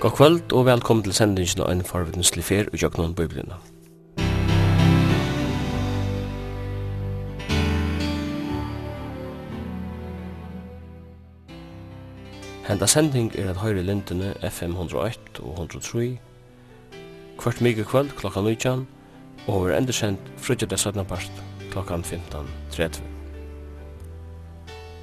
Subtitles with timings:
[0.00, 3.56] God kvöld og velkommen til sendingen av en farvidenslig fer og jøgnon bøyblina.
[12.68, 16.18] Henda sending er at høyre lintene FM 101 og 103
[17.38, 18.86] kvart mykje kvöld klokka 19
[19.46, 21.04] og over endersendt frutja det 17.
[21.06, 23.02] part klokka 15.30.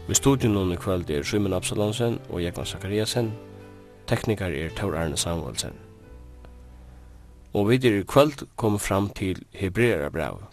[0.07, 3.33] Vi studion under kvöld er Sjumen Absalonsen og Jekman Zakariasen
[4.07, 5.73] Teknikar er Tor Arne Samuelsen.
[7.53, 10.43] Og vi er i kvöld kom fram til Hebrearabrevet.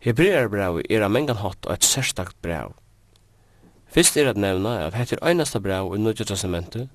[0.00, 2.72] Hebrearabrevet er av mengan hatt og et særstakt brev.
[3.92, 6.88] Fyrst er at nevna at hett er einasta brev i Nudja testamentu.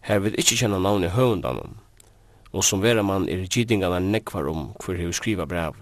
[0.00, 1.78] her vil ikkje kjenna navnet høvundan.
[2.52, 5.72] og som vera mann er gidingarna nekvar om hver hei skriva brev.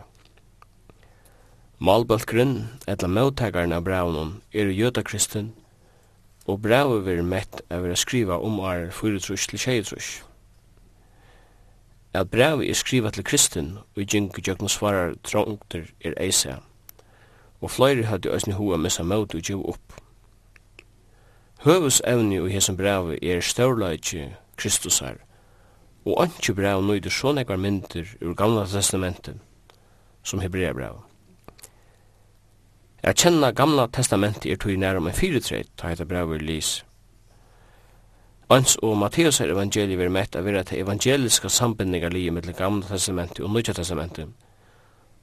[1.79, 5.53] Malbalkgrunn, etla møttakaren av brevnum, er jødakristen,
[6.51, 10.25] og brevet verður mett að vera skriva om ar 4 til 6
[12.15, 16.57] At brevet er skriva til kristin og gjeng gjøgnum svarar trångter er eisa,
[17.61, 20.01] og fløyri hadde òsni hua missa møte og gjev upp.
[21.63, 25.21] Høvus evni og hesson brevet er størleitje Kristusar,
[26.05, 29.39] og antje brev nøyder sånne ekvar myndir ur gamla testamentet
[30.25, 31.10] som hebrea brevet.
[33.03, 36.85] Jeg kjenner gamla testamentet er tog nærum en fyretred, ta heita brevet lys.
[38.51, 42.55] Ans og Matteus er evangeliet vi er mett av vera til evangeliska sambindningar lige mellom
[42.59, 44.29] gamla testamentet og nødja testamentet,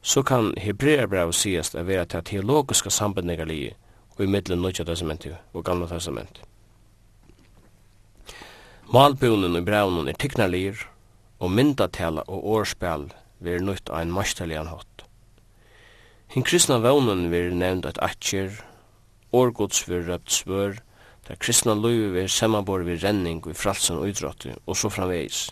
[0.01, 3.75] så kan hebreerbrevet sies av vera til teologiska sambindningar lige
[4.17, 6.41] og i mellom nødja testamentet og gamla testamentet.
[8.93, 10.79] Malbunen og braunen er tignarlir,
[11.39, 14.96] og myndatela og årspel vil nødt av en marstallian hatt.
[16.33, 18.51] Hinn kristna vånen vir nevnt at atjer,
[19.31, 20.81] årgods vir røpt svør,
[21.27, 25.47] der kristna løyve vir semmabor vir renning vi fralsen og idrotti, og så framvegis.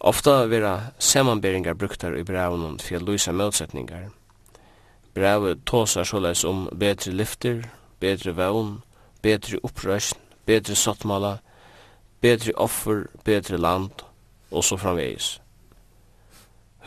[0.00, 4.12] Ofta vera samanberingar bruktar i braunen for å løysa møtsetningar.
[5.14, 7.64] Brauet tåsar såleis om betri lyfter,
[7.98, 8.76] betri vevn,
[9.22, 11.40] betri opprøsn, betri sottmala,
[12.22, 14.06] betri offer, betri land,
[14.54, 15.40] og så framvegis.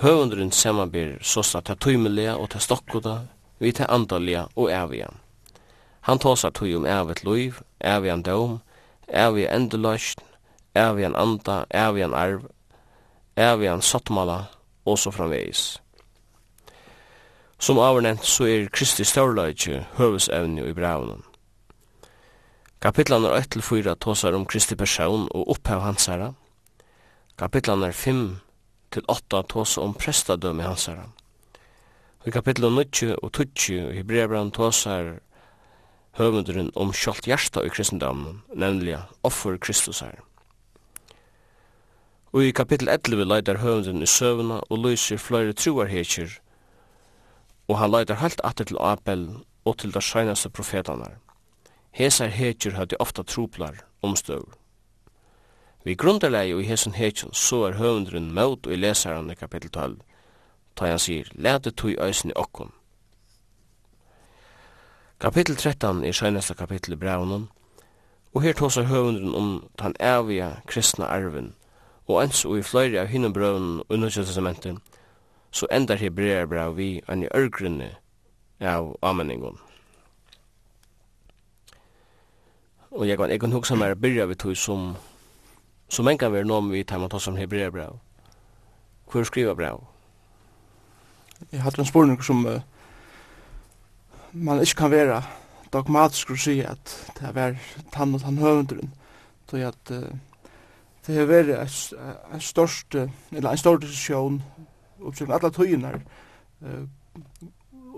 [0.01, 3.19] Høvundrun samanber sosta ta tøymelia og ta stokkuta,
[3.61, 5.11] vi ta andalia og avia.
[6.09, 8.57] Han tosa tøy om avit loiv, avian dom,
[9.13, 10.25] avia endulast,
[10.73, 12.49] ævian anda, ævian arv,
[13.37, 14.47] ævian sattmala
[14.89, 15.77] og så framveis.
[17.61, 21.21] Som avernent så er Kristi størleitje høvesevne i braunen.
[22.81, 26.33] Kapitlan er 1-4 tåsar om Kristi person og opphav hans herra.
[27.37, 28.31] Kapitlan er 5
[28.91, 31.07] til 8 tåsa om prestadømme hansara.
[32.25, 35.15] I kapitlet 9 og 20 i Hebreabran tåsar
[36.19, 40.19] høvendren om sjalt hjärsta i kristendammen, nemlig offer Kristus her.
[42.31, 46.37] Og i kapittel 11 leidar høvendren i søvna og lyser flere truarhekjer,
[47.67, 49.27] og han leidar halt atter til Abel
[49.65, 51.17] og til der sjeinaste profetanar.
[51.91, 54.60] Hesar hekjer hadde ofta troplar omstøver.
[55.83, 59.95] Vi grunderleie i hesson hekjen så er høvendren møt og i leseren i kapittel 12,
[60.77, 62.69] ta han sier, lete tog øysen i okkon.
[65.21, 67.49] Kapittel 13 er søgneste kapittel i braunen,
[68.33, 69.49] og her tåsar høvendren om
[69.81, 71.53] den evige kristna arven,
[72.07, 74.79] og ens og i fløyre av hinne braunen og underkjøttestamenten,
[75.51, 77.89] så endar hebreer brau vi enn i ørgrunne
[78.61, 79.57] av ameningon.
[82.91, 84.93] Og jeg kan, jeg kan hugsa meg å byrja vi tog som
[85.91, 87.97] Så man kan være noen vi tar man tar som hebrea brev.
[89.11, 89.81] Hvor skriver brev?
[91.51, 92.61] Jeg hadde en spørning som uh,
[94.31, 95.17] man ikke kan være
[95.73, 98.93] dogmatisk å si at det er vært tann og tannhøvenderen.
[99.49, 100.07] Så at uh,
[101.07, 104.39] det har vært en, en eller en største diskusjon
[105.01, 105.91] oppsøkning alle tøyene
[106.63, 106.85] uh,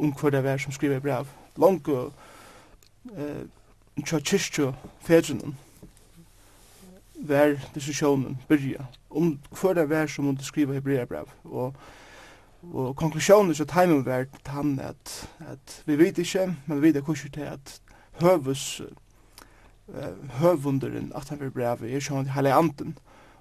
[0.02, 1.30] om hva det er som skriver brev.
[1.62, 2.10] Langt og
[3.14, 3.46] uh,
[4.02, 4.72] kjørt kyrkjø
[5.06, 5.54] fedrene
[7.28, 11.76] var diskussionen byrja om hver det vær som hun skriva hebreerbrev og
[12.72, 17.30] og konklusjonen så timen var han at, at vi vet ikke, men vi vet ikke
[17.30, 17.82] til at
[18.22, 18.82] høvus
[19.88, 22.98] uh, høvunderen at han vil brevet er sånn hele anden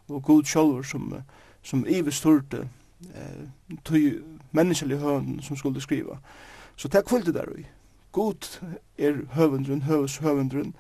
[0.09, 1.13] og god sjolver som,
[1.63, 2.65] som ivestorte
[3.15, 3.45] uh,
[3.85, 6.19] tog menneskelig høvn som skulle skriva.
[6.77, 7.47] Så det er det der
[8.13, 8.61] god
[8.99, 10.75] er høvunderen, høvus høvunderen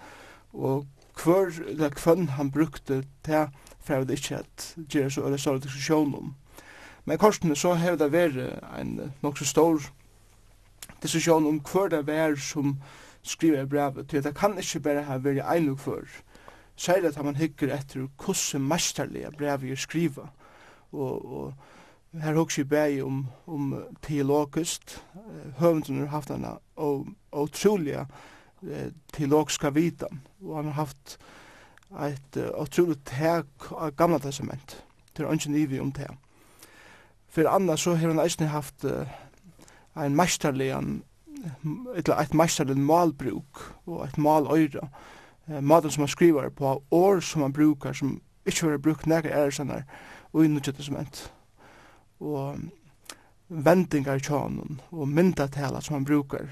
[0.52, 3.48] og kvør eller hvem han brukte til
[3.82, 6.34] for jeg ikke at gjøre så eller større diskusjon om.
[7.04, 8.38] Men korsene så har det vært
[8.78, 9.80] en nok så stor
[11.02, 12.76] diskusjon om hver det var som
[13.22, 16.06] skriver i brevet, til det kan ikke bare ha vært en og for.
[16.76, 20.30] særlig at man hikker etter hvordan mesterlige brev er skriva.
[20.92, 21.54] Og, og
[22.22, 24.98] her hokser jeg bare om, om teologisk,
[25.58, 26.46] høvenden har haft en
[27.32, 28.06] utrolig
[29.12, 30.20] teologiska vitan.
[30.42, 31.18] Og han har haft
[31.92, 34.84] et utrolig tag av gamla testament.
[35.12, 36.08] Det er ingen ivi om det.
[37.28, 38.84] For annars så har han eisen haft
[39.96, 41.02] ein meisterligan
[41.96, 44.88] eller eit meisterlig malbruk og eit maløyra.
[45.60, 49.82] Maten som han skriver på, år som han brukar, som ikke var brukt nekka æresennar
[50.32, 51.32] og i nødvendig testament.
[52.20, 52.56] Og
[53.48, 56.48] vendingar i tjanen og myndatela som han brukar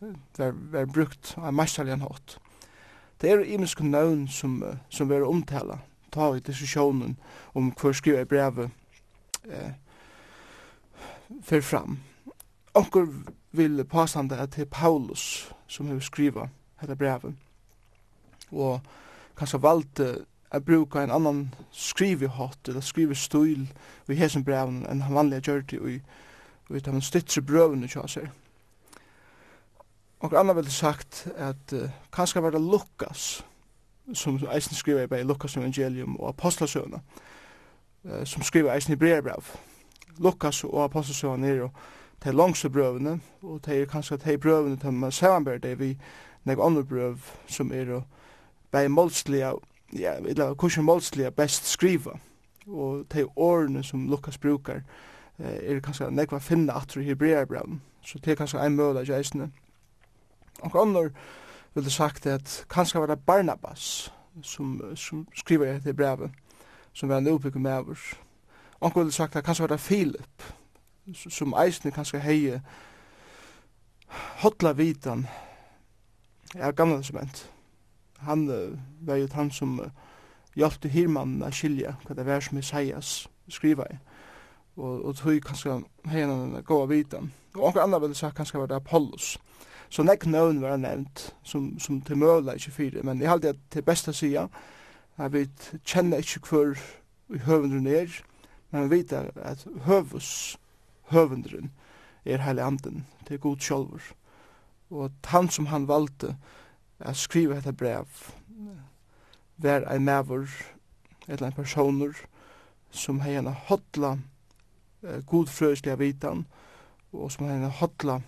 [0.00, 2.38] var, var brukt av mestarligan hatt.
[3.20, 5.78] Det er imensk navn som, som var omtala,
[6.12, 7.16] ta i diskusjonen
[7.54, 8.70] om hver skriva i brevet
[9.48, 9.72] eh,
[11.42, 11.98] fyrir fram.
[12.76, 13.08] Onkur
[13.56, 16.48] vil påstande at det er Paulus som har skriva
[16.80, 17.34] dette brevet,
[18.52, 18.80] og
[19.36, 20.08] kanskje valgte
[20.50, 23.66] a bruka en annan skrivehått eller skrivestil
[24.08, 25.96] i hesen breven enn han vanliga gjør det i,
[26.70, 28.30] i de stittre brøvene i, seg.
[30.20, 33.44] Og anna vil sagt at uh, kanskje var det Lukas,
[34.14, 37.00] som eisen skriver i bare Lukas evangelium og apostlasøvna,
[38.04, 39.44] uh, som skriver eisen i brevbrev.
[40.18, 41.68] Lukas og apostlasøvna er jo
[42.24, 45.98] de langse brøvene, og de er kanskje de brøvene til man samanbærer det vi
[46.44, 48.02] nek andre brøv som er jo
[48.72, 49.52] bare målslige,
[49.92, 52.16] ja, eller kursen målslige best skriva,
[52.66, 54.80] og de årene som Lukas brukar,
[55.38, 59.12] uh, er kanskje nekva finna atru i hebreerbrevn, så det er kanskje en møla i
[59.12, 59.50] eisene.
[60.62, 61.10] Og annor
[61.74, 64.12] vil det sagt at kanskje var det Barnabas
[64.42, 66.30] som, som skriver det brevet
[66.92, 68.14] som var en uppbyggd med oss.
[68.80, 70.42] og vil det sagt at kanskje var det Filip
[71.14, 72.62] som eisne kanskje heje
[74.42, 75.26] hotla vitan
[76.54, 77.50] ja, gamla testament.
[78.18, 79.86] Han uh, var jo han som uh,
[80.54, 83.96] hjalp hirmannen a skilja hva det var som Isaias skriva i.
[84.76, 87.20] Og, og tog kanskje hei hei hei hei hei hei hei hei
[88.22, 89.55] hei hei hei hei hei
[89.88, 93.60] Så nek nøvn var nevnt, som, som til møla ikkje fyrir, men jeg halde at
[93.70, 94.48] til besta sida,
[95.16, 95.46] at vi
[95.86, 96.80] kjenner ikkje hver
[97.46, 98.10] høvendren er,
[98.70, 100.58] men vi vet at høvus,
[101.12, 101.70] høvendren,
[102.24, 104.12] er heilig anden, til god sjolver.
[104.90, 106.36] Og han som han valgte
[106.98, 108.06] at skriva dette brev,
[109.56, 110.48] var ein mavur
[111.28, 112.12] eller ein personer,
[112.90, 114.16] som hei en hodla
[115.02, 116.46] eh, godfrøyslega vitan,
[117.12, 118.20] og som hei en hodla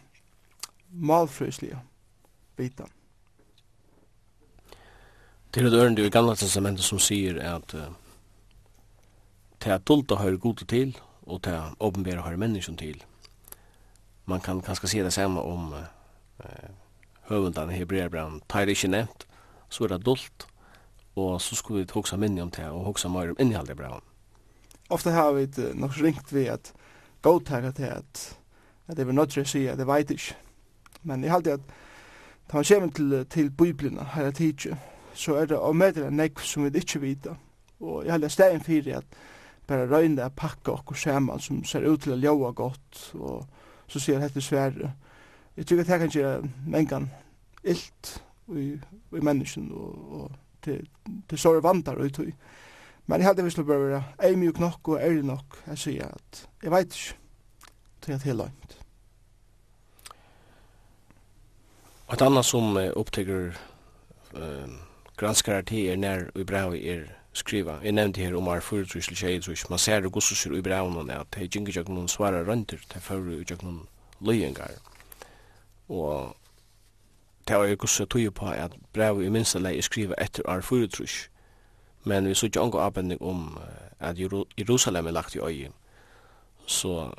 [0.90, 1.78] malfrøsliga
[2.56, 2.88] bitan.
[5.52, 7.88] Til et ørende i gamla testamentet som sier at uh,
[9.58, 10.96] til at tulta høyre gode til,
[11.26, 13.04] og til at åpenbæra høyre menneskjen til.
[14.26, 16.68] Man kan kanskje si det samme om uh,
[17.28, 18.42] høvundan i Hebreabran.
[18.52, 19.26] Det ikke nevnt,
[19.68, 20.46] så er det dult,
[21.16, 24.04] og så skulle vi hoksa minni om det, og hoksa mer om innholdet i braun.
[24.90, 26.72] Ofta har vi nok ringt vi at
[27.22, 28.38] godtaget til at,
[28.88, 30.36] at det var nødt til å si at det veit ikke
[31.02, 31.60] Men jeg halte at
[32.48, 34.78] da man kommer til, til Bibelen her tidsje,
[35.14, 37.34] så er det å møte en nekv som vi ikke vita.
[37.80, 39.18] Og jeg halte at stegen fyrir at
[39.68, 43.44] bare røyne er pakka okkur saman som ser ut til å ljóa godt og
[43.88, 44.94] så sier hette sverre.
[45.56, 47.10] Jeg tykker at det kan gjøre mengan
[47.64, 48.14] illt
[48.56, 50.30] i, i menneskjen og, og
[50.64, 50.88] til,
[51.28, 52.32] til såre vandar ut i.
[53.08, 55.62] Men jeg halte vi slår bare være eimjuk nok og ærlig nok.
[55.66, 57.18] Jeg sier at jeg veit ikke
[58.04, 58.36] til at jeg
[62.08, 63.50] Og et annet som uh, opptaker
[64.34, 64.68] uh,
[65.20, 67.02] granskar til er nær i brev er
[67.36, 67.74] skriva.
[67.84, 71.26] Jeg nevnte her om er foretrusel tjeid, så man ser det gosser i brevet at
[71.34, 73.82] det er ikke ikke noen svare rønter, det er før ikke noen
[74.24, 74.78] løyengar.
[75.88, 76.36] Og
[77.48, 81.28] det er gosser tog på at brev i minsta lei er skriva etter er foretrusel.
[82.04, 83.58] Men vi så ikke angår avbending om
[84.00, 84.16] at
[84.58, 85.68] Jerusalem er lagt i øy.
[86.66, 87.12] Så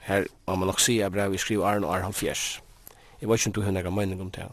[0.00, 2.65] her må man nok si at brev brevet skriver Arne og Arne 70
[3.20, 4.48] Jeg vet ikke om du har noen mening om det.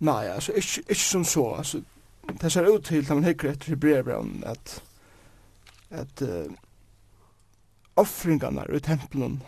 [0.00, 1.44] Nei, altså, ikke, ikke som så.
[1.54, 1.82] Altså,
[2.42, 4.82] det ser ut til, når man hikker etter i brevbrevn at,
[5.90, 6.52] at uh,
[7.96, 9.42] offringarna i tempelen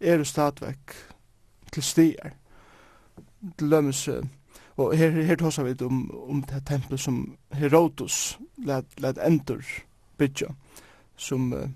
[0.00, 0.94] er stadvekk
[1.72, 2.34] til stier,
[3.58, 4.08] til lømmes,
[4.76, 9.64] og her, her tås vi om, om det tempel som Herodos let, let endur
[10.18, 10.52] bygja,
[11.16, 11.68] som, uh,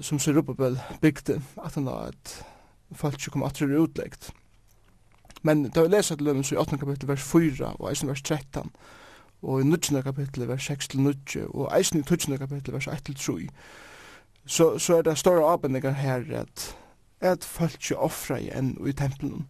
[0.00, 2.44] som Serubabel bygde, at han har et
[2.94, 4.32] folk som kom atre utlegt.
[5.42, 6.78] Men da vi leser til lømmen så i 8.
[6.78, 8.70] kapittel vers 4 og eisen vers 13
[9.42, 10.02] og i 19.
[10.02, 12.38] kapittel vers 6 til 9 og eisen i 12.
[12.38, 13.48] kapittel vers 1 til 3
[14.46, 16.76] så, så er det store avbendinger her at
[17.24, 19.46] at folk ikke offrer igjen i tempelen.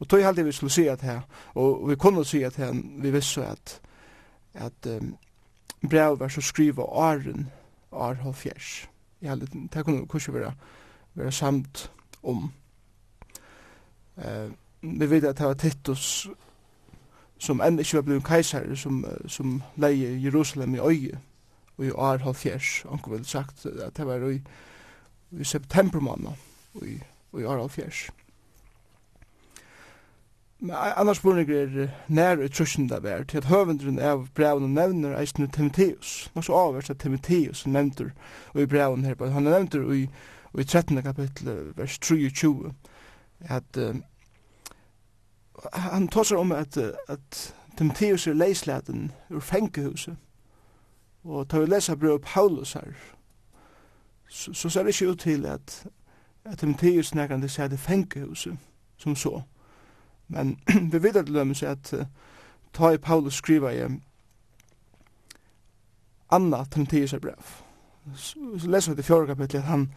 [0.00, 1.20] Og tog halde vi skulle si at her,
[1.54, 3.80] og vi kunne si at her, vi visste at
[4.54, 5.16] at um,
[5.90, 7.50] brev var så skriva åren,
[7.92, 8.88] år halvfjers.
[9.22, 10.52] Jeg halde, det kunne kanskje være,
[11.14, 11.92] være samt
[12.22, 12.52] om.
[14.18, 14.50] Eh,
[14.82, 16.28] vi vet at det var Titus
[17.40, 21.18] som enn ikke var blevet keiser som, som leie Jerusalem i øye
[21.78, 24.40] og i år halvfjers han vel sagt at det var i,
[25.30, 26.32] i september måned
[26.74, 26.98] og i,
[27.40, 28.08] i år halvfjers
[30.60, 35.16] Men annars spurning er nær i trusjen det var til at høvendren av brevene nevner
[35.16, 38.12] eisne Timotheus nok så avvers at Timotheus nevner
[38.52, 40.08] og i brevene her han nevner i,
[40.58, 41.02] i 13.
[41.02, 42.72] kapittel vers 23
[43.40, 43.96] at uh,
[45.72, 46.76] han tosar om at,
[47.08, 50.16] at Timotheus er leislaten ur fengehuset.
[51.24, 52.92] Og tar vi lesa brev Paulus her,
[54.28, 55.86] så, så ser det ikke ut til at,
[56.44, 58.58] at Timotheus nærkande sier det fengehuset
[58.96, 59.42] som så.
[60.28, 60.60] Men
[60.92, 62.06] vi vet at lømme seg at uh,
[62.72, 63.88] ta i Paulus skriva i
[66.30, 67.42] Anna Timotheus er brev.
[68.14, 69.92] Så, så leser vi det fjorda kapitlet at han,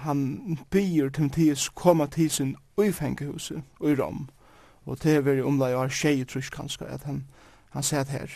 [0.00, 4.28] han byr Timotheus koma til sin uifengehuset i Rom.
[4.84, 7.24] Og det er veri omlai og tjei trus kanska at han,
[7.70, 8.30] han sæt her.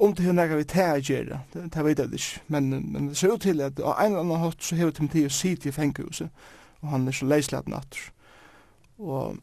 [0.00, 3.32] Om det er nega vi tæa gjerra, det vet jeg ikke, men, men det ser
[3.32, 6.28] ut til at av en eller annen hatt så hever Timotheus sit i fengehuset,
[6.80, 8.10] og han er så leislat natter.
[8.98, 9.36] Og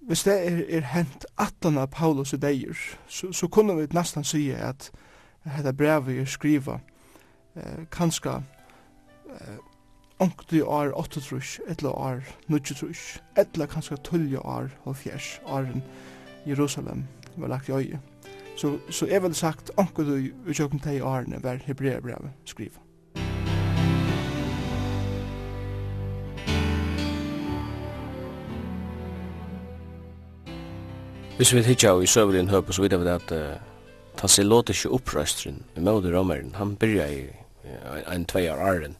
[0.00, 2.74] hvis det er, er hent atan av Paulus i deir,
[3.06, 4.90] så, så kunne vi nesten si at
[5.44, 6.80] dette brevet er skriva
[7.54, 8.40] eh, kanska
[9.30, 9.58] eh,
[10.18, 15.82] Onkti år 8 trus, etla år 9 trus, etla kanskje 12 år og fjers, åren
[16.46, 17.04] Jerusalem
[17.36, 18.00] var lagt i øye.
[18.56, 22.82] Så, så jeg vil sagt, onkti du utjøkken til årene var Hebreabrevet skriva.
[31.36, 33.60] Hvis vi hittar i søvelin høpe, så vidar vi at uh,
[34.18, 37.20] Tassilotiske opprøstren, i møte romeren, han byrja i
[37.62, 38.98] uh, en tvei år åren,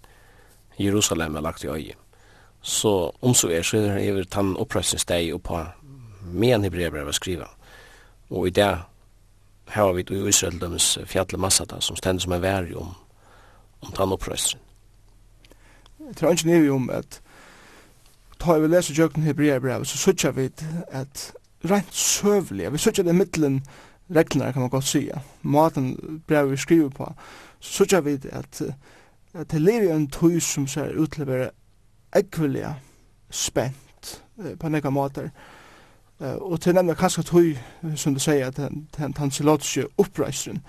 [0.78, 1.94] Jerusalem er lagt i øye.
[2.62, 5.64] Så om så er, så er det over tann opprøsningsdeg og på
[6.32, 7.46] men hebreerbrevet var skriva.
[8.30, 8.78] Og i det
[9.68, 12.94] har vi i Israel dømes fjallet massata som stender som en vær om,
[13.80, 14.62] om tann opprøsning.
[16.08, 17.20] Jeg tror ikke nevig om at
[18.40, 20.48] ta vi leser jøkken hebreerbrevet, så sutja vi
[20.88, 21.32] at
[21.64, 23.62] rent søvlig, vi sutja det middelen
[24.14, 27.12] reglene kan man godt sige, maten brevet vi skriver på,
[27.60, 28.72] så sutja vi at uh,
[29.34, 31.50] at det lever en tøy som ser ut til å være
[32.16, 32.74] ekvelige
[33.30, 34.22] spent
[34.60, 35.30] på nekka måter.
[36.20, 37.56] Eh, og til nemlig kanskje tøy,
[37.96, 38.58] som du sier, at
[38.98, 40.62] han, han seg oppreiseren.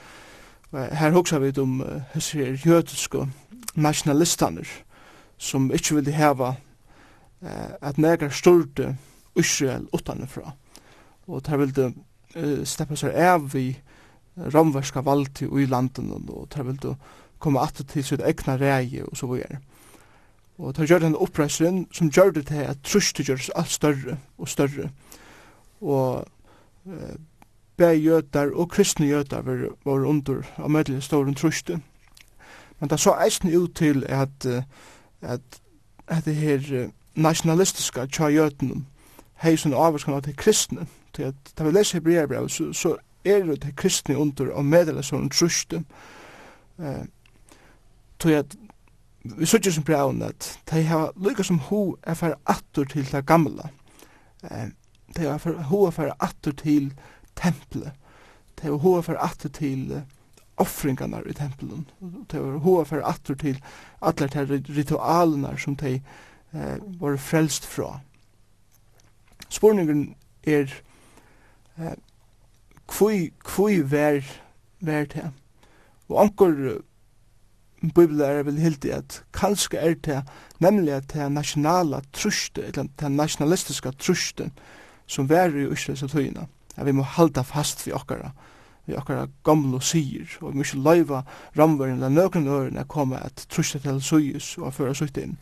[0.74, 3.26] Eh, her hoksa vi om eh, hessir jødiske
[3.76, 4.68] nasjonalistaner
[5.38, 6.56] som ikke ville heva
[7.42, 8.96] eh, at nekka styrte
[9.36, 10.52] Israel utanifra.
[11.28, 11.94] Og der ville
[12.36, 13.68] uh, steppa seg av i
[14.38, 16.96] romverska valti i landen og der ville
[17.40, 19.60] komme atter til sitt egna reie og så videre.
[20.60, 24.48] Og ta gjør den oppreiseren som gjør det til at trustet gjøres alt større og
[24.48, 24.90] større.
[25.82, 26.26] Og
[26.88, 27.16] eh,
[27.78, 31.80] bæg jøtar og kristne jøtar var, var under av medelig ståren trustet.
[32.80, 34.46] Men det så eisen ut til at,
[35.22, 35.62] at,
[36.08, 38.84] at det her nationalistiska tja jøtene
[39.40, 40.88] hei sånn avvarskan av til kristne.
[41.16, 45.32] Til at da vi leser hebreerbrev så, så er det kristne under av medelig ståren
[45.32, 45.84] trustet.
[46.80, 47.06] Uh,
[48.20, 48.56] tog at
[49.24, 53.26] vi sutjer som brev at de har lykka som ho er færre attur til det
[53.26, 53.70] gamla.
[55.16, 56.94] De har ho er færre attur til
[57.36, 57.92] tempelet.
[58.62, 60.02] De har ho er færre attur til
[60.58, 61.88] offringarna i tempelen.
[62.32, 63.62] De har ho er færre attur til
[64.02, 66.02] alle de ritualene som de
[66.54, 68.00] eh, var frelst fra.
[69.50, 70.68] Spurningen er
[71.78, 71.96] eh,
[72.88, 74.22] kvui, kvui vær,
[74.82, 75.32] vær til.
[76.10, 76.82] Og anker
[77.82, 80.20] bibelærer vil hildi at kanskje er det
[80.60, 84.50] nemlig at det nationala truste, eller det nationalistiska truste
[85.08, 86.46] som var i Israels og tøyina,
[86.76, 88.32] at vi må halda fast vi okkara,
[88.86, 91.24] vi okkara gamla sier, og vi må ikke løyva
[91.58, 95.38] ramvaren eller nøkron øren at komme at truste til suyus og føra sutt inn.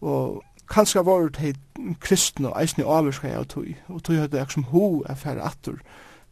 [0.00, 1.56] Og kanskje var det
[2.00, 5.44] kristne og eisne avvirska jeg og tøy, og tøy høyde jeg som ho er færre
[5.44, 5.82] atur,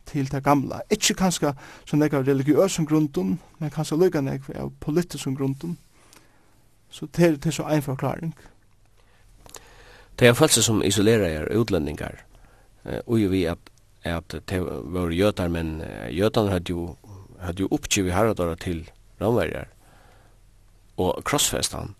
[0.08, 0.80] til det gamla.
[0.90, 1.52] Ikke kanskje
[1.86, 5.76] så nek av religiøsen grunden, men kanskje lykka nek av politiske grunden.
[6.90, 8.34] Så det er, det er så en forklaring.
[10.18, 12.24] Det er følelse som isolerer utlendingar,
[13.06, 13.58] og jo vi at,
[14.02, 16.96] at det var jøtar, men jøtene hadde jo,
[17.38, 18.88] hadde jo oppgivet herredåra til
[19.20, 19.68] ramverjar
[20.98, 21.94] og krossfestan,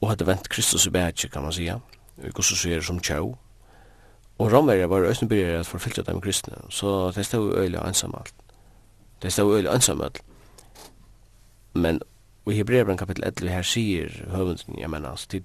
[0.00, 1.78] og hadde vent Kristus i bætje, kan man sija,
[2.18, 3.36] og hvordan så er som tjau,
[4.38, 8.34] Og romere var østen byrjar at forfylgja dem kristne, så det stod øyla ansamalt.
[9.22, 10.22] Det stod øyla ansamalt.
[11.74, 12.00] Men
[12.46, 15.42] i Hebreabran kapitel 11 her sier høvunden, jeg mener, til,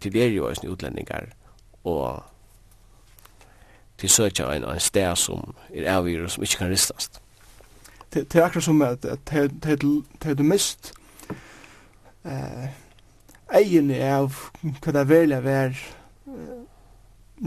[0.00, 1.26] til er jo øyne utlendingar,
[1.84, 2.22] og
[3.98, 7.20] til søkja en, en sted som er avgjør og som ikke kan ristast.
[8.14, 10.92] Det, det er akkurat som at det er du mist
[12.24, 12.70] eh,
[13.60, 15.76] egen av hva det er velja vær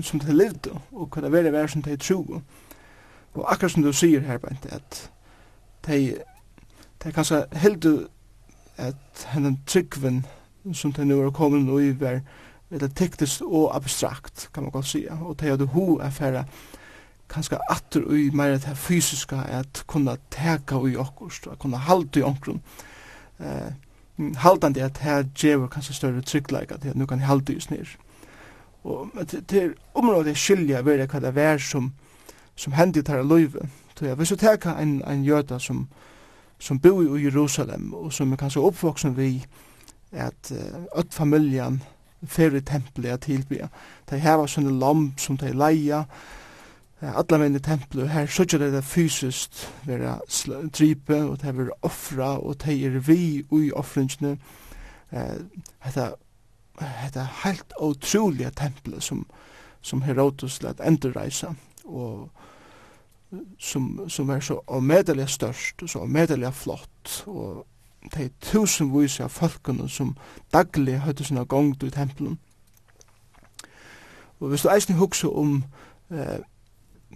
[0.02, 2.42] som de levde, og hva det var det var som de tro.
[3.34, 5.12] Og akkurat som du sier her, Bente, at
[5.88, 6.16] de,
[7.04, 8.08] de kanskje heldu
[8.78, 10.24] at henne tryggven
[10.74, 12.22] som de nu var kommet og i var,
[12.72, 16.46] eller teknisk og abstrakt, kan man godt sige, og de hadde ho affæra
[17.34, 22.20] kanskje atter og i mer det fysiska, at kunne teka i okkurst, at kunne halda
[22.20, 22.62] i omkron.
[23.40, 23.72] Eh,
[24.38, 27.96] haldandi at her djever kanskje større tryggleika til at nu kan halda i snir
[28.84, 31.94] og til området skilja vera hva det er som
[32.56, 33.68] som hendi tar av løyve.
[33.98, 35.88] Så jeg vil teka en, en jøda som,
[36.60, 39.46] som bor i Jerusalem og som er kanskje oppvoksen vi
[40.12, 40.52] at
[40.94, 41.82] öll familjan
[42.30, 43.68] fer i tempelet at tilbya.
[44.10, 46.04] De heva sånne lamp som de leia,
[47.02, 50.20] alla menn i tempelet, her sørger det det fysiskt vera
[50.72, 54.38] drype, og de vera offra, og de er vi ui offringene.
[55.84, 56.14] Hetta
[56.86, 59.26] hetta heilt utrolige tempelet som,
[59.82, 61.54] som Herodes lät endurreisa
[61.86, 62.30] og
[63.60, 67.66] som, som er så avmedelig størst og så avmedelig flott og
[68.16, 70.16] de tusenvis av folkene som
[70.54, 72.40] daglig høyde sinna gongt i tempelen.
[74.40, 75.64] Og hvis du eisen hugsa om
[76.12, 76.40] eh,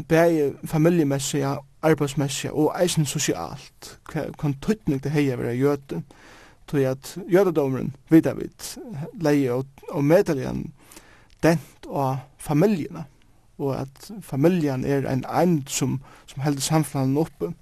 [0.07, 6.26] bæg familiemessige, arbeidsmessige og eisen sosialt, hva kontutning det heia vera gjøte, eh,
[6.67, 8.77] tog at jødedomren vidar vidt
[9.21, 10.73] leie og, og medeligen
[11.43, 13.05] dent av familjene
[13.57, 17.53] og at familjen er en eind som, som heldur samfunnet oppe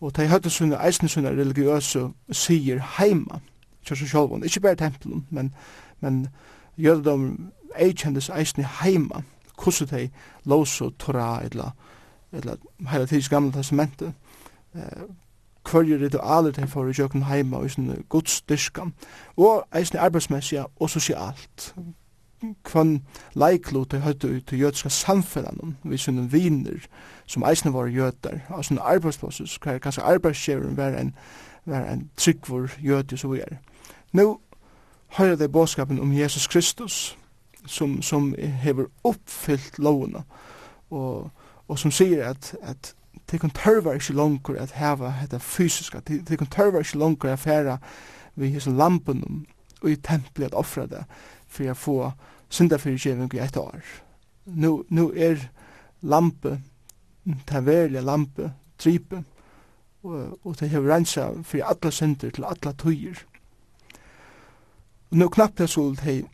[0.00, 3.40] og de høyde sånne eisne sånne religiøse sier heima
[3.86, 5.52] kjørs og sjolvån, ikkje bare tempelen men,
[6.00, 6.26] men
[6.76, 9.22] jødedomeren eikjendes eisne heima
[9.56, 10.08] hvordan de
[10.44, 11.70] lås og torra eller,
[12.32, 14.12] eller heila tids gamle testamentet
[14.74, 15.06] eh,
[15.66, 18.94] kvarje ritualer de får i kjøkken heima og sånne godsdyrkan,
[19.36, 21.74] og eisne arbeidsmessige og sosialt.
[22.64, 23.00] Kvann
[23.34, 26.84] leiklo til høytu ut til jødiska samfellan vi sånne viner
[27.26, 31.14] som eisne var jødar, og sånne arbeidsplosses, hver kanskje arbeidsskjeveren var en,
[31.66, 33.58] var en tryggvor jødi og så videre.
[34.12, 34.26] Nå
[35.18, 37.18] høyre de båskapen om Jesus Kristus,
[37.66, 40.22] som, som hever oppfyllt lovene,
[40.90, 41.30] og,
[41.68, 42.94] og som sier at, at
[43.30, 46.00] det kan tørva ikke langkur at hava dette fysiska.
[46.00, 47.78] det kan tørva ikke langkur at færa
[48.34, 49.46] vi hos lampen
[49.82, 51.04] og i templet at offra det
[51.48, 51.96] for å få
[52.48, 53.82] syndafyrkjeving i ett år.
[54.44, 55.48] Nu, nu er
[56.02, 56.60] lampe,
[57.46, 59.24] taverlige lampe, tripe,
[60.02, 63.24] og, og det hever rensa for alle synder til alle tøyer.
[65.10, 66.26] Nu knappt jeg skulle til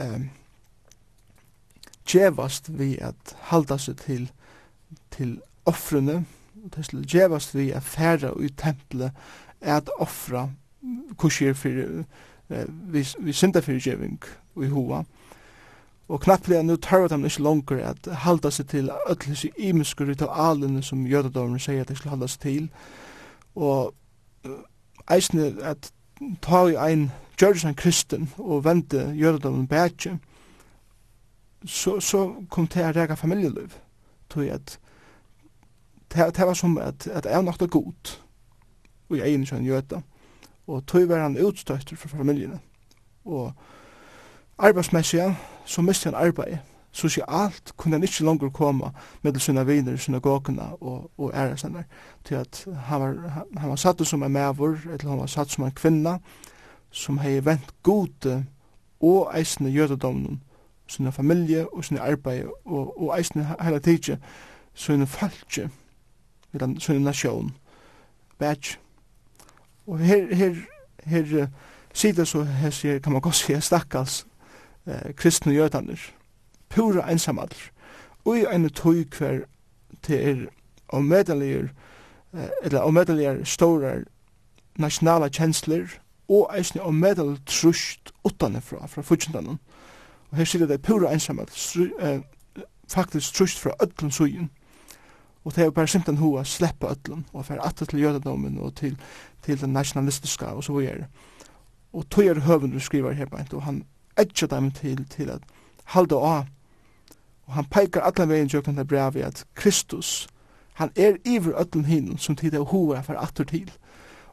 [0.00, 0.30] um,
[2.06, 4.28] tjevast vi at halda seg til,
[5.10, 6.24] til offrene,
[6.76, 9.12] det skulle djevast vi er færre i tempelet
[9.60, 10.48] at offra
[11.16, 14.20] kursier for eh, vi, vi synder for djeving
[14.62, 15.04] i hoa.
[16.08, 20.82] Og knapplega nu tar dem ikke langer at halda seg til öll hessi imiske ritualene
[20.82, 22.68] som jødadomerne sier at de skulle halda seg til.
[23.54, 23.94] Og
[25.10, 25.92] eisne at
[26.42, 30.18] ta i ein gjørdes en kristen og vente jødadomerne bætje,
[31.66, 33.70] så, så kom til a rega familieliv.
[34.30, 34.78] Tog at
[36.12, 38.18] det, det var som at, at jeg nok var god
[39.08, 40.00] og jeg er egen kjønn jøta
[40.66, 42.60] og tog var han utstøyter for familiene
[43.24, 43.52] og
[44.58, 46.58] arbeidsmessig så miste han arbeid
[46.92, 48.90] sosialt kunne han ikke langer komme
[49.22, 51.84] med sine viner i synagogene og, og æresene
[52.24, 55.64] til at han var, han var satt som en mævor eller han var satt som
[55.64, 56.18] en kvinna
[56.90, 58.44] som hei vent gode
[59.00, 60.42] og eisne jødedomnen
[60.88, 64.18] sine familie og sine arbeid og, og eisne hele tidsje
[64.74, 65.68] sine falskje
[66.62, 67.56] eller sin nation,
[68.38, 68.78] badge.
[69.86, 70.54] Og her, her,
[71.04, 71.48] her uh,
[71.94, 74.26] sitter så her, kan man godt sige, stakkals
[74.86, 75.96] eh, kristne jødaner,
[76.68, 77.70] pura ensamadler,
[78.24, 79.40] og i en tøy hver
[80.02, 80.46] til er
[80.88, 81.68] omedeliger,
[82.34, 84.04] eh, eller omedeliger store
[84.78, 85.86] nationale kjensler,
[86.28, 89.58] og eisne omedel trusht utanifra, fra fudgendanen.
[90.30, 92.20] Og her sier det pura ensamadler, eh,
[92.88, 94.50] faktisk trusht fra ödlun sugen,
[95.44, 98.58] Og det er jo bare simpelthen hun å slippe ødlen, og fære atter til jødedommen
[98.58, 98.98] og til,
[99.42, 101.06] til den nationalistiska og så videre.
[101.92, 103.84] Og tog er høven du skriver her beint, og han
[104.18, 105.42] edger dem til, til at
[105.84, 106.46] halda av.
[107.46, 110.28] Og han peikar alle veien jøkken til brevet at Kristus,
[110.74, 113.70] han er iver ødlen hinn som tid er hun for fære atter til.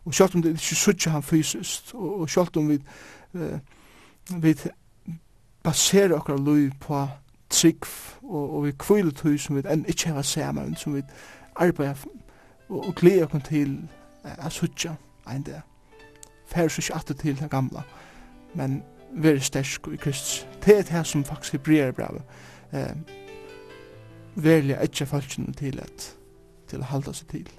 [0.05, 2.79] Og sjalt om det ikke suttje han fysiskt, og, og sjalt om vi,
[3.33, 3.57] uh,
[4.41, 4.53] vi
[5.63, 7.07] baserer okkar lui på
[7.49, 7.86] trygg
[8.23, 11.01] og, og vi kvilletøy som vi enn ikkje har saman, som vi
[11.55, 12.05] arbeid
[12.69, 13.77] og, og gleder oss til
[14.23, 14.95] a suttje
[15.27, 15.62] ein dag.
[16.47, 17.81] Fær så ikke alltid til det gamla,
[18.53, 20.47] men veri stersk i Kristus.
[20.65, 22.21] Det er det som faktisk er hebreer brevet.
[22.73, 22.95] Eh,
[24.36, 26.15] Værlig er falskjene til at
[26.67, 27.49] til å halda seg til.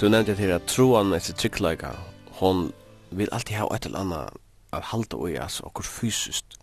[0.00, 1.94] Du nevnte til at troan med sitt tryggleika,
[2.40, 2.72] hon
[3.10, 4.42] vil alltid ha et eller annet
[4.76, 6.58] av halda og jas og fysiskt.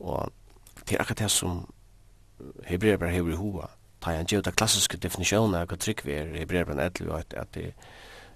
[0.00, 0.32] Og
[0.86, 1.66] til akkurat det som
[2.64, 3.68] hebreber hever i hova,
[4.00, 7.52] ta en gjør det klassiske definisjonen av hva trygg vi er hebreer bare etter at
[7.54, 7.74] det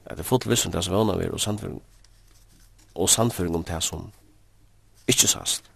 [0.05, 1.83] at det fullt visst om det som vana vi er og sandføring
[2.95, 4.11] og sandføring om det som
[5.09, 5.71] ikke sast.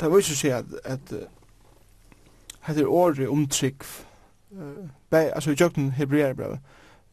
[0.00, 1.14] Det var ikke å si at at
[2.66, 3.84] heter året om trygg
[5.10, 6.58] bæ, altså i jøkken hebreerbrevet,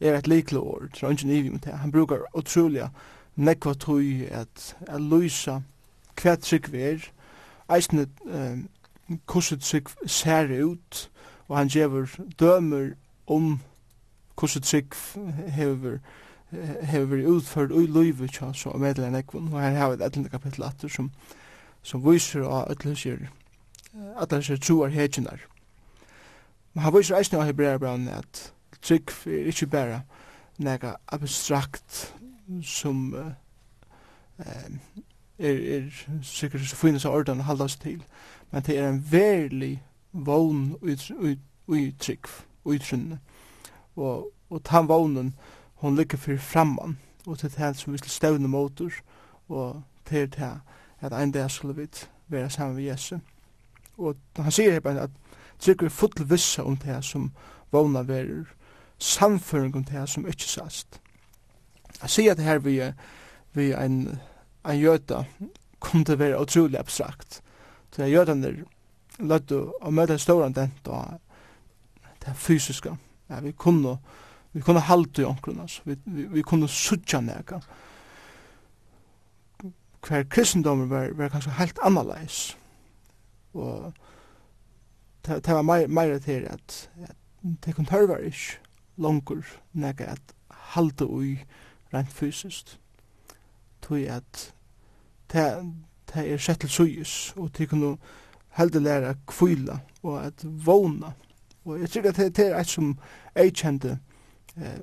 [0.00, 1.72] er et likelig år, så ingen ivi med det.
[1.72, 2.88] Han brukar utrolig
[3.36, 5.60] nekva tøy at, at løysa
[6.22, 7.08] hva trygg vi er,
[7.70, 8.58] eisne uh,
[9.26, 11.10] hvordan trygg ser ut,
[11.48, 12.06] og han gjever
[12.40, 12.90] dømer
[13.26, 13.60] om
[14.38, 14.94] hvordan trygg
[15.54, 15.98] hever
[16.50, 20.32] hever vært utført i løyve tja, så medler ekvun, og her har vi et etlende
[20.32, 21.10] kapittel atter som,
[21.82, 23.26] som viser av ætlenskjer,
[24.22, 25.44] ætlenskjer troar hekjenar.
[26.78, 28.52] Men han viser eisne av Hebreabraun at
[28.86, 29.96] trygg er ikkje bæra
[30.62, 31.96] nega abstrakt
[32.62, 33.32] som uh,
[34.38, 35.88] er, er
[36.22, 38.04] sikkert så finnes av ordan halda haldas til,
[38.52, 40.94] men det er en verlig vogn ui
[41.98, 42.30] trygg,
[42.64, 43.18] ui trynne.
[43.96, 45.34] Og, og tan vognen,
[45.82, 48.92] hon ligger fyrir framman, og til det som vi skal stevne motor,
[49.48, 50.60] og til det
[51.00, 51.88] at ein dag skulle vi
[52.28, 53.18] være saman med Jesu.
[53.96, 55.10] Og han sier her bare at
[55.58, 57.32] trygg full vissa om det som
[57.70, 58.46] vågna verer,
[58.98, 61.00] samføring om det som ikkje sast.
[62.02, 62.78] Jeg sier at her vi,
[63.52, 64.18] vi en,
[64.64, 65.24] en jøta
[65.78, 67.40] kom til å være utrolig abstrakt.
[67.94, 68.58] Så jeg gjør den der
[69.18, 71.18] løtt å møte en stor andent og
[72.24, 72.94] det fysiske.
[73.28, 73.98] Ja, vi kunne,
[74.52, 75.80] vi kunne halte i omkring oss.
[75.84, 77.60] Vi, vi, vi kunne sutja nega.
[80.06, 82.56] Hver kristendommer var, var kanskje helt annerleis.
[83.58, 83.92] Og
[85.28, 87.16] det var mer, mer til at, at
[87.64, 88.58] det kun hørver ikke
[88.98, 91.38] langer nekka at halte ui
[91.94, 92.78] rent fysiskt.
[93.82, 94.54] Tui at
[95.32, 95.74] det
[96.14, 97.96] det er sett til suyus, og det kunne
[98.56, 101.12] heldig læra kvila og at vona.
[101.64, 102.98] Og jeg tror at det det er et som
[103.34, 103.98] jeg kjente
[104.56, 104.80] eh,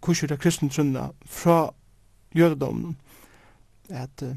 [0.00, 1.74] kursur av kristensunna fra
[2.34, 2.96] jødadomnen
[3.88, 4.36] at eh,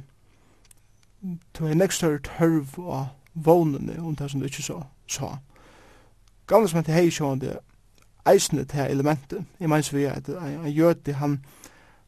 [1.21, 5.37] det var nekst større tørv av vånene om det som du ikke så sa.
[6.47, 7.57] Gamle som heter hei sjående
[8.25, 9.45] eisne til elementet.
[9.59, 11.39] Jeg mener vi at en jøde han,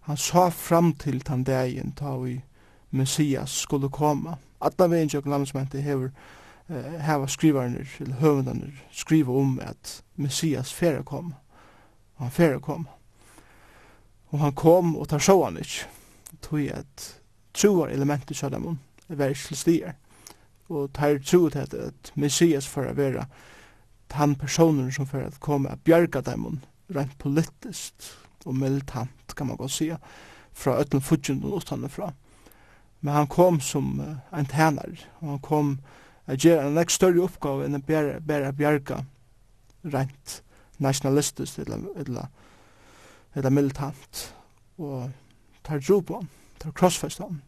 [0.02, 2.42] han sa fram til den dagen ta vi
[2.92, 4.38] Messias skulle komme.
[4.62, 6.10] Alla veien jo gamle som heter hever
[6.70, 11.34] eh, heva skrivarnir, eller høvendanir, skriva om at Messias færa kom.
[12.18, 12.88] Han fyrir kom.
[14.30, 15.86] Og han kom og tar sjåan ikk.
[16.42, 17.22] Tog at
[17.54, 18.80] troar elementet sjåan
[19.10, 19.94] er veri til stier
[20.70, 23.26] og tar tro til at, at Messias for være
[24.12, 26.60] han personen som for at komme og bjerga dem
[26.96, 29.98] rent politiskt og militant kan man godt säga
[30.54, 32.12] fra ötlen fudgen og utanifra
[33.02, 35.80] men han kom som uh, en tænar og han kom
[36.28, 39.04] a gjøre en ekki større oppgave enn å bæra, bæra
[39.84, 40.42] rent
[40.78, 42.28] nationalistisk eller, eller,
[43.36, 44.34] eller militant.
[44.78, 45.10] Og
[45.64, 47.42] tar tro på han, tar krossfest han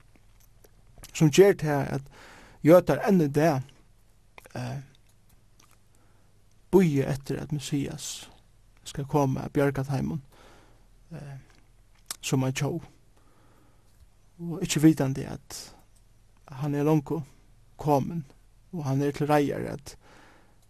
[1.13, 2.01] som gjør til at
[2.65, 3.51] gjøtar enn det
[4.55, 4.79] eh,
[6.71, 8.29] bøye etter at Messias
[8.83, 10.21] skal komme av Bjørgatheimen
[11.11, 11.37] eh,
[12.21, 12.71] som han tjå.
[14.39, 15.59] Og ikke vidande at
[16.59, 17.11] han er langt
[17.79, 18.23] komin
[18.71, 19.95] og han er til reier at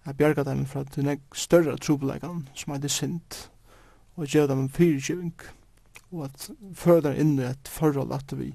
[0.06, 3.50] jeg bjerga dem fra den større trobelegan som er det sint
[4.16, 5.36] og gjør dem fyrtjøving
[6.10, 8.54] og at fører inn i et forhold at vi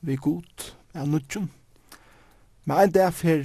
[0.00, 1.50] vi god er nudgjum
[2.64, 3.44] Men en dag fer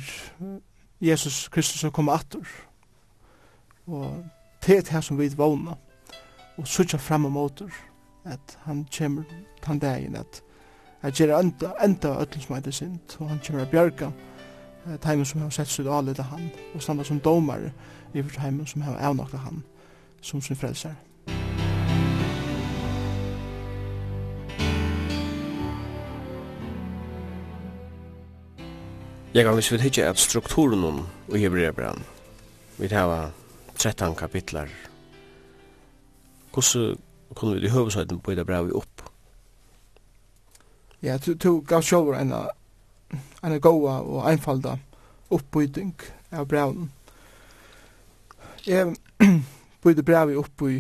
[1.01, 2.43] Jesus Kristus å komme atter.
[3.88, 4.23] Og
[4.65, 5.78] det er det som vi vågna.
[6.58, 7.71] Og sutja fram og måter
[8.25, 9.23] at han kommer
[9.65, 10.41] den dagen at
[11.06, 13.17] at gjør enda, enda ötlum som heter sint.
[13.19, 14.12] Og han kommer å bjerga
[15.06, 16.49] heimen som har sett seg av han.
[16.73, 17.71] Og standa som domare
[18.13, 19.63] i for teimen som har avnakta han
[20.21, 20.95] som sin frelser.
[29.35, 32.03] Jeg kan ikke hitte at strukturen om i Hebreabran.
[32.77, 33.31] Vi har
[33.75, 34.69] 13 kapitlar.
[36.53, 36.97] Hvordan
[37.35, 39.01] kunne vi i høvesøyden på det brevet opp?
[41.03, 42.31] Ja, du, du gav sjåver en
[43.43, 44.77] en goa og einfalda
[45.29, 45.93] oppbyting
[46.31, 46.87] av brevet.
[48.65, 48.95] Jeg
[49.83, 50.79] bygde brevet opp i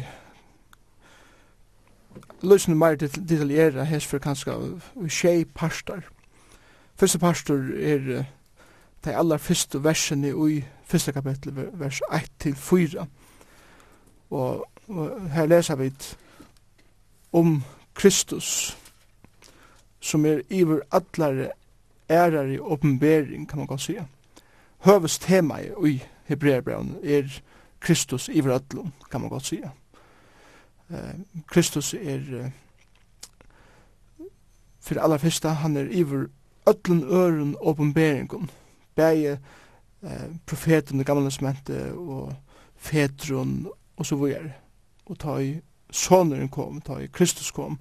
[2.41, 4.55] løsene mer detaljera hest for kanskje
[4.95, 6.07] i tjej parstar.
[6.95, 8.25] Første parstar er uh,
[9.05, 13.05] de aller første versene i første kapittel, vers 1-4.
[14.29, 15.91] Og, og her leser vi
[17.33, 17.63] om
[17.93, 18.77] Kristus,
[19.99, 21.51] som er iver allare
[22.09, 24.07] ærar i åpenbering, kan man godt sige.
[24.85, 27.39] Høvest tema i Hebreerbrevet er
[27.79, 29.71] Kristus iver allum, kan man godt sige.
[31.47, 32.51] Kristus er eh,
[34.81, 36.27] fyrir allar fyrsta, han er iver
[36.69, 38.49] öllun örun åpenberingun,
[38.95, 39.39] bæje
[40.03, 42.35] eh, profeten og gamle testamentet og
[42.75, 44.51] fetron og så videre.
[45.05, 45.55] Og ta i
[45.91, 47.79] soneren kom, ta i Kristus kom,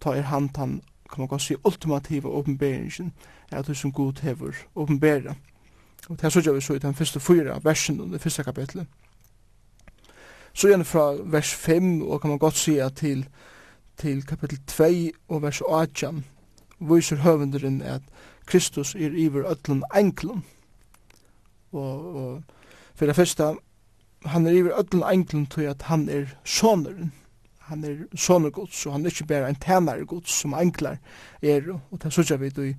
[0.00, 3.12] ta i han, han kan man godt si, ultimativa åpenberingen
[3.50, 5.34] er at du som god hever åpenbera.
[6.08, 8.86] Og det er så vi så i den første fyra versen under det første kapitlet.
[10.52, 13.28] Så gjerne fra vers 5 og kan man godt si at til,
[13.96, 14.84] til kapitel 2
[15.28, 16.24] og vers 18
[16.80, 18.02] viser høvenderen at
[18.46, 20.44] Kristus er iver öllum englum.
[21.72, 22.42] Og, og
[22.94, 23.54] for det første,
[24.24, 27.12] han er iver öllum englum til at han er soneren.
[27.58, 30.96] Han er soner gods, og han er ikke bare en tænare gods som englar
[31.42, 32.74] er, og det sørger vi i,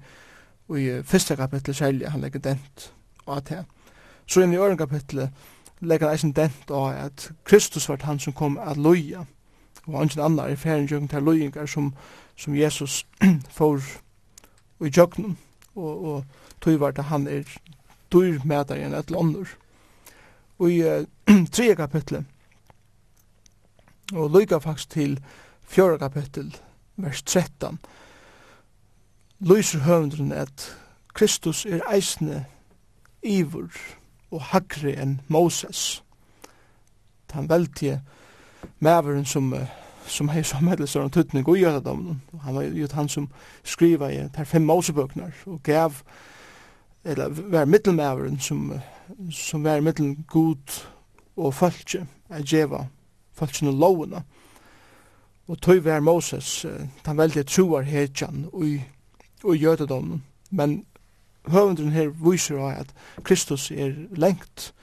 [0.78, 2.93] i første kapitlet særlig, han legger dent
[3.25, 3.65] og at det.
[4.25, 5.32] Så inn i øren kapitlet
[5.82, 9.25] legger han eisen dent og at Kristus var han som kom at loja,
[9.86, 11.93] og ingen annar er jøkken til lojinger som,
[12.36, 13.08] som Jesus
[13.58, 13.82] får
[14.86, 15.38] i jøgnum
[15.75, 16.25] og, og
[16.61, 17.43] tog var det han er
[18.13, 19.55] dyr mætar enn et eller
[20.59, 21.03] Og i uh,
[21.55, 22.25] tre kapitlet,
[24.13, 25.19] og lykka faktisk til
[25.67, 26.55] fjörra kapittel,
[26.95, 27.79] vers 13,
[29.39, 30.77] lyser høvendren at
[31.13, 32.45] Kristus er eisne
[33.23, 33.71] ivor
[34.31, 36.03] og hakre enn Moses.
[37.31, 38.01] Han veldtje
[38.79, 39.67] maveren som uh,
[40.07, 42.21] som har som medel sånn tøtning og gjør dem.
[42.43, 43.29] Han var jo han som
[43.63, 46.01] skriva i ter fem mosebøkner og gav
[47.05, 48.71] eller var mittelmæveren som,
[49.31, 50.79] som var middel god
[51.35, 52.87] og falske er djeva
[53.35, 54.23] falskene lovene.
[55.47, 56.65] Og tøy var Moses,
[57.05, 58.79] han veldig troar hetjan og,
[59.43, 60.21] og dem.
[60.49, 60.85] Men
[61.47, 64.73] høvendren her viser at Kristus er lengt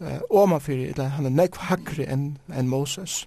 [0.00, 3.26] eh, omafyrir, eller han er nekv hakri enn en Moses.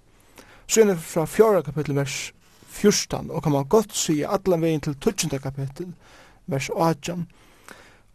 [0.72, 2.34] Så fra fjara kapittel vers
[2.68, 5.40] 14, og kan man godt si allan vegin til 12.
[5.44, 5.90] kapittel
[6.48, 7.28] vers 18,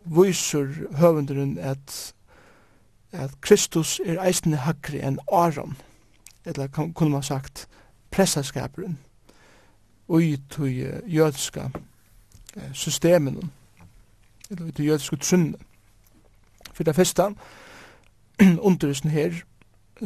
[0.04, 2.14] viser høvenderen at
[3.12, 5.76] at Kristus er eisne hakri enn Aron,
[6.44, 7.68] eller kunne man sagt
[8.10, 8.98] pressaskaperen,
[10.08, 10.72] ui tog
[11.06, 11.68] jødska
[12.72, 13.52] systemen,
[14.50, 15.54] eller ui tog jødska trunne.
[16.72, 17.22] For det første,
[18.68, 19.42] undervisen her,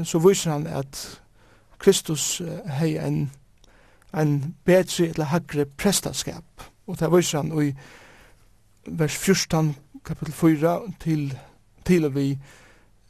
[0.04, 1.20] så viser han at
[1.80, 2.42] Kristus
[2.78, 3.30] hei en,
[4.12, 6.44] en bedre eller hagre prestaskap.
[6.86, 7.70] Og det viser han i
[8.86, 11.38] vers 14, kapittel 4, til,
[11.86, 12.30] til og vi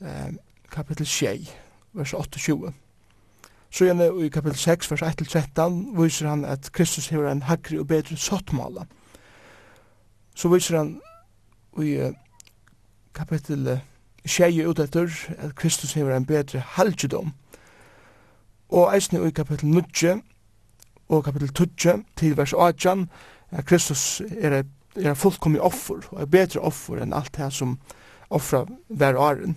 [0.01, 0.31] eh,
[0.71, 1.51] kapittel 6,
[1.93, 2.73] vers 28.
[3.71, 7.87] Så gjerne i kapittel 6, vers 1-13, viser han at Kristus hever en hagre og
[7.87, 8.85] bedre sottmala.
[10.35, 11.01] Så viser han
[11.83, 12.13] i eh,
[14.27, 17.33] 6 utetter at Kristus hever en bedre halgjedom
[18.71, 20.21] og eisne i kapittel 9
[21.09, 23.09] og kapittel 12 til vers 18
[23.51, 27.79] at Kristus er et er fullkommi offer, og er betre offer enn alt det som
[28.31, 29.57] offra hver åren.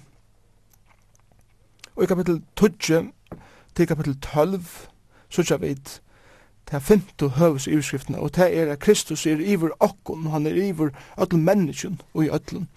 [1.95, 3.11] Og i kapittel 12
[3.75, 4.61] til kapittel 12
[5.29, 9.73] så kja vi til femte høves i utskriftene og det er at Kristus er iver
[9.79, 12.67] okkon, han er iver öll menneskjen og i öllun.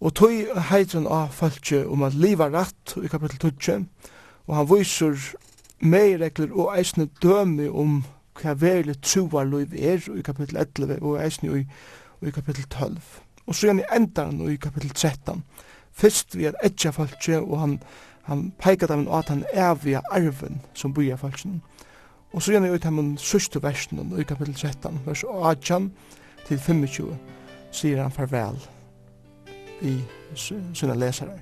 [0.00, 0.30] Og tog
[0.70, 3.84] heitren av falskje om at liva rett i kapittel 12,
[4.48, 5.18] og han viser
[5.80, 8.02] meiregler og eisne dømi om
[8.38, 11.64] hva verle troarloiv er i kapittel 11 og eisne i,
[12.22, 12.96] i kapittel 12.
[13.46, 15.44] Og så gjerne i han i kapittel 13.
[15.92, 17.78] Fyrst vi er etja falskje, og han,
[18.22, 21.60] han peikar dem at han evige arven som bygja falskje.
[22.32, 25.92] Og så gjerne i ut hemmen sørste versen i kapittel 13, vers 18
[26.46, 27.16] til 25,
[27.72, 28.60] sier han farvel
[29.82, 29.96] i
[30.34, 31.40] sina lesare.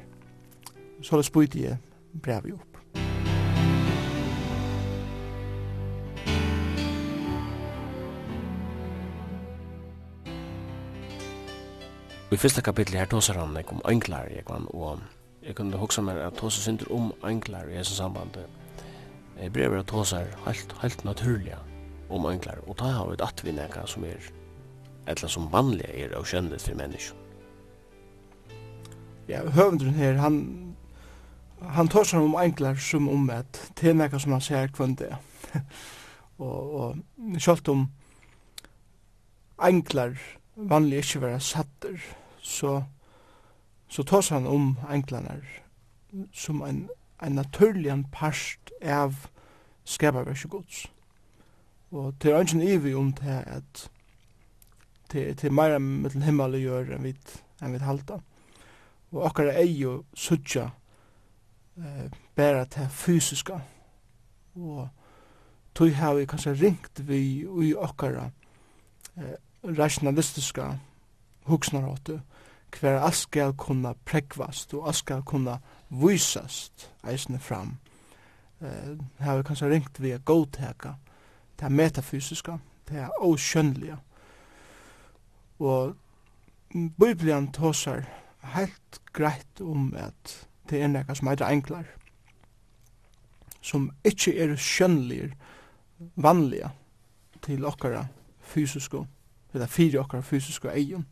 [1.03, 1.77] Så det spyr de
[2.23, 2.76] brev opp.
[12.31, 14.99] i fyrsta kapitlet her tåsar han om enklar jeg kan, og
[15.47, 18.39] jeg kunne hoksa meg at tåsar synder om enklar i hese samband
[19.37, 21.59] Jeg brever at tåsar helt, helt naturliga
[22.11, 24.33] om enklar og ta har vi et atvinnega som er
[25.07, 27.15] etla som vanliga er og kjennet for menneska
[29.29, 30.75] Ja, høvendren her, han,
[31.63, 35.17] han tåsar om enklar som om et tenega som han ser kvende.
[36.39, 36.99] og, og,
[37.49, 37.89] og, om
[39.59, 40.15] enklar
[40.57, 42.01] vanlig ikkje vera satter,
[42.43, 42.83] så,
[43.89, 45.45] så tås han om englanar
[46.33, 46.87] som en,
[47.23, 49.27] en naturlig parst av
[49.85, 50.87] skaparverset gods.
[51.91, 53.91] Og til ønsken ivi om det at
[55.11, 57.13] til, til meira mittel himmel å gjøre enn vi,
[57.63, 58.19] enn vi halda.
[59.15, 60.67] Og okkara er jo suttja
[61.79, 63.61] eh, bæra til fysiska.
[64.57, 64.89] Og
[65.77, 68.31] tog har vi kanskje ringt vi i okkara
[69.17, 70.79] eh, rationalistiska
[71.47, 72.19] hugsnarhåttu
[72.81, 77.77] hver alt skal kunna prekvast og alt skal kunna vysast eisne fram.
[78.61, 80.95] Eh, har vi kanskje ringt vi er godteka
[81.61, 83.97] det metafysiska, det er åskjønnelige.
[85.59, 85.97] Og
[86.73, 88.05] Bibelen tåsar
[88.43, 91.87] helt greit om at det er nekka som heiter enklar
[93.67, 95.33] som ikkje er skjønnelige,
[96.17, 96.71] vanlige
[97.43, 98.07] til okkara
[98.47, 99.01] fysiske
[99.57, 101.07] eller fyra okkar fysiska eion.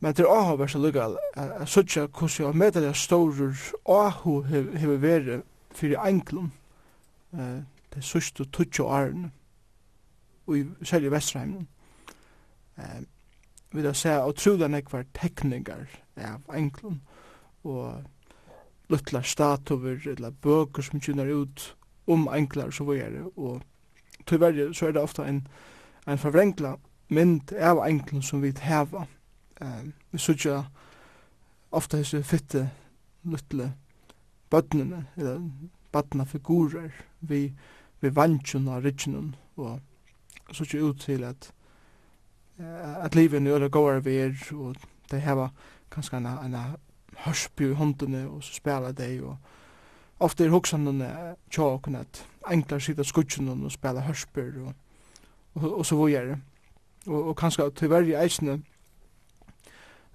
[0.00, 3.66] Men det er avhavers å lukka at suttja hvordan av medelig er stårer
[4.48, 5.40] hefur veri
[5.76, 6.48] fyrir englum
[7.36, 7.60] uh,
[7.92, 9.28] det sustu tutsja arn
[10.46, 11.66] og i selja særlig
[12.80, 13.02] Uh,
[13.74, 15.82] vi da seg si utrolig nekvar tekningar
[16.16, 17.00] av englum
[17.68, 18.00] og
[18.88, 21.66] luttlar statuver eller bøker som kynner ut
[22.10, 23.60] om englar så var det og
[24.26, 25.42] tyverri så er det ofta en
[26.06, 26.76] en forvrengla
[27.10, 29.06] mynd av englen som vi heva.
[29.60, 30.64] Um, vi sutja
[31.70, 32.70] ofta hese fitte
[33.22, 33.72] luttle
[34.50, 35.42] bøtnene, eller
[35.92, 37.52] bøtna figurer vi,
[38.00, 39.80] vi vantjun av ryggen og
[40.52, 41.52] sutja ut til at
[43.00, 44.76] at livet nu er gåar vi er og
[45.10, 45.48] de heva
[45.90, 46.76] kanskje en, en
[47.24, 49.36] hørsby i håndene og så spela de og
[50.20, 54.74] ofta er hoksanene tja at enklar sida skutjun og spela hørsbyr og
[55.54, 56.40] og, og så videre.
[57.06, 58.62] Og, og kanskje tyverre i eisene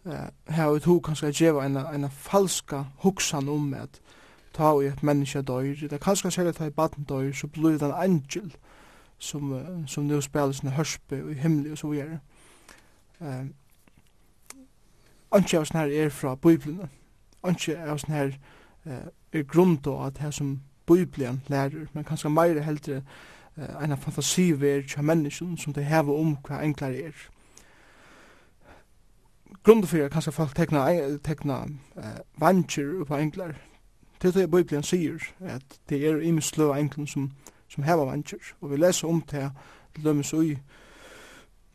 [0.05, 4.01] eh, her og to kanskje djeva en, en falska hoksan om at
[4.53, 7.69] ta og et menneske døyr, det er kanskje særlig ta i baden døyr, så blir
[7.69, 8.55] det en angel
[9.17, 12.19] som, uh, som nu spiller sinne hørspe og himmelig og så videre.
[13.21, 13.45] Eh,
[15.31, 16.89] Anki av sånne her er fra Bibelen.
[17.43, 18.33] Anki av sånne her
[18.85, 23.01] eh, er grunn til at det som Bibelen lærer, men kanskje meire heldre
[23.57, 27.13] uh, en fantasiver til mennesken som de hever om hva enklar er.
[29.63, 31.63] Grunden for er kanskje folk tekna, tekna
[31.97, 32.03] uh,
[32.37, 33.55] vantjer på enklar,
[34.19, 37.31] Til det Bibelen sier at det er imeslø av enklar som,
[37.67, 39.51] som hever vantjer, Og vi leser om det
[39.95, 40.57] lømmes ui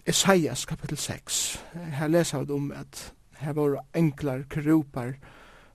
[0.07, 1.65] Esaias kapitel 6.
[1.93, 5.13] Her leser vi om at her var enklar kerupar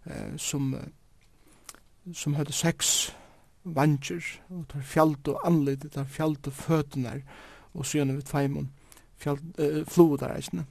[0.06, 3.16] uh, som, uh, som høyde seks
[3.66, 7.22] vantjer, og tar fjald og anlid, tar fjald og føtunar,
[7.74, 8.72] og så gjerne vi tveimon
[9.26, 10.66] uh, flodar eisne.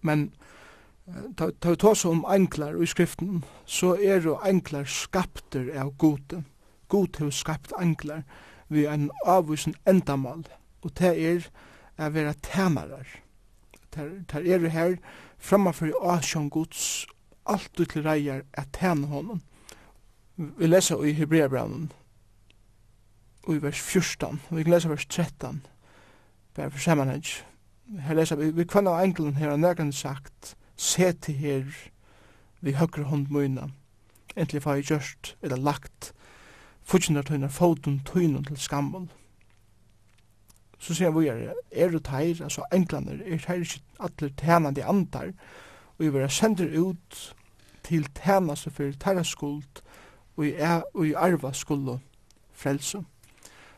[0.00, 0.30] Men
[1.36, 6.44] ta vi tås om enklar i skriften, så er jo enklar skapter av gode.
[6.88, 8.22] God har skapt enklar
[8.68, 10.44] vi en avvusen endamal,
[10.82, 11.48] og det er
[11.98, 13.06] a vera temarar.
[13.92, 14.96] Det er jo her
[15.38, 17.06] framfor i asjon gods,
[17.46, 19.42] alt ut til reier at tæna honom
[20.36, 21.92] vi leser i Hebreabranen,
[23.48, 25.66] i vers 14, og vi leser vers 13,
[26.54, 27.24] bare for sammenheng.
[28.00, 31.64] Her leser vi, vi kvann av engelen her, og nærkene sagt, se til her,
[32.60, 33.68] vi høyre hånd møyna,
[34.36, 36.12] endelig var i gjørst, eller lagt,
[36.82, 39.10] fudgjender tøyna, foten tøyna til skammel.
[40.78, 45.30] Så sier han vore, er du teir, altså englander, er teir ikke atler tænande andar,
[45.98, 47.34] og vi vera sender ut
[47.84, 49.81] til tænaste for tæra skuld,
[50.36, 51.98] og i, er, og i arva skulle
[52.52, 52.98] frelse.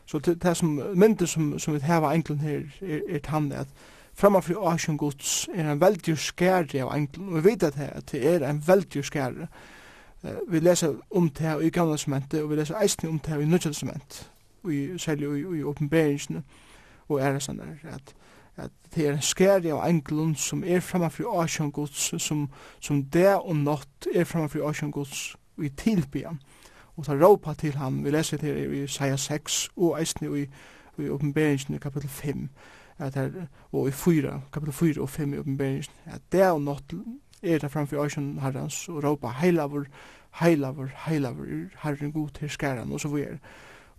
[0.05, 3.67] Så det, det som myndet som, som vi heva englen her er, er tann at
[4.13, 8.49] framfor Asien Guds er en veldig skære av englen, og vi vet at det, er
[8.49, 9.47] en veldig skære.
[10.23, 13.35] Uh, vi leser om det i gamle testamentet, og vi leser eisen om det i
[13.35, 14.31] nødvendig testament,
[14.63, 16.43] og i, særlig i, i åpenberingene,
[17.09, 18.13] og er det sånn at,
[18.57, 22.47] at det er en skære av englen som er framfor Asien Guds, som,
[22.79, 26.39] som det og nått er framfor Asien Guds, vi tilbyan.
[26.95, 30.45] Og så råpa til han vi leser til i Isaiah 6, og eisne i,
[30.97, 32.49] i oppenberingen i kapittel 5,
[32.97, 33.31] at her,
[33.71, 36.93] og i 4, kapitel 4 og 5 i oppenberingen, at det er nått
[37.43, 39.85] er det framfor Øysen herrens, og råpa heilavur,
[40.39, 41.45] heilavur, heilavur,
[41.83, 43.37] herren god til skæren, og så vi er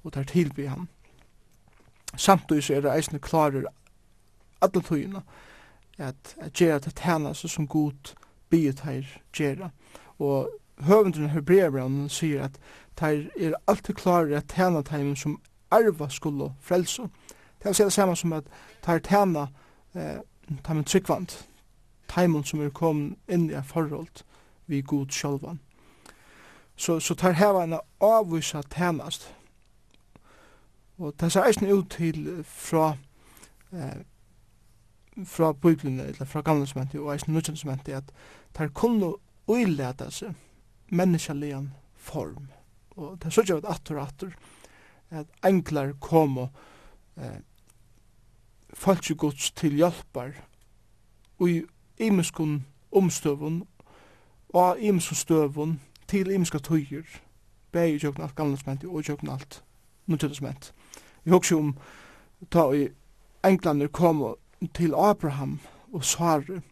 [0.05, 0.89] og tar tilby han
[2.17, 3.67] Samtidig er det eisne klarer
[4.63, 5.21] alle tøyene,
[5.99, 8.15] at, at gjerra til tænelse som god
[8.51, 9.03] bygget her
[9.33, 9.71] gjerra
[10.19, 10.51] og
[10.85, 12.59] høvendren Hebreabrand sier at
[12.97, 17.03] teir er alltid klare at tjena teimen som arva skulle frelse.
[17.59, 18.45] Det vil si det samme som at
[18.85, 19.47] teir er tjena
[19.95, 20.19] eh,
[20.65, 21.47] teimen tryggvand,
[22.09, 24.25] teimen som er kommet inn i forhold
[24.67, 25.61] vi god sjálvan.
[26.77, 29.35] Så, så de heva en avvisa tjenast.
[30.99, 32.97] Og det ser eisen ut til fra
[33.73, 34.05] eh,
[35.25, 38.05] fra Bibelen, eller fra gamle sementi og eisen nødvendig sementi at
[38.59, 39.15] de kunne
[39.49, 40.35] uileta seg
[40.89, 42.51] menneskeligan form.
[42.97, 44.37] Og det er sånn at attor attor
[45.11, 46.49] at englar kom og
[47.17, 47.41] eh,
[48.75, 50.35] falskjegods til hjelpar
[51.47, 51.63] i
[52.03, 53.63] imeskun omstøvun
[54.57, 55.77] og imeskun støvun
[56.09, 57.07] til imeska tøyer
[57.73, 59.63] bæg i tjøkken alt gamle smenti og i alt
[60.07, 60.73] nødgjøkken smenti.
[61.25, 61.77] Jeg husker om
[62.51, 62.89] ta i
[63.45, 64.23] englander kom
[64.75, 65.59] til Abraham
[65.93, 66.63] og Sare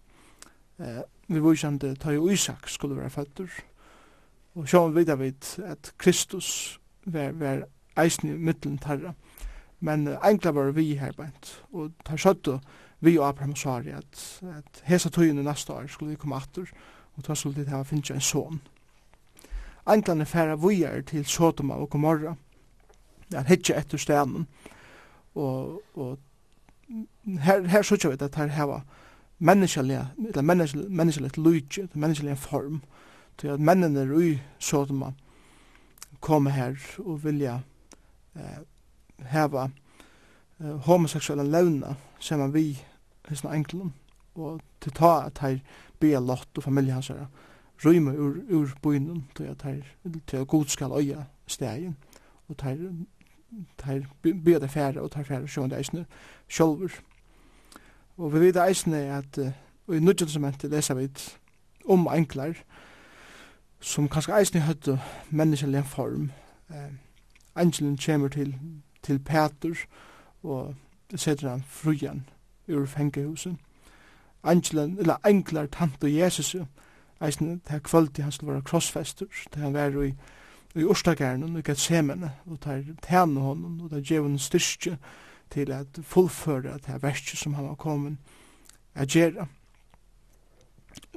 [0.78, 3.48] eh, vi vore ta i Isak skulle være føtter
[4.54, 7.64] Og sjón við vit at Kristus var, var
[7.98, 9.14] eisen i middelen tarra.
[9.80, 12.58] Men uh, enkla var vi her bænt, og tar søttu
[13.04, 16.70] vi og Abraham svar at, at hesa tøyene næsta år skulle vi komme atter,
[17.16, 18.60] og ta skulle det finna finnja en son.
[19.88, 22.34] Englane færa vujar til Sotoma og Gomorra,
[23.34, 24.46] at hitja etter stenen,
[25.34, 26.18] og, og
[27.40, 28.80] her, her sutja vi at her hava
[29.38, 32.82] menneskelig, eller menneskelig, menneskelig lujtje, menneskelig form,
[33.38, 35.12] til at mennene er ui Sodoma
[36.20, 37.58] komme her og vilja
[38.36, 38.60] eh,
[39.30, 39.68] heva
[40.60, 42.78] eh, homoseksuelle levna som han vi
[43.28, 43.92] hisna englum.
[44.34, 45.58] Og til ta at her
[46.00, 47.26] bia lott og familie hans her
[47.84, 49.82] rymme ur, ur bøynum til at her
[50.26, 51.96] til at god skal øya stegin
[52.48, 52.76] og ter
[53.78, 56.06] ter bia det færa og ter færa sjående eisne
[56.48, 57.00] sjolver
[58.16, 59.50] og vi vet eisne at uh,
[59.86, 61.08] og i nudjentamentet leser vi
[61.88, 62.54] om enklar
[63.84, 66.30] som kanskje eisen høyde menneskelig form.
[66.70, 66.92] Eh,
[67.54, 68.54] Angelen kommer til,
[69.02, 69.74] til Peter
[70.42, 70.74] og
[71.16, 72.24] setter han frujan
[72.68, 73.60] ur fengehusen.
[74.42, 76.56] Angelen, eller enklar tante Jesus,
[77.26, 80.14] eisen til kvöldi han skulle være krossfester, til han var i,
[80.74, 84.98] i Urstagærnen, i Gethsemane, og tar tæne honom, og tar djevun styrke
[85.50, 88.16] til at fullføre det her verset som han var kommet
[88.94, 89.46] a gjøre.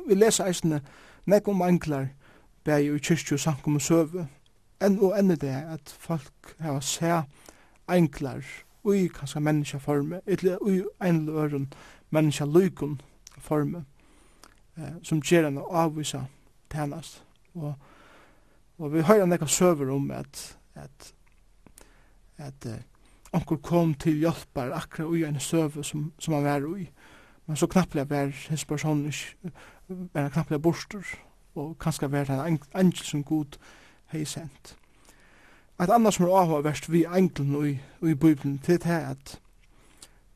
[0.08, 0.80] Vi leser eisen
[1.26, 2.08] nek om englar
[2.68, 4.28] bæg i kyrkju og samkommun søve,
[4.84, 7.22] enn og enn det at folk hava sæ
[7.88, 8.44] enklar
[8.84, 11.74] ui kanska menneska forme, eller ui ein løren
[12.12, 13.02] menneska lykun
[13.40, 13.86] forme,
[14.78, 16.26] eh, som gjer enn avvisa
[16.70, 17.24] tænast.
[17.56, 17.74] Og,
[18.78, 21.14] og vi høyra nekka søver om at, at,
[22.38, 22.84] at eh,
[23.32, 26.90] onkur kom til hjelpar akra ui enn søver som, som han var ui,
[27.48, 29.06] men så knapplega var hans person
[29.88, 31.16] var knapplega borster,
[31.58, 33.58] og kanskje være en engel som god
[34.14, 34.76] hei sendt.
[35.82, 37.74] Et annet som er avhåverst vi engelen i,
[38.10, 39.40] i Bibelen, det er at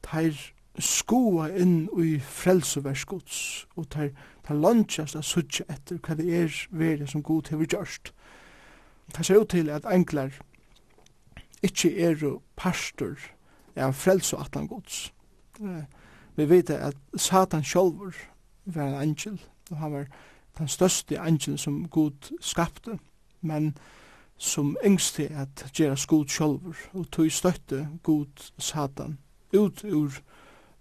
[0.06, 0.38] teir
[0.80, 4.12] skoa inn i frelsevers gods, og teir,
[4.48, 8.14] teir lunchast a suttja etter hva det er veri som god hever gjørst.
[9.12, 10.38] Det ser ut til at englar
[11.62, 12.22] ikkje er
[12.56, 13.18] pastor
[13.76, 15.12] av frelse og atlan gods.
[16.36, 18.16] Vi vet at Satan sjolver
[18.66, 19.42] var en angel,
[19.72, 20.06] og han var
[20.58, 23.00] den største angel som Gud skapte,
[23.42, 23.78] men
[24.38, 29.18] som yngst til at gjeras Gud sjolver, og tog støtte Gud Satan
[29.54, 30.12] ut ur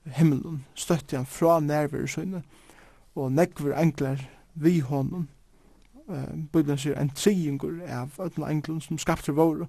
[0.05, 2.43] himmelen, støtte han fra nærvare sønne,
[3.15, 4.19] og nekver engler
[4.55, 5.29] vi honom.
[6.09, 9.69] Uh, Bibelen sier en triingur av ödna englun som skapte våre,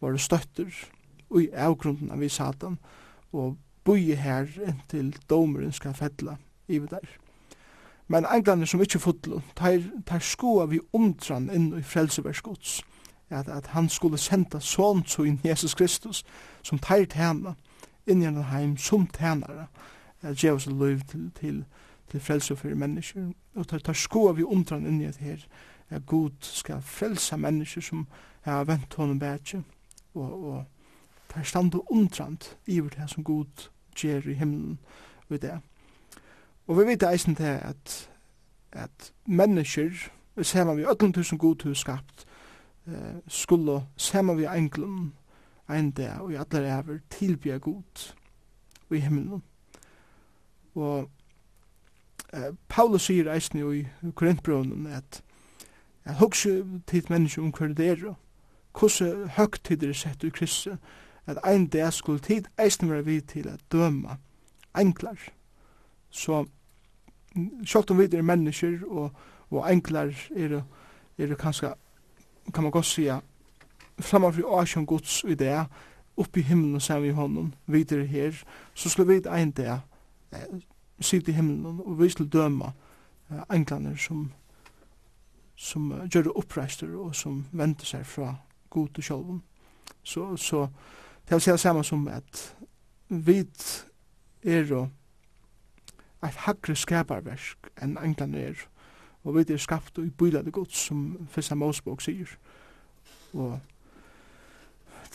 [0.00, 0.74] våre støtter,
[1.30, 2.78] og i avgrunden av vi Satan,
[3.32, 6.36] og boi her inntil domeren skal fedla
[6.68, 7.08] i vi der.
[8.08, 12.80] Men englande som ikkje fotlo, tar, tar skoa vi undran inn i frelseverskots,
[13.30, 16.22] at, at han skulle senda sånn så inn Jesus Kristus,
[16.64, 17.52] som tar tæna,
[18.08, 19.68] inn i en heim som tænare,
[20.22, 21.60] at djevus er løyv til, til,
[22.08, 25.44] til frelse for mennesker, og tar, tar skoa vi undran inn i et her,
[25.90, 28.06] at Gud skal frelsa mennesker som
[28.48, 29.62] har vent honom bætje,
[30.14, 30.64] og, og
[31.28, 34.78] tar stand og undrand iver det som Gud gjer i himmelen,
[35.28, 35.60] ved det er
[36.68, 38.10] Og vi vet eisen til at,
[38.72, 39.90] at mennesker,
[40.42, 42.26] saman vi öllum tusen god hus skapt,
[42.86, 45.12] eh, skulle saman vi englum
[45.68, 48.12] ein dag og i allar ever tilbya god
[48.90, 49.42] i himmelen.
[50.74, 51.10] Og
[52.32, 55.22] eh, Paulus sier eisen i Korintbrøvnen at
[56.08, 58.14] at hugsa til mennesker om hver det er,
[58.78, 60.78] hvordan høgt tid er sett i Kristus,
[61.26, 64.16] at ein dag skulle tid eisen være til at døma
[64.78, 65.18] englar.
[66.10, 66.46] Så
[67.64, 69.10] sjálvt om vi er mennesker og,
[69.50, 70.62] og enklar er,
[71.18, 71.74] er kanskje,
[72.54, 73.20] kan man godt sija,
[74.00, 75.66] framfor asjon gods i det,
[76.16, 79.80] oppi himlen saman vi honom, vi her, så skulle vi ein det,
[81.00, 82.72] sitte i himlen, og vi skulle døma
[83.50, 84.32] enklaner som,
[85.56, 88.34] som gjør det oppreister og som venter seg fra
[88.70, 89.42] god til sjølven.
[90.02, 90.66] Så, så,
[91.28, 92.56] det vil det samma som at
[93.08, 93.44] vi
[94.44, 94.88] er og
[96.22, 98.66] eit hagre skaparverk enn England er.
[99.24, 102.30] Og vi er skapt og i bylade gods, som Fyrsta Mosebok sier.
[103.32, 103.58] Og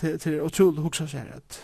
[0.01, 1.59] det er utrolig å hugsa seg at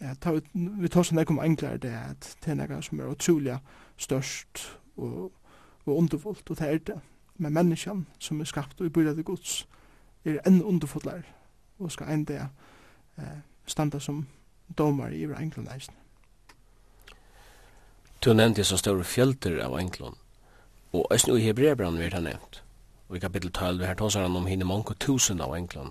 [0.00, 3.58] ja, ta, vi tar sånn om englar det at det er noe som er utrolig
[3.96, 4.64] størst
[4.96, 5.30] og,
[5.86, 7.00] og underfullt, og det er det.
[7.38, 9.64] Men menneskene som er skapt og i bylade gods
[10.24, 11.24] er enn underfullare
[11.78, 12.40] og skal enn det
[13.18, 14.24] eh, standa som
[14.78, 16.03] domar i over England eisen.
[18.24, 20.14] Du nevnte så store fjölter av enklon.
[20.96, 22.62] Og æsni i Hebreabran vi har nevnt.
[23.08, 25.90] Og i kapitel 12 vi har tåsar han om hinne mange tusen av enklon.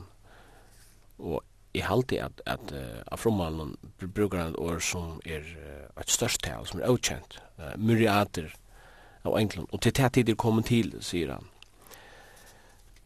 [1.20, 1.44] Og
[1.78, 3.76] i halte at, at uh, av frommalen
[4.16, 7.38] brukar han et år som er uh, et størst tal, som er avkjent.
[7.62, 8.50] Uh, myriater
[9.24, 9.70] av enklon.
[9.70, 11.50] Og til tæt tider kommer til, sier han.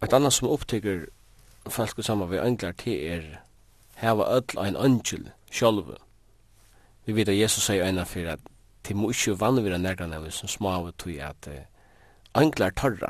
[0.04, 1.10] Et annet som opptykker
[1.68, 3.32] folk saman vi englar til er
[4.00, 6.00] hava öll ein angel sjálvu.
[7.06, 8.54] Vi vet at Jesus sier eina fyrir at
[8.88, 13.10] det må ikke vannvira nærdan av som smave tog at uh, tørre.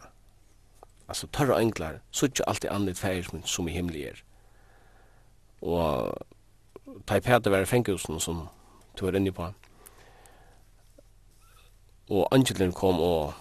[1.08, 4.24] altså tørre anglar, så ikke alltid andre fægismen som i himmelig er.
[5.62, 6.14] Og
[7.08, 8.48] ta i pæta være fenghusen som
[9.00, 9.48] du var inne på.
[12.10, 13.34] Og angelen kom og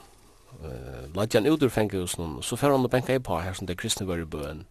[0.61, 3.66] uh, ladde han ut ur fenghusen, så fer han og benka i på her som
[3.66, 4.66] det kristne var i bøen,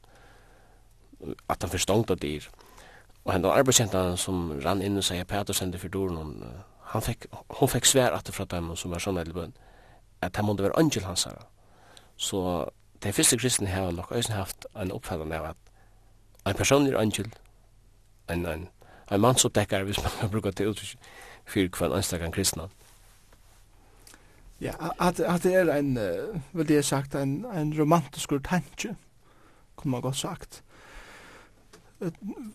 [1.49, 2.41] at han forstånd av dyr.
[3.25, 7.25] Og henne arbeidsjentan som rann inn og sier Peter sendte for doren, og han fick
[7.31, 9.53] hon fick at att från dem som var såna elbön
[10.19, 11.43] at han mundu vara angel hansara.
[12.17, 12.69] Så
[12.99, 15.57] de första kristna har nog ösen haft en uppfattning av at
[16.45, 17.29] en person er angel
[18.27, 18.67] en en
[19.11, 20.97] en man som täcker vis man til till ut
[21.45, 22.69] för kvar kristna.
[24.61, 28.95] Ja, at at det er ein uh, vil det sagt ein ein romantisk tanke.
[29.75, 30.63] kunne man godt sagt.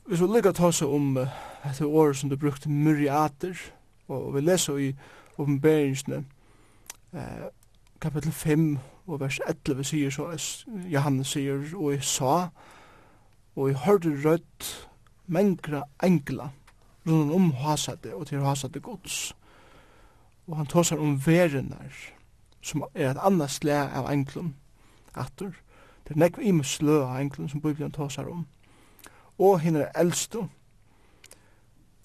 [0.07, 1.29] Hvis vi lukkar ta seg om uh,
[1.65, 3.55] etter året som du brukte myriater,
[4.11, 4.93] Og vi leser i
[5.39, 6.25] oppenberingsene
[7.15, 7.49] eh,
[8.01, 10.29] kapitel 5 og vers 11 sier så,
[10.91, 12.49] Johannes sier, og jeg sa,
[13.57, 14.89] og jeg hørte rødt
[15.27, 16.51] mengra engla
[17.07, 19.37] rundt om hasade og til hasade gods.
[20.47, 21.95] Og han tåsar om verenar,
[22.61, 24.55] som er et annet slag av englum,
[25.15, 25.55] atur.
[26.05, 28.47] Det er nekva imus slø av englum som Bibelen tåsar om.
[29.39, 30.49] Og henne er eldstund,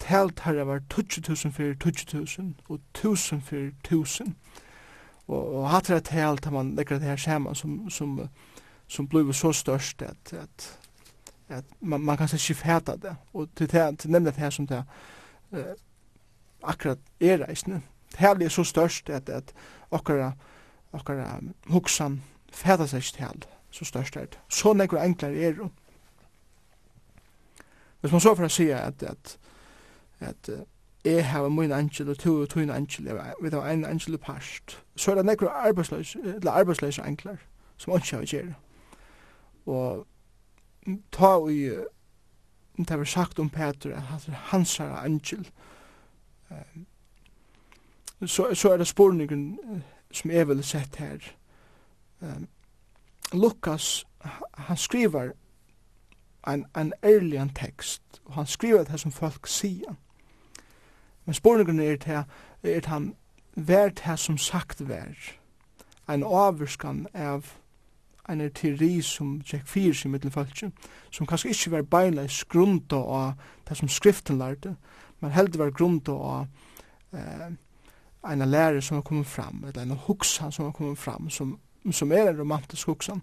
[0.06, 4.36] talt her var 20.000 fyrir 20.000 og 1000 fyrir 1000.
[5.26, 8.28] Og, og hatt det talt har man legger det her saman som, som,
[8.86, 10.78] som blev så størst at, at,
[11.48, 13.16] at man, man kan ikke fæta det.
[13.34, 14.84] Og til, til, til nemlig det her som det
[15.50, 15.58] uh,
[16.62, 17.80] akkurat er reisende.
[18.18, 19.54] Det er så størst at, at
[19.90, 20.32] okkara,
[20.92, 24.38] okkara hoksan fæta seg ikke til så størst er det.
[24.48, 25.70] Så nekker enklare er det.
[28.00, 29.38] Hvis man så får si at, at
[30.20, 30.50] at
[31.04, 33.04] jeg har min angel, og to og to angel,
[33.42, 34.84] vi har en angel past.
[34.96, 37.36] Så er det nekker arbeidsløse, eller arbeidsløse angler,
[37.76, 38.54] som ikke har gjerne.
[39.66, 40.06] Og
[41.12, 41.70] ta og i,
[42.78, 44.02] det var sagt om Peter, at
[44.32, 45.50] hans er angel.
[48.26, 49.58] Så, så er det spurningen
[50.10, 51.18] som jeg vil sett her.
[53.32, 54.06] Lukas,
[54.54, 55.30] han skriver
[56.48, 59.94] en, en ærlig tekst, og han skriver det som folk sier.
[61.26, 62.22] Men spurningene er til
[62.62, 63.14] er han
[63.56, 65.14] vær til som sagt vær.
[66.08, 67.44] En avvurskan av
[68.28, 70.70] en teori som Jack Fears i mittelfaltje,
[71.10, 73.32] som kanskje ikke var beinleis skrunda av
[73.68, 74.76] det som skriften lærte,
[75.20, 76.46] men heldig var grunda av
[77.14, 77.52] eh,
[78.32, 81.58] en lærer som har kommet fram, eller en huksan som har kommet fram, som,
[81.90, 83.22] som er en romantisk huksan.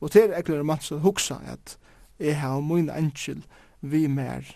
[0.00, 1.78] Og til er ekkert romantisk huksan at
[2.20, 3.42] jeg har min angel
[3.80, 4.46] vi mer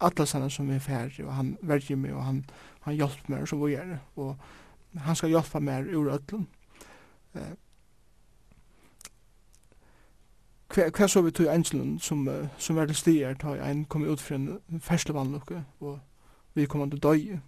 [0.00, 2.44] alla sanna som er færre, og han verger meg, og han
[2.80, 4.36] han hjelper meg, och så vi er og
[4.96, 6.46] han skal hjälpa meg ur öllum.
[7.34, 7.54] Eh
[10.74, 14.20] Hva, kvar så vi tog Angelen som som er til stier tar en kom ut
[14.20, 15.98] från färslevanlucka og
[16.54, 17.38] vi kom att dö.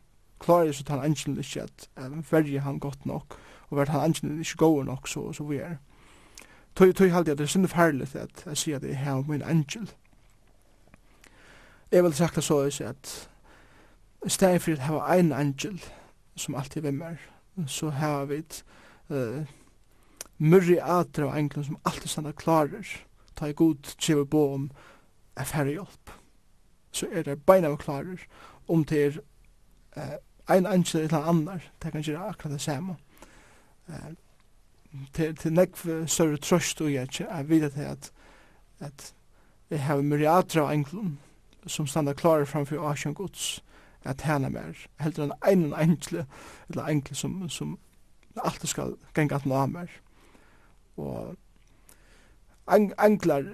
[0.41, 1.91] Klar är så tar han Angelon är shit.
[1.97, 3.35] Även han godt nok,
[3.69, 5.77] og vart han Angelen ikke god nok, så så vi er är.
[6.75, 7.67] Tog tog hade det er synd
[8.15, 9.91] at jeg sier at jeg har min Angel
[11.93, 13.29] jeg vil sagt det så også at
[14.27, 15.83] i stedet for at hava ein angel
[16.37, 18.65] som alltid vimmer, er, så har vi et
[19.11, 19.45] uh,
[20.39, 22.87] murri atre av englen som alltid standa klarer,
[23.37, 24.71] ta i god kjeve bo om
[25.37, 26.15] er færre hjelp.
[26.93, 28.25] Så er det beina av klarer,
[28.69, 29.19] om det er
[29.97, 30.17] uh,
[30.49, 32.97] ein angel eller annar, det kan gjøre akkurat det samme.
[33.89, 34.15] Uh,
[35.13, 38.13] til, til nekv større trøst og jeg er vidt at
[38.83, 39.15] at
[39.71, 41.19] jeg har myriater av englen
[41.67, 43.65] som standa klarer framfor Asien Guds
[44.05, 46.27] at hana mer, heldur enn ein enkle,
[46.69, 47.79] eller enkle som, som
[48.37, 49.91] alltid skal genga at nå mer.
[50.97, 51.37] Og
[52.99, 53.45] enklar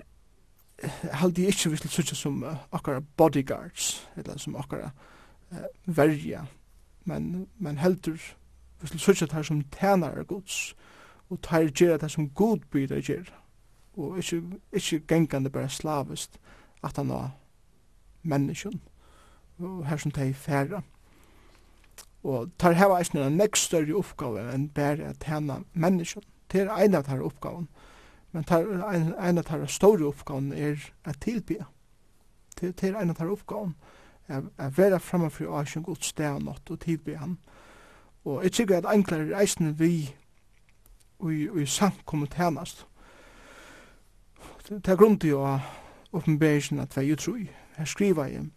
[1.13, 4.91] haldi ikkje vi til som uh, akkara bodyguards, eller som akkara
[5.53, 6.47] uh, verja,
[7.05, 8.19] men, men heldur
[8.81, 10.75] vi til sutja sum som tænare Guds
[11.29, 13.43] og tær gjerra det som god byr gjerra,
[13.97, 14.43] og ikkje,
[14.73, 16.39] ikkje gengande bare slavist
[16.83, 17.31] at han var
[18.29, 18.81] menneskjen,
[19.59, 20.83] og her som de færa.
[22.23, 26.25] Og tar heva eisne en nekst større oppgave enn bare at hana menneskjen.
[26.53, 27.69] Det er en av tar oppgaven.
[28.33, 31.69] Men tar, en, en av tar store oppgaven er at tilbya.
[32.61, 33.75] Det, det er en av tar oppgaven.
[34.29, 37.39] At vera framfor og asjen god sted og nått og tilbya han.
[38.25, 39.93] Og jeg tykker at enklare reisene vi
[41.31, 42.87] i i samkommet hennast.
[44.69, 45.57] Det er grunn til å
[46.13, 47.17] oppenberingen at vi er jo
[47.79, 48.49] her skriva jeg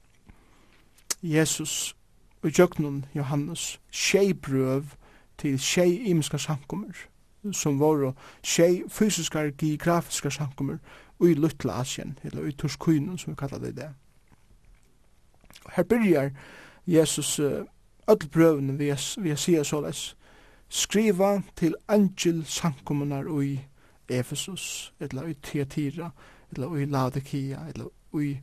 [1.22, 1.96] Jesus
[2.42, 4.84] og jøknun Johannes tjei brøv
[5.38, 7.08] til tjei imiska samkommer
[7.52, 8.14] som var
[8.44, 10.78] tjei fysiska geografiska samkommer
[11.22, 13.90] i Lutla Asien, eller i Turskuinen som vi kallar det det.
[15.76, 16.32] Her byrjar
[16.88, 17.66] Jesus uh,
[18.08, 20.18] öll brøvene vi vi sier såles
[20.70, 23.60] skriva til angel samkommunar i
[24.10, 26.10] Efesus, eller i Teatira,
[26.52, 27.86] eller i Laodikia, eller
[28.22, 28.38] i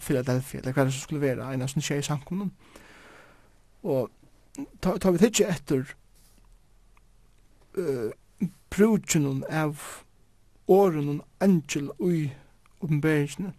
[0.00, 2.52] Philadelphia, eller hva det skulle være, en av sånne tjei i samkommunen.
[3.84, 4.10] Og
[4.80, 5.84] tar ta vi tidsi etter
[7.78, 8.10] uh,
[8.70, 9.82] brudgjennom av
[10.68, 12.32] åren og angel ui
[12.80, 13.52] oppenberingsene,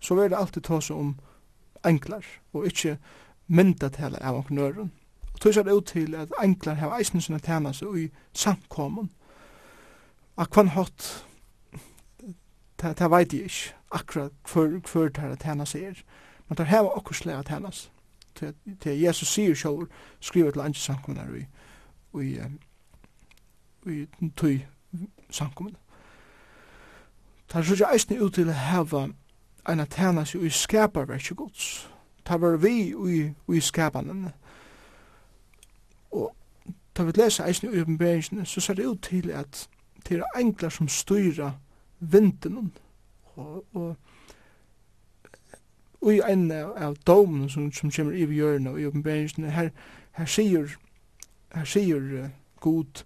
[0.00, 1.14] så vil det alltid ta seg om
[1.84, 2.98] enklar, og ikkje
[3.46, 4.92] mynda tala av omkring øren.
[5.32, 9.10] Og tog seg det ut til at enklar har eisen sinne tjena seg ui samkommun.
[10.36, 11.24] Akvan hatt
[12.82, 16.02] det, det vet jeg ikke akkurat hver, hver det er tjena seg er.
[16.48, 17.90] Men det har akkurat slag at hennes.
[18.34, 19.88] Til, til Jesus sier selv,
[20.20, 21.44] skriver til andre samkommuner i,
[22.22, 22.38] i,
[23.92, 24.06] i,
[24.36, 24.58] tøy
[25.30, 25.78] samkommuner.
[27.48, 29.08] Det er så eisen eisne ut til å heva
[29.68, 31.90] en at hennes i skaparverket gods.
[32.28, 34.28] Det var vi i, i skapanen.
[36.10, 36.34] Og
[36.96, 39.68] da vi leser eisen i oppenberingen, så ser det ut til at
[40.08, 41.52] det er engler som styrer
[42.02, 42.72] vinden
[43.36, 43.96] og, og
[46.02, 49.68] og i en av domen som, som kommer i hjørne og i oppenberingen, her,
[50.18, 50.72] her sier,
[51.54, 52.24] her sier uh,
[52.60, 53.04] god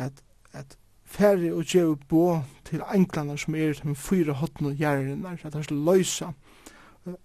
[0.00, 0.22] at,
[0.52, 5.54] at færre og djeve bo til englene som er til fyra hotten og gjerne, at
[5.54, 6.32] han skal løysa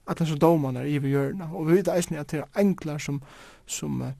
[0.08, 1.46] at han skal domen er i hjørne.
[1.54, 3.22] Og vi vet eisen at det er engler som,
[3.66, 4.12] som uh,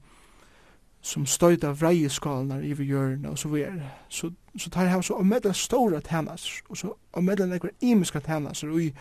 [1.00, 3.90] som støyta vreieskalanar i jörna og så videre.
[4.08, 8.82] Så, så tar jeg så omedla store tænas, og så omedla nekvar imiska tænas, og
[8.82, 8.94] i,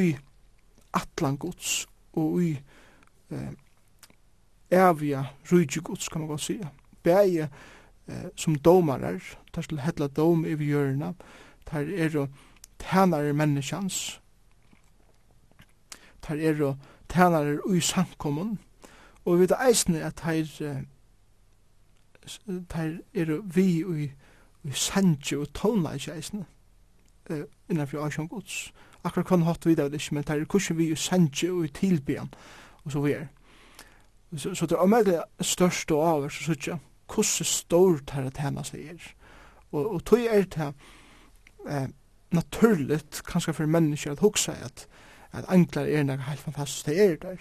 [0.00, 0.16] i
[0.94, 2.60] atlangods, og i
[3.30, 3.52] eh,
[4.70, 6.68] evia rujtjegods, kan man godt sige.
[7.02, 7.48] Bæge
[8.08, 11.12] eh, som domarar, tar til hetla dom i jörna,
[11.66, 12.28] tar er og
[12.78, 14.20] tænare menneskjans,
[16.22, 16.76] tar er og
[17.08, 18.58] tænare ui samkommun,
[19.24, 20.84] og vi vet eisne at tar
[22.68, 24.10] tar er vi i,
[24.64, 26.44] i sanje og tåna i kjeisne
[27.30, 28.72] uh, innanfor Asjon Guds.
[29.04, 31.72] Akkurat kan hatt vi det ikke, men tar er kursen vi i sanje og i
[31.74, 32.32] tilbyen
[32.84, 33.28] og så videre.
[34.36, 38.40] Så, så det er med det største og avhver så sier hvordan stor ter at
[38.42, 39.02] henne seg er.
[39.70, 40.72] Og, og tog er det
[41.70, 41.86] eh,
[42.34, 44.88] naturligt kanskje for mennesker at hugsa at
[45.36, 47.36] at anklar er nok helt fantastisk det er der.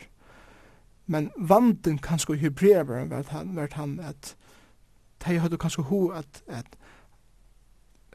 [1.06, 4.36] Men vanden kanskje i hebreaveren vært han, vært han at
[5.24, 6.66] de hadde kanskje ho at, at,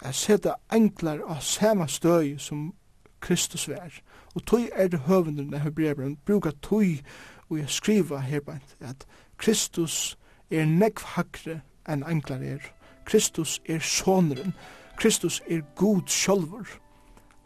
[0.02, 2.72] at seta englar av samme støy som
[3.20, 4.00] Kristus vær.
[4.34, 7.00] Og tøy er det høvenderne hebreerbren bruker tøy
[7.50, 10.18] og jeg skriva herbeint at Kristus
[10.50, 12.62] er nekv hakre enn englar er.
[13.04, 14.54] Kristus er sonren.
[14.96, 16.68] Kristus er god sjolvor.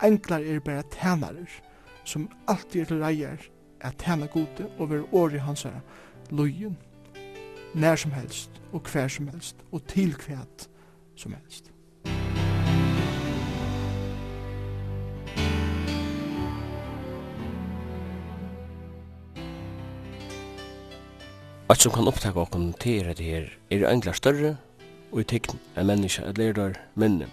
[0.02, 1.60] Englar er bare tænarer
[2.04, 3.36] som alltid er til reier
[3.80, 5.80] at tæna gode og være åri hans herre,
[6.30, 6.76] løyen
[7.74, 10.68] när som helst och kvar som helst och till kvärt
[11.16, 11.70] som helst.
[21.66, 24.56] Alt som kan opptakke okken til dette her er engla større
[25.10, 27.26] og i tekn människa menneska et lerdar minne.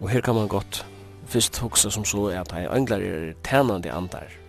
[0.00, 0.86] Og her kan man godt
[1.26, 4.39] fyrst hoksa som så er at englar er tænande andar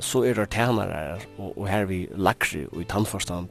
[0.00, 3.48] så er det tænare og, og her vi lakri og i tannforstand.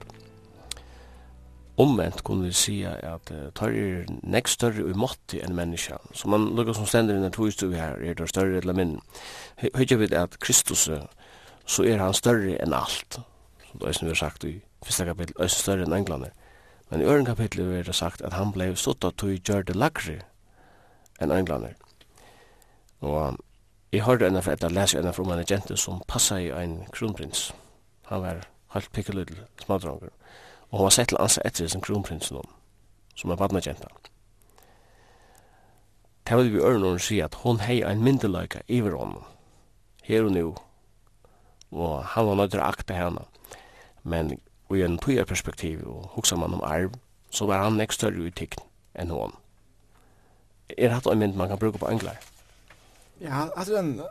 [1.78, 6.00] Omvendt kunne vi si at uh, tar er nekst større og måtti enn menneska.
[6.10, 8.96] Så man lukka som stender innan togstu vi her, er det større eller minn.
[9.62, 10.88] Høyja vi at Kristus,
[11.66, 13.20] så er han større enn alt.
[13.70, 16.34] som det er som vi har sagt i fyrsta kapitel, er større enn englander.
[16.90, 19.76] Men i øren kapitel er det sagt at han blei stått at tog gjør det
[19.76, 20.18] lakri
[21.22, 21.76] enn englander.
[23.02, 23.38] Og
[23.92, 26.82] Jeg hørte enn for etter lese enn for om en agent som passet i en
[26.92, 27.54] kronprins.
[28.10, 30.12] Han var helt pikkeløydel smadranger.
[30.70, 32.50] Og hun var sett til ansa etter sin kronprins noen,
[33.16, 33.88] som er badnagenta.
[36.28, 39.22] Det vil vi ørne hun si at hun hei en myndeløyka iver om
[40.04, 40.56] her og nu,
[41.72, 43.24] og han var nødt akte henne.
[44.04, 44.40] Men
[44.76, 46.92] i en tøyerperspektiv, og hoksa man om arv,
[47.32, 48.60] så var han nek større uttikt
[48.96, 49.36] enn hon.
[50.78, 52.20] Er hatt en mynd man kan bruke på englar.
[53.22, 54.02] Ja, altså den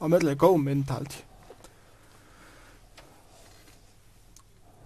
[0.00, 1.26] av med det god mentalt.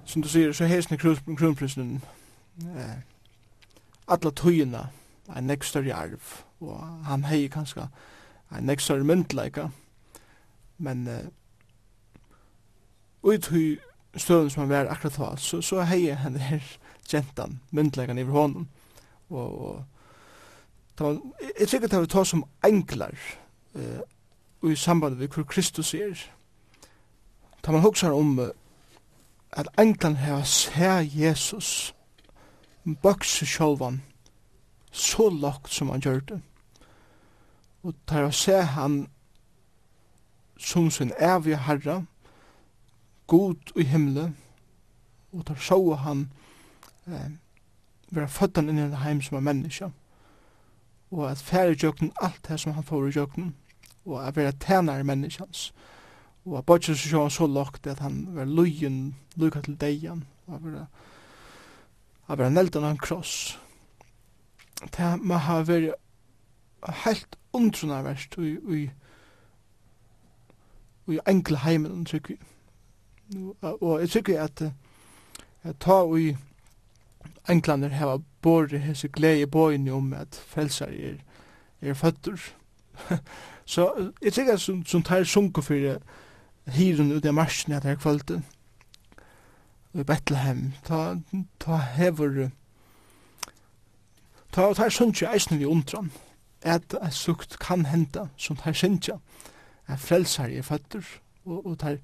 [0.04, 2.02] Som du sier, så hesten i kronprinsen
[2.76, 2.98] eh,
[4.08, 4.88] alla tøyina
[5.32, 7.88] en nekk større arv og han hei kanska
[8.52, 9.68] en nekk større myndleika
[10.78, 11.26] men eh,
[13.24, 13.78] ui hui
[14.16, 16.62] støvn som han var akkurat hva så, så hei han her
[17.08, 18.68] gentan myndleikan i honom
[19.30, 19.84] og, og
[21.00, 23.14] man, jeg tykker det vi tar som enklar
[23.74, 26.14] uh, i samband med hvor Kristus er.
[27.66, 28.48] Da man hoksar om uh,
[29.52, 31.94] at enklan har sær Jesus
[33.02, 34.02] bøkse sjolvan
[34.92, 36.40] så lagt som han gjør det.
[37.82, 39.08] Og tar og ser han
[40.58, 42.06] som sin evige herre,
[43.26, 44.34] god i himle,
[45.32, 46.32] og tar så han
[47.06, 47.30] eh,
[48.10, 49.90] være født inn i en heim som er menneske
[51.14, 53.54] og at fære i jøkken alt det som han får i jøkken,
[54.04, 55.72] og at være tænare menneskjans,
[56.44, 60.54] og at bodja seg sjåan så lagt at han var lujen, lukka til deian, og
[60.54, 60.86] at være
[62.28, 63.60] at være neldan en kross.
[64.96, 65.94] Det må ha vært
[67.04, 68.90] helt undrunaverst og i i,
[71.12, 72.40] i enkle heimen, tykker vi.
[73.62, 74.62] Og jeg tykker at
[75.64, 76.36] jeg tar og i
[77.48, 81.16] enklander heva bore hese glede bøyene om at frelser er,
[81.80, 82.36] er føtter.
[83.72, 85.96] så jeg tenker som, som tar sunke for
[86.76, 88.44] hiren ut av marsjen etter kvalten
[89.94, 91.16] i Bethlehem, ta,
[91.62, 92.48] ta hever
[94.52, 96.10] ta ta tar sunke eisen vi undran
[96.62, 99.18] at et sukt kan henta som tar sunke
[99.86, 101.04] at frelser er føtter
[101.44, 102.00] og, og tar,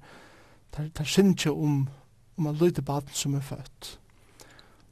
[0.71, 1.89] tar, tar sunke om
[2.37, 3.99] om en lite baden som er født.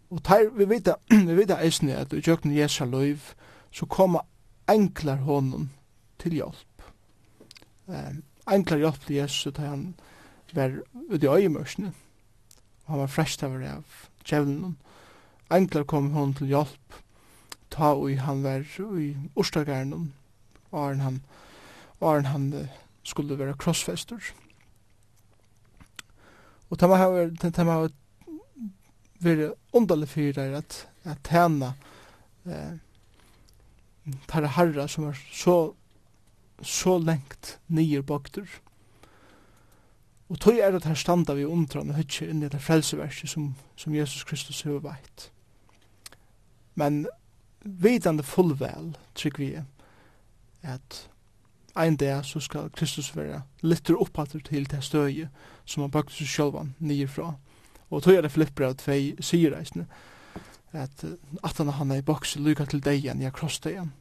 [0.10, 0.90] Og tar, vi vet
[1.30, 3.34] vi vet eisne at i jøkken Jesu løyv,
[3.72, 4.24] så koma
[4.70, 5.70] enklar honom
[6.20, 6.86] til hjelp.
[7.90, 8.16] Eh,
[8.50, 9.94] enklar hjelp til Jesu, da han
[10.54, 10.80] var
[11.10, 11.94] ute i øyemørsene,
[12.86, 13.84] og han var frest av av
[14.26, 14.78] djevelen.
[15.52, 17.00] Enklar kom hon til hjelp,
[17.70, 18.66] ta og han var
[18.98, 20.14] i orsdagaren
[20.72, 21.22] og han,
[22.00, 22.70] og han
[23.04, 24.34] skulle være krossfester.
[26.70, 27.90] Og ta meg hava, ta meg hava
[29.20, 31.74] være underlig fyrir deg at, at tjene
[32.48, 32.78] eh,
[34.28, 35.60] tar harra som er så
[36.62, 38.48] så lengt nyer bakter.
[40.30, 43.54] Og tog er at her standa vi undran og høtje inn i det frelseverset som,
[43.76, 45.30] som Jesus Kristus har veit.
[46.76, 47.08] Men
[47.64, 49.54] vidande fullvel, trygg vi,
[50.62, 51.10] at
[51.80, 55.30] ein dag så skal Kristus være litter opphatter til det støye
[55.66, 57.34] som han bakter seg sjølvan nyer fra.
[57.90, 59.88] Og tog er det flipper av tvei syreisene,
[60.74, 61.04] at
[61.44, 63.94] atan han er i boks lykka til deian, ja, krossdeian.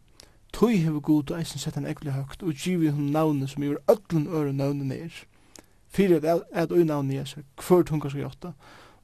[0.52, 3.80] Tog hever god og eisen sett han ekkli høgt, og givi hun navnet som gjør
[3.88, 5.22] öllun øre navnet nir.
[5.88, 8.52] Fyrir at at ui navnet jesur, hver tunga skal jotta,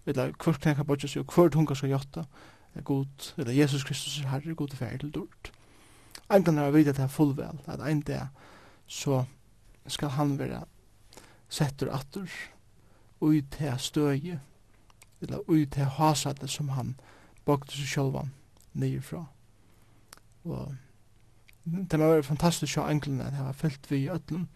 [0.06, 2.24] eller hver knekka bodja sig, hver tunga skal jotta,
[2.84, 5.52] god, eller Jesus Kristus er herre, god er ferdig til dort.
[6.30, 8.28] Ein er vidt at det er fullvel, at ein dag
[8.86, 9.24] så
[9.86, 10.64] skal han være
[11.48, 12.28] setter atter,
[13.20, 14.40] og i det støye
[15.24, 16.94] eller ui til hasatet som han
[17.44, 18.32] bakte seg sjølvan
[18.74, 19.24] nyfra.
[20.44, 20.74] Og
[21.64, 24.48] det var fantastisk å englene, det var fyllt vi i ötlen,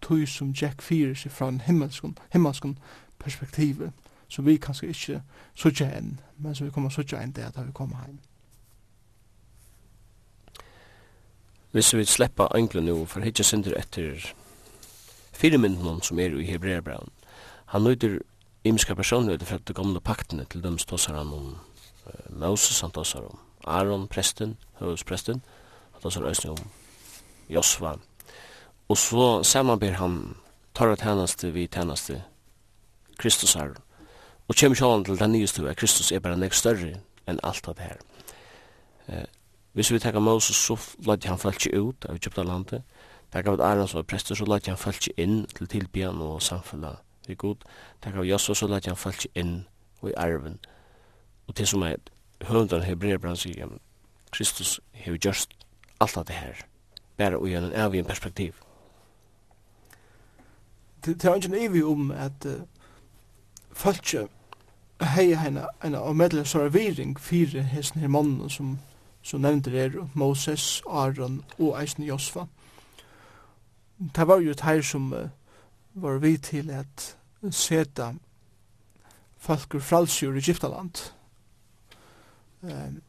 [0.00, 2.78] tog som Jack fyrir seg fra en himmelskon, himmelskon
[3.18, 3.88] perspektiv,
[4.28, 5.20] som vi kanskje ikke
[5.54, 8.18] sutja enn, men som vi kommer sutja enn det at vi kommer heim.
[11.74, 14.20] Hvis vi sleppa englene nå, for hitja synder etter
[15.34, 17.10] firemynden som er i Hebreabraun,
[17.72, 18.20] han nøyder
[18.64, 21.56] imiska personligheter fra de gamle paktene til dem ståsar han om
[22.06, 25.42] uh, Moses, han ståsar om Aaron, presten, høvespresten,
[25.92, 26.70] han ståsar òsning om
[27.48, 27.96] Josva.
[28.88, 30.36] Og så samanber han
[30.74, 32.22] tar et vi hennaste
[33.18, 33.74] Kristus her.
[34.48, 37.74] Og kjem sjålan til den nyeste at Kristus er bare nek større enn alt av
[37.74, 38.00] det her.
[39.08, 39.26] Eh,
[39.72, 42.82] hvis vi tenker Moses, så lade han falsk ut av Egyptalandet.
[43.32, 46.42] Tenker vi at Aaron som var prester, så lade han falsk inn til tilbyan og
[46.42, 47.64] samfunnet vi god,
[48.02, 49.64] takk av Josso, så lagt han falsk inn
[50.00, 50.58] og i arven.
[51.46, 51.96] Og til som er
[52.44, 53.68] høvndan hebreerbrann sier,
[54.30, 55.52] Kristus har gjørst
[56.00, 56.64] alt av det her,
[57.16, 58.54] bare og gjennom av en perspektiv.
[61.04, 62.64] Det er ikke nøyvi om at uh,
[63.72, 64.14] falsk
[65.02, 65.50] hei hei
[65.84, 68.78] en av medle sarvering fire hesten her mannen som
[69.24, 72.44] som nevnte er Moses, Aaron og Eisen Josfa.
[74.16, 75.28] Det var jo et her som uh,
[75.94, 77.16] var vi til at
[77.50, 78.12] seta
[79.38, 81.12] falkur fralsjur i Egyptaland.
[82.62, 83.02] Um,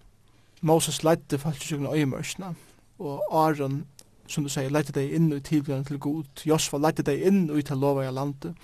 [0.62, 2.54] Moses leidde falkjøkna øyemørsna,
[3.00, 3.86] og Aron,
[4.28, 6.46] som du sier, leidde deg inn i tilbjørn til god.
[6.46, 8.56] Josfa leidde deg inn i til lova i landet,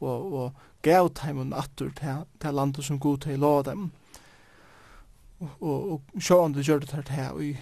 [0.00, 3.90] og, og gav teimun atur til, til landet som god til lova dem.
[5.40, 7.54] Og, og, og sjåan du gjør det her til i,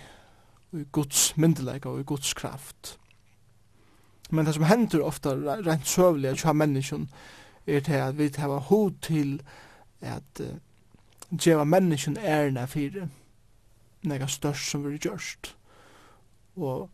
[0.79, 2.97] i Guds myndelega og i Guds kraft
[4.33, 7.09] men det som hender ofta rent søvlig at menneskjon
[7.66, 9.43] er til at vi tar hod til
[10.01, 10.57] at uh,
[11.30, 13.07] djeva menneskjon ærna fyrir
[14.03, 15.55] nega størst som vi gjørst
[16.57, 16.91] og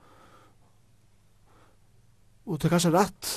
[2.47, 3.30] og det er kanskje rett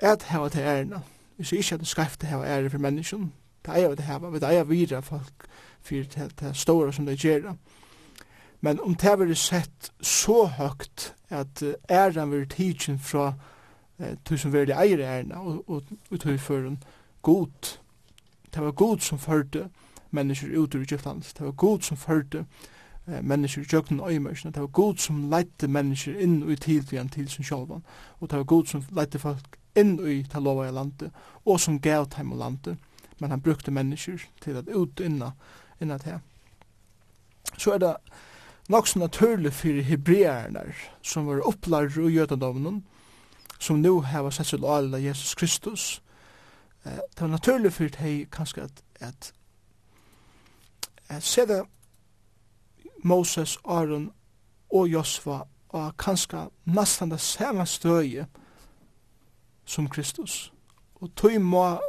[0.00, 1.02] at hava til ærna
[1.36, 3.32] vi sier ikke at det skreft hava ære for menneskjon
[3.66, 4.30] det er jo det hava.
[4.30, 5.46] Vi eier vira folk
[5.82, 7.56] fyrir det, det store som det gjerra
[8.60, 13.34] Men om det var sett så høgt at æren vil tidsen fra
[13.98, 16.82] eh, tog som vil eier æren og, og, og tog for en
[17.22, 17.78] god.
[18.54, 19.68] Det var god som førte
[20.10, 21.22] mennesker ut ur Egyptland.
[21.22, 22.44] Det var god som førte
[23.08, 24.52] eh, mennesker i jøkken og.
[24.54, 27.84] Det var god som leite mennesker inn og i tidligere til sin sjølvan.
[28.20, 31.10] Og det var god som leite folk inn i talova i landet
[31.44, 32.76] og som gav dem landet.
[33.20, 35.30] Men han brukte mennesker til at ut inna,
[35.80, 36.18] inna til.
[37.58, 37.94] Så er det
[38.70, 40.62] nok så naturlig for hebreerne
[41.02, 42.84] som var opplært i jødendommen,
[43.58, 46.02] som nu har sett seg til av Jesus Kristus.
[46.84, 49.32] Eh, det var naturlig for deg kanskje at, at,
[51.08, 51.62] at se det
[53.04, 54.12] Moses, Aaron
[54.70, 58.26] og Josva og kanskje nesten det samme støye
[59.66, 60.52] som Kristus.
[60.94, 61.80] Og tog må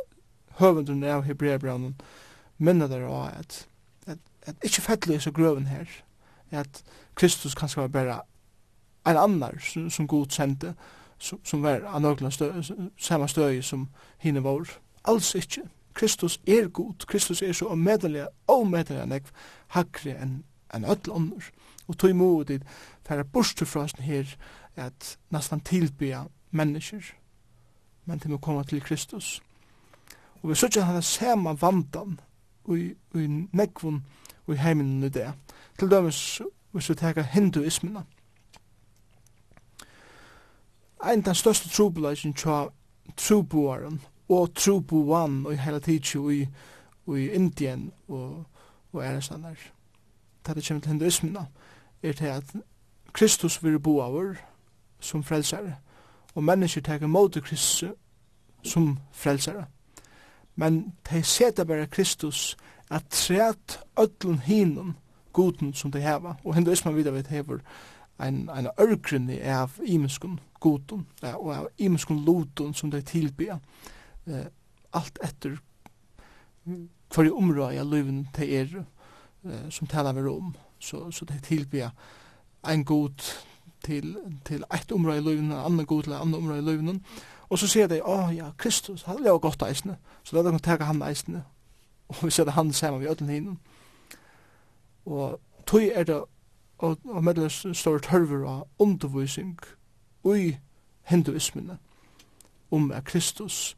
[0.60, 1.96] høvendene av hebreerbrannen
[2.58, 3.68] minne der av at,
[4.08, 5.90] at, at ikke fettelig så grøven her,
[6.52, 6.84] at
[7.16, 8.20] Kristus kanskje var bare
[9.08, 10.74] en annar som, som god sendte,
[11.18, 12.52] som, som var av nøglen støy,
[12.98, 13.88] samme støy som
[14.18, 14.70] hine var.
[15.04, 15.64] Alls ikke.
[15.94, 17.06] Kristus er god.
[17.08, 19.32] Kristus er så omedelig, omedelig nekv,
[19.68, 20.44] hakre enn
[20.76, 21.52] en öll ånder.
[21.88, 22.64] Og tog imot dit,
[23.10, 24.36] jeg borste fra oss her,
[24.76, 27.04] at nesten tilbya mennesker,
[28.06, 29.42] men til å komme til Kristus.
[30.42, 32.20] Og vi sørger han er samme vandan,
[32.64, 34.06] og i nekvun,
[34.48, 35.34] og i heimen i det
[35.80, 36.42] til dømes
[36.72, 38.02] hvis vi teka hinduismina.
[41.04, 42.68] Ein den største trobelagen tja
[43.18, 46.48] troboaren og troboan og hele tidsju i,
[47.08, 48.46] i Indien og,
[48.94, 49.58] og æresanar.
[50.46, 51.46] Det er kjent til hinduismina
[52.04, 52.56] er til at
[53.14, 54.36] Kristus vil bo av
[55.00, 55.76] som frelsare
[56.36, 57.84] og mennesker teka mot Kristus
[58.64, 59.66] som frelsare.
[60.56, 62.58] Men de seta bare Kristus
[62.90, 64.96] at træt ötlun hinun
[65.34, 66.36] goden som det heva.
[66.44, 67.60] Og hinduismen vidar vi hever
[68.20, 73.56] ein, ein ørgrunni av imenskun goden ja, og av imenskun loden som det tilbyr
[74.28, 74.46] eh,
[74.94, 75.58] alt etter
[77.12, 80.56] hver område av løven til er eh, som talar vi om.
[80.80, 81.90] Så, så det tilbyr
[82.68, 83.22] ein god
[83.84, 84.16] til,
[84.46, 87.04] til eit område i løven, en annan god til en annan område i løven.
[87.50, 90.60] Og så sier de, åh oh, ja, Kristus, han lever godt eisne, så la dem
[90.60, 91.44] tega han eisne,
[92.10, 93.58] og vi ser det han sammen vi ødelen hinnom.
[95.06, 96.24] Og tøy er det
[96.82, 99.60] og, og medles står tørver av undervisning
[100.26, 100.58] i
[101.10, 101.78] hinduismene
[102.72, 103.78] om at Kristus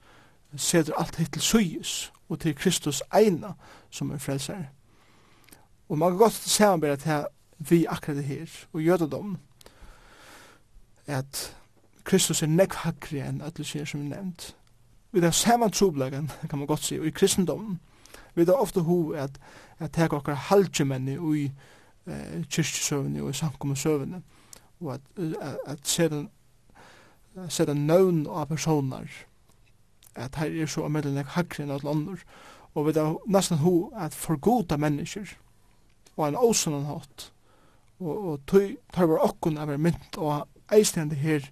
[0.55, 3.53] seder alt hitt til suyes og til Kristus eina
[3.89, 4.63] som er frelser.
[5.89, 7.25] Og man kan godt samarbeide til
[7.57, 9.37] vi akkurat det her og jødedom
[11.07, 11.57] at
[12.03, 14.55] Kristus er nekk hakri enn at det sier som er nevnt.
[15.11, 17.79] Vi er saman troblegan, kan man godt si, og i kristendommen
[18.35, 19.39] vi er ofte ho at
[19.83, 21.43] at teka okkar halvkjumenni i
[22.07, 24.21] eh, kyrkjesøvni og i samkommensøvni
[24.83, 26.23] og at, at, at seta,
[27.49, 29.07] seta nøvn av personar
[30.15, 32.17] at her er så amelden nek hakre enn alle andre,
[32.77, 35.35] og vi da nesten ho at forgoda mennesker
[36.15, 37.29] og en åsunan hatt
[37.99, 41.49] og, og tøy tar var okkun av er mynt og eisnende her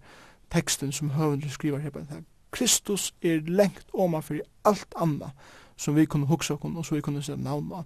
[0.53, 5.31] teksten som høvende skriver her på det Kristus er lengt oma fyrir alt anna
[5.77, 7.85] som vi kunne hugsa okkur og som vi kunne sette navn av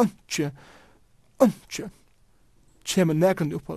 [0.00, 0.50] ønske,
[1.42, 1.90] ønske,
[2.94, 3.70] kommer nægren upp,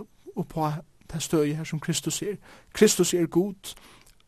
[0.49, 0.72] på
[1.13, 2.36] det støy her som Kristus er.
[2.74, 3.76] Kristus er god.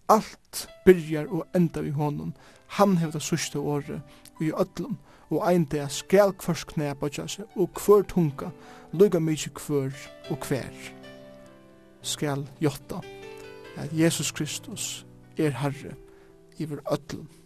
[0.09, 2.33] Alt byrjar og enda vi honom.
[2.67, 4.01] Han hever det sørste året
[4.41, 4.97] i ødlom,
[5.29, 8.49] og ein dag skal kvørs knæ på seg, og kvør tunga,
[8.93, 9.91] lukka mykje kvør
[10.29, 10.73] og kvær.
[12.01, 13.01] Skal jotta
[13.77, 15.05] at Jesus Kristus
[15.37, 15.95] er Herre
[16.57, 17.38] iver vår.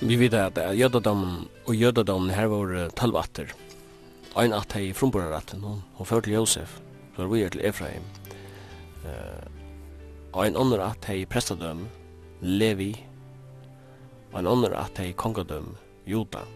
[0.00, 3.50] Vi vet at jødadammen og jødadammen her var tolv atter.
[4.32, 6.78] Ein at hei frumborarratten, hun, hun førte til Josef,
[7.16, 8.06] så vi er til Efraim.
[9.04, 11.82] Uh, ein andre at hei prestadøm,
[12.40, 12.94] Levi,
[14.32, 15.74] ein andre at hei kongadøm,
[16.08, 16.46] Juda.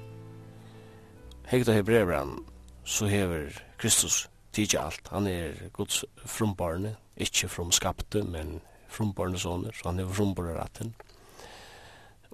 [1.50, 2.38] Hegda hebrevran,
[2.84, 5.12] så hever Kristus tidsi alt.
[5.12, 10.94] Han er Guds frumborne, ikkje frumskapte, men frumborne soner, så han hever frumborarratten.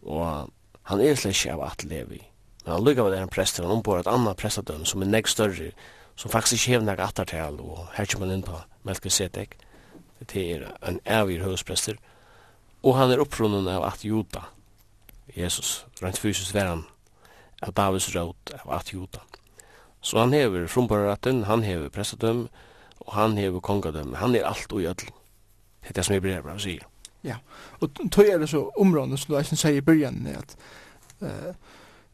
[0.06, 0.52] Og
[0.90, 2.20] han er slik av at levi.
[2.64, 5.30] Men han lukar med er en prester, han ombor et annan prestadøm som er negg
[5.30, 5.70] større,
[6.18, 9.56] som faktisk ikke hevner attartal, og her kommer han inn på Melkisedek,
[10.20, 11.96] det er en avir høvesprester,
[12.82, 14.48] og han er opprunnen av at Juda,
[15.36, 16.82] Jesus, rent fysisk var
[17.62, 19.22] av Davids råd av at Juda.
[20.02, 22.48] Så han hever frumborratten, han hever prestadøm,
[23.06, 25.12] og han hever kongadøm, han er alt og i ödl.
[25.80, 26.89] Det er det som er brev, å sier.
[27.24, 27.36] Ja,
[27.80, 30.56] og tog er det så områdene som du eisen sier i byrjan, at
[31.20, 31.52] uh,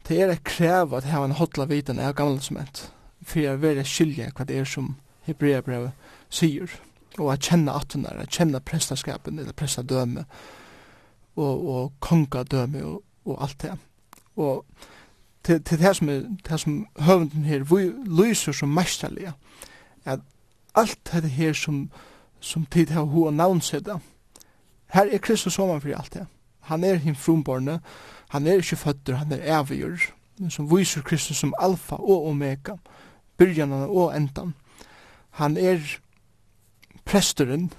[0.07, 2.89] det er et krev at hava en hodla vitan av gamle testament,
[3.21, 4.95] for jeg vil skilje hva det er som
[5.27, 5.91] Hebreabrevet
[6.29, 6.71] sier,
[7.17, 10.25] og at kjenne atunar, at kjenne prestaskapen, eller prestadøme,
[11.35, 13.73] og, og kongadøme, og, og alt det.
[14.35, 14.65] Og
[15.43, 17.63] til, til det som, er, det som høvenden her
[18.05, 19.33] lyser som mesterlige,
[20.05, 20.19] at
[20.75, 21.89] alt det her som,
[22.39, 23.99] som tid har hun navnsida,
[24.93, 26.27] Her er Kristus ovan for alt det.
[26.59, 27.79] Han er hin frumborne,
[28.29, 29.99] han er ikke føtter, han er evig,
[30.49, 32.75] som viser Kristus som alfa og omega,
[33.37, 34.53] byrjanan og endan.
[35.29, 35.79] Han er
[37.05, 37.73] presteren,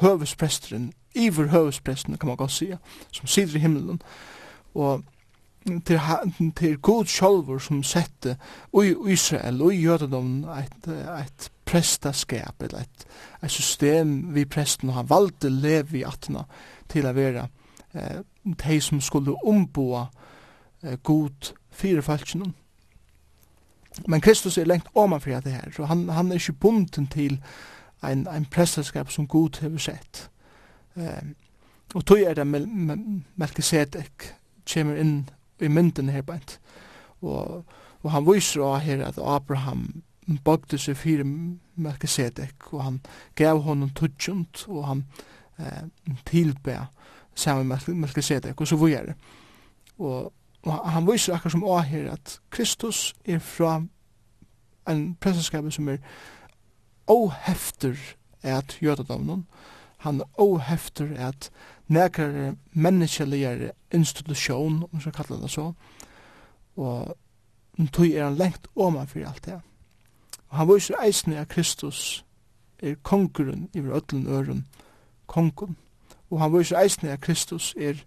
[0.00, 2.78] høvespresteren, iver høvespresteren, kan man godt sige,
[3.12, 4.02] som sider i himmelen,
[4.74, 5.04] og
[5.86, 6.00] til,
[6.56, 8.36] til god sjolvor som sette
[8.82, 13.06] i Israel og i jødedom et, et prestaskap eller et,
[13.44, 16.44] et system vi presten har valgt å leve i atna
[16.88, 17.48] til å være
[17.94, 20.06] eh, de som skulle omboa
[20.82, 22.02] eh, god fire.
[24.06, 27.40] Men Kristus er lengt oman for det her, så han, han er ikke bunden til
[28.02, 30.30] ein, ein prestaskap som god har sett.
[30.96, 31.22] Eh,
[31.94, 34.34] og tog er det Melkisedek
[34.68, 35.30] kommer inn
[35.60, 36.60] i mynden her bænt.
[37.20, 37.64] Og,
[38.02, 40.02] og han viser også her at Abraham
[40.44, 41.24] bøgde seg fire
[41.78, 43.00] Melkisedek, og han
[43.34, 45.04] gav honom tutsjunt, og han
[45.58, 46.78] eh, tilbe
[47.34, 49.14] sammen med Melkisedek, og så vore.
[49.98, 50.32] Og,
[50.62, 53.80] og han viser akkur som også her at Kristus er fra
[54.88, 55.98] en presseskap som er
[57.08, 57.96] ohefter
[58.42, 59.46] at jødadavnen,
[59.98, 61.50] han ohefter at
[61.88, 65.72] nekar menneskeligare institution, om man skal kalla det så,
[66.76, 67.16] og
[67.92, 69.60] tog er han lengt åman fyrir alt det.
[70.48, 72.24] Og han viser eisne at Kristus
[72.78, 74.66] er kongurun vår öllun øren
[75.26, 75.76] kongun,
[76.30, 78.04] og han viser eisne at Kristus er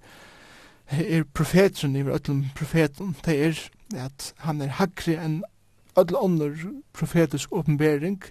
[0.91, 5.43] er profeteren vår öllun profeten, det er at han er hagri enn
[5.99, 6.55] öll ånder
[6.93, 8.21] profetisk åpenbering,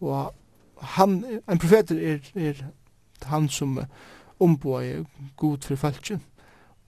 [0.00, 0.34] og
[0.80, 2.54] han, en profeter er, er
[3.22, 3.78] han som
[4.40, 5.04] omboi
[5.36, 6.18] god fyrir falki,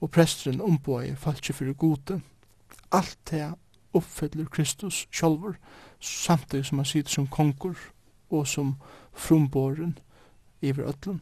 [0.01, 2.21] og presteren omboi falki fyrir gode.
[2.93, 3.53] Alt det
[3.93, 5.55] oppfyller Kristus sjálfur,
[6.01, 7.77] samtidig som han sitter som konkur
[8.31, 8.77] og som
[9.13, 9.99] frumboren
[10.63, 11.21] iver öllum.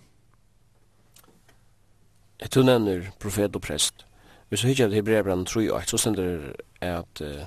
[2.40, 4.06] Jeg tror nevner profet og prest.
[4.48, 7.46] Hvis vi hittar Hebreabran 3 og 8, så stender at uh,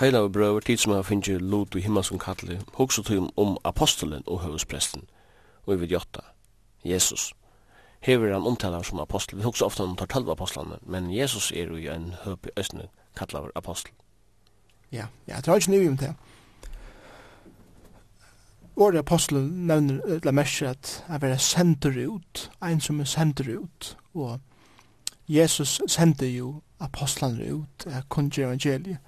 [0.00, 4.22] heila og brøver tid som har finnst lot og som kallet, hoksa tøym om apostelen
[4.26, 5.02] og høvespresten,
[5.66, 6.20] og i vid jotta,
[6.84, 7.34] Jesus
[8.02, 9.38] hever han omtalar som apostel.
[9.38, 12.88] Vi hugsa ofta om tar talv apostlene, men Jesus er jo en høp i Østene,
[13.16, 13.92] kallar apostel.
[14.92, 16.14] Ja, ja, jeg er ikke nye om det.
[18.76, 23.96] Året apostel nevner, eller merker at jeg vil sender ut, en som er sender ut,
[24.14, 24.40] og
[25.28, 28.98] Jesus sender jo apostlene ut, jeg kunngjør evangeliet,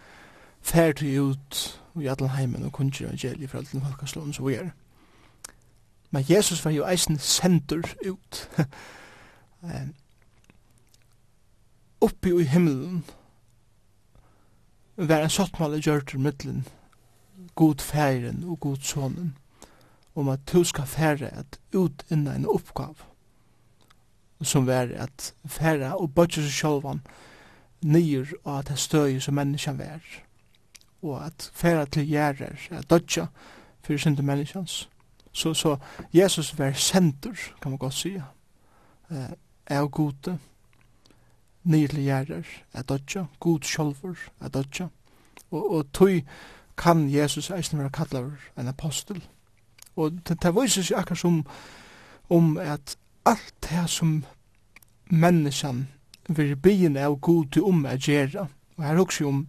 [0.63, 4.71] ferdig ut i Adelheimen heimen og kunngjør evangeliet for alle folkeslån som vi gjør.
[4.71, 4.84] Er.
[6.15, 8.51] Men Jesus var jo eisen sender ut.
[12.05, 13.05] Oppi i himmelen
[14.97, 16.63] var en sottmale gjørter middelen
[17.55, 19.37] god færen og god sonen
[20.15, 22.95] om at du skal fære at ut inna en oppgav
[24.43, 27.03] som var at fære og bøtje seg sjølvan
[27.83, 30.03] nyer og at det støy som menneskjan vær
[31.03, 33.27] og at fære til gjerrer at dødja
[33.83, 34.85] fyrir synder menneskjans
[35.35, 35.77] Så, så
[36.13, 38.25] Jesus var senter, kan man godt sige,
[39.11, 39.31] eh,
[39.67, 40.39] av gode,
[41.65, 44.89] nydelig gjerder, at dødja, god sjolver, at dødja.
[45.51, 46.21] Og, og tog
[46.77, 49.25] kan Jesus eisen være kallar en apostel.
[49.97, 51.43] Og det, det viser seg akkur som
[52.31, 54.25] om at alt det som
[55.11, 55.89] menneskan
[56.29, 59.47] vil begynne av god til om å gjøre, og her også om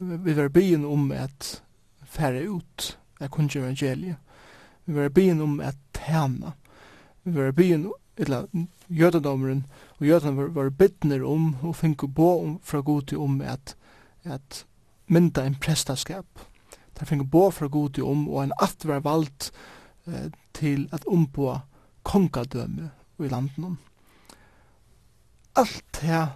[0.00, 1.62] vi vil begynne om at
[2.04, 4.16] fære ut at kunne gjøre evangeliet.
[4.86, 6.50] Vi var byen om at tæna.
[7.24, 8.46] Vi var byen, eller
[8.90, 9.66] jødedommeren,
[9.98, 13.76] og jødene var, var bittner om, og finko bo om, fra god til om at,
[14.24, 14.66] at
[15.06, 16.26] mynda en prestaskap.
[16.98, 19.52] Der finko bo fra god til om, og en at var valgt
[20.06, 21.56] eh, til at ombo
[22.02, 23.78] kongadømme i landen.
[25.56, 26.28] Alt det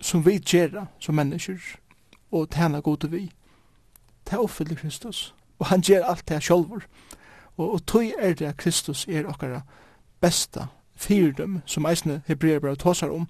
[0.00, 1.58] som vi gjør som mennesker,
[2.32, 3.32] og tjener god til vi,
[4.24, 6.86] det er oppfyllig Kristus og han gjør alt det sjølver.
[7.56, 9.62] Og, og tog er det at Kristus er okkara
[10.20, 13.28] besta fyrdom, som eisne hebreer bare tåsar om,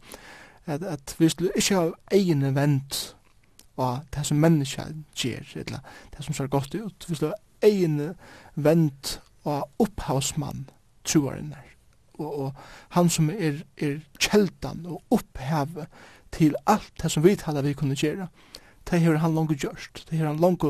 [0.66, 3.16] at, at vi skulle ikke ha egne vent
[3.78, 5.78] av det som menneska gjør, eller
[6.16, 7.06] det som ser godt ut.
[7.08, 8.14] Vi skulle ha egne
[8.54, 10.68] vent av opphavsmann,
[11.04, 11.72] troaren der.
[12.18, 12.52] Og, og
[12.96, 15.86] han som er, er kjeldan og opphavet
[16.32, 18.28] til alt det som vi taler vi kunne gjøre,
[18.90, 20.64] det har han langt gjørst, det har han langt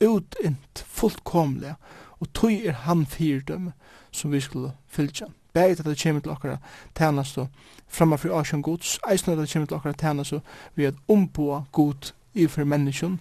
[0.00, 1.74] utint fullkomlig,
[2.20, 3.72] og tog er han fyrdømme
[4.14, 5.26] som vi skulle fylltja.
[5.52, 6.56] Begge at det kommer til okkara
[6.94, 7.48] tænast og
[7.88, 10.42] framme for Asien gods, eisen at det kommer til okkara tænast og
[10.74, 13.20] vi er omboa god i for menneskjon,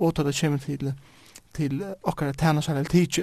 [0.00, 0.94] og at det kommer til,
[1.54, 3.22] til okkara tænast eller tidsi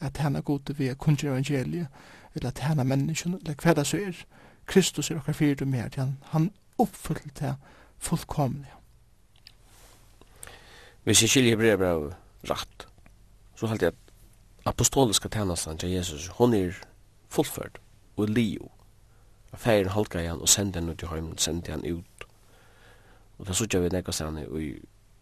[0.00, 1.86] at tæna god vi er kunst evangeliet,
[2.34, 4.24] eller at tæna menneskjon, eller hva det så er,
[4.66, 7.54] Kristus er okkara fyrdømme her, han, han oppfyllte det
[7.98, 8.77] fullkomlig.
[11.08, 12.02] Hvis jeg skiljer brev brev
[12.50, 12.82] rett,
[13.56, 16.74] så halte jeg at apostoliska tjenestan til Jesus, hon er
[17.32, 17.78] fullført
[18.16, 18.68] og lio.
[19.52, 22.26] Affæren halka igjen og sendte henne ut i heimen, sendte henne ut.
[23.38, 24.74] Og det sutja vi nekka stedene i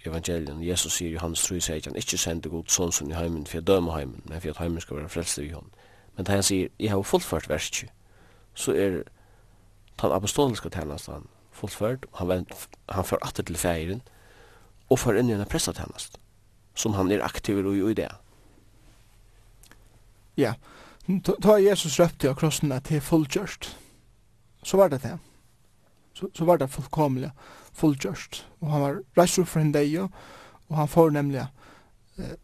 [0.07, 0.65] evangelien.
[0.67, 3.61] Jesus sier i hans tru sier han ikke sendte god sånn som i heimen for
[3.61, 5.71] jeg dømer heimen, men for at heimen skal være frelst i hon.
[6.17, 7.95] Men da han sier, jeg har fullført verset,
[8.59, 9.05] så er
[10.03, 12.47] den apostoliska tjänastan fullført, og han,
[12.91, 14.03] han får atter til færen,
[14.89, 16.19] og får inn i en pressetjenest,
[16.75, 18.11] som han er aktiv i i det.
[20.37, 20.55] Ja,
[21.43, 23.77] da Jesus røpte av krossen at det er fullgjørst.
[24.63, 25.19] Så var det det.
[26.15, 27.31] Så, så var det fullkomlig
[27.77, 28.47] fullgjørst.
[28.61, 30.09] Og han var reist opp for en dag,
[30.69, 31.45] og han får nemlig
[32.19, 32.37] eh,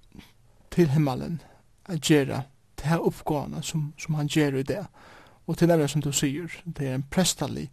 [0.70, 1.40] til himmelen
[1.88, 2.44] å gjøre
[2.78, 4.84] det her oppgående som, som han gjør i det.
[5.46, 7.68] Og til nemlig som du sier, det er en prestallig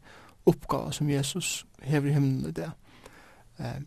[0.50, 2.72] oppgave som Jesus hever i himmelen i det.
[3.60, 3.80] Eh,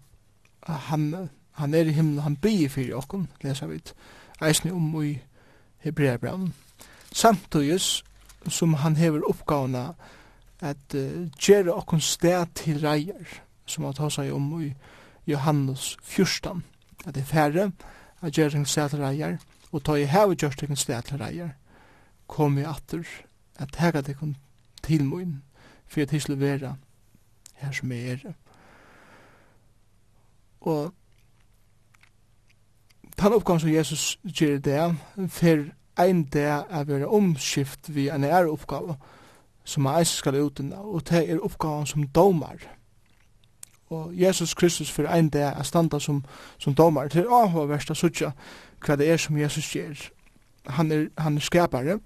[0.66, 1.28] han,
[1.58, 3.80] han er i himmelen, han byr fyrir okkon, leser vi,
[4.42, 5.16] eisne om i
[5.82, 6.52] Hebreabraun.
[7.12, 7.80] Samtidig
[8.48, 9.92] som han hever oppgavene
[10.62, 14.72] at uh, gjøre okkon sted til reier, som han tar seg om i
[15.26, 16.62] Johannes 14,
[17.06, 17.70] at det er færre,
[18.22, 19.36] at gjøre okkon sted til reier,
[19.72, 21.54] og ta i hever gjørst okkon sted til reier,
[22.26, 23.06] kom i atter,
[23.58, 24.36] at hega det kun
[24.82, 25.42] til moin,
[25.86, 26.76] for at hisle vera
[27.62, 28.32] her som er.
[30.62, 30.92] Og
[33.18, 34.82] den oppgang som Jesus gjør det,
[35.28, 35.64] for
[36.02, 38.96] ein dag er være omskift vi en er oppgave,
[39.64, 42.56] som er eisen skal uten, og det er oppgaven som domar.
[43.90, 46.24] Og Jesus Kristus for ein dag er standa som,
[46.58, 47.08] som domar.
[47.08, 48.32] til å ha verst å sutja
[48.80, 50.08] hva det er som Jesus gjør.
[50.66, 51.98] Han er, han er skapare,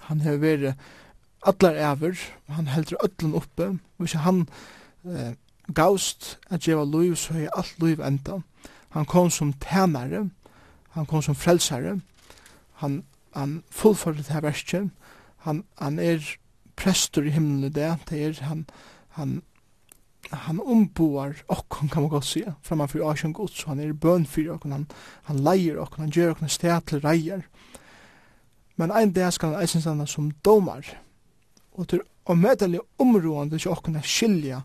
[0.00, 0.74] han har vært
[1.44, 2.18] allar ever,
[2.48, 4.46] han heldur öllun oppe, og hvis han
[5.04, 5.34] eh,
[5.74, 8.40] gaust at geva luiv så er alt luiv enda.
[8.94, 10.28] Han kom som tænare,
[10.90, 12.00] han kom som frelsare,
[12.72, 13.04] han,
[13.34, 14.90] han fullførte det her verset,
[15.36, 16.36] han, han er
[16.76, 18.66] prestur i himmelen i det, det er han,
[19.08, 19.42] han,
[20.32, 24.54] han omboar okkon, kan man godt sige, framman fyrir asjon gods, han er bøn fyrir
[24.54, 24.86] okkon, han,
[25.22, 27.44] han leier okkon, han gjør okkon sted til reier.
[28.76, 30.86] Men ein dag skal han eisen standa som domar,
[31.74, 34.62] og til å møtelig områdende til okkon er skilja,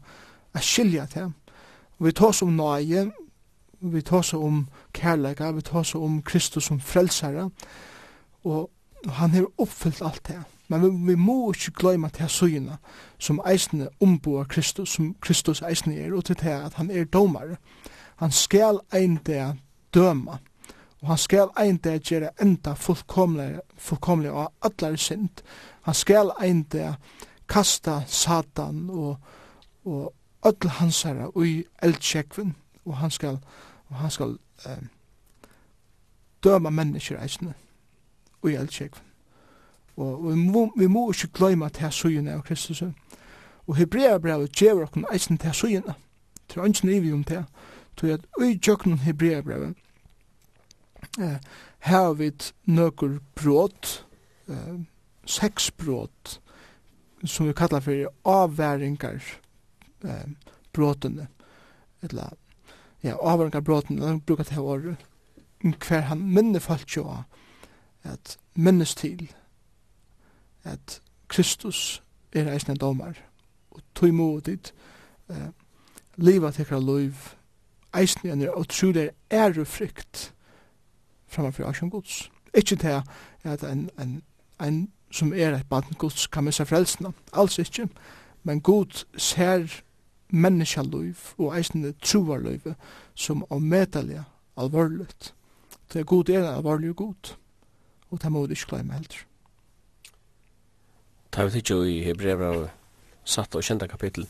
[0.53, 1.31] at skilja det.
[1.99, 3.11] Vi tås om nøye,
[3.79, 7.49] vi tås om kærleika, vi tås om Kristus som frelsare,
[8.43, 8.69] og
[9.07, 10.41] han har oppfyllt alt det.
[10.67, 12.77] Men vi, vi må ikke gløyma til søgina
[13.17, 17.57] som eisne omboar Kristus, som Kristus eisne er, og til det at han er domare.
[18.15, 19.55] Han skal ein det
[19.93, 20.37] døma,
[21.01, 25.41] og han skal ein det gjøre enda fullkomlig, fullkomlig og allar synd.
[25.81, 26.95] Han skal ein det
[27.49, 29.17] kasta Satan og,
[29.85, 30.13] og
[30.45, 32.55] öll hansara ui eldsjekven,
[32.85, 33.39] og han skal,
[33.87, 34.89] og han skal um,
[36.43, 37.53] døma mennesker eisne
[38.43, 39.05] ui eldsjekven.
[39.95, 42.83] Og, og vi, må, vi må ikke gløyma til her suyene av Kristus.
[43.67, 45.93] Og Hebreabrevet gjever okkur eisne til suyene.
[46.49, 47.43] Til ønsken ivi om det.
[47.97, 49.75] Til at ui tjøkken Hebreabrevet
[51.19, 51.35] eh,
[51.79, 52.31] her vi
[52.65, 54.05] nøkur brot
[54.47, 54.79] eh,
[55.25, 56.39] seks brot
[57.25, 59.19] som vi kallar for avværingar,
[60.03, 60.25] eh,
[60.73, 61.27] brotene,
[62.01, 62.33] eller
[63.03, 64.95] ja, avvaringar bråtene, de brukar det her året,
[65.87, 67.07] hver han minne falt jo
[68.03, 69.31] at minnes til
[70.63, 72.03] at Kristus
[72.33, 73.17] er eisne domar,
[73.71, 74.73] og tog imot dit,
[75.29, 75.49] eh,
[76.15, 77.33] liva tekra loiv,
[77.95, 80.33] eisne enn er utrolig ære frykt
[81.27, 82.31] framfor asjon gods.
[82.53, 83.01] ikkje til
[83.43, 84.23] at en, en,
[84.61, 87.89] en som er et band gods kan missa frelsna, alls ikkje
[88.43, 89.83] men god ser
[90.29, 92.73] menneskjaløyv og eisne trovarløyv
[93.15, 94.23] som avmedelige
[94.57, 95.33] alvorligt.
[95.93, 97.35] Det er god er alvorlig og god,
[98.09, 99.25] og det må vi ikke glemme heller.
[101.33, 102.69] Det er jo i Hebrev av
[103.23, 104.27] satt og kjenta kapittel,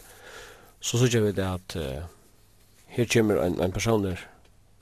[0.79, 2.03] så sier vi det at uh,
[2.95, 4.19] her kommer en, en person der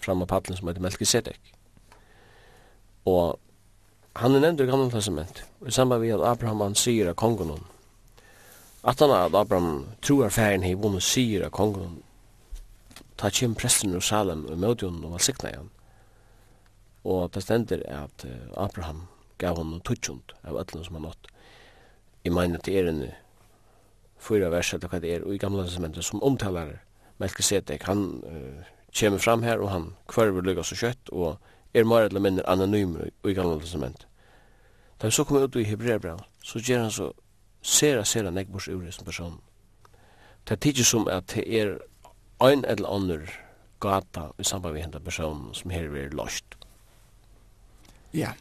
[0.02, 1.53] fram av paddelen som heter Melkisedek.
[3.06, 3.39] Og
[4.18, 7.53] han er nevnt i gamle testament, i samband med at Abraham han sier av kongen
[8.88, 11.99] At han at Abraham tror færen hei vunnet sier av kongen,
[13.19, 15.69] ta kjem presten ur Salem og møte hon og valsikna igjen.
[17.03, 19.07] Og det stender at Abraham
[19.41, 21.27] gav hon tutsjund av ætlene som han nått.
[22.23, 23.03] Jeg mener at det er en
[24.19, 26.77] fyra vers eller hva det er, og i gamla testamentet som omtalar
[27.18, 31.39] Melkisedek, han uh, kommer fram her og han kvarver lykka så kjøtt og
[31.73, 34.05] er mer eller mindre anonym i gamla testamentet.
[35.01, 37.11] Da vi så kommer ut i Hebreabra, så gjør han så
[37.68, 39.39] sera, sera negbors ur som person.
[40.48, 41.77] Det er tidsi som at det er
[42.41, 43.31] ein eller annar
[43.81, 46.45] gata i samband med hendan person som her er lost.
[48.14, 48.31] Ja.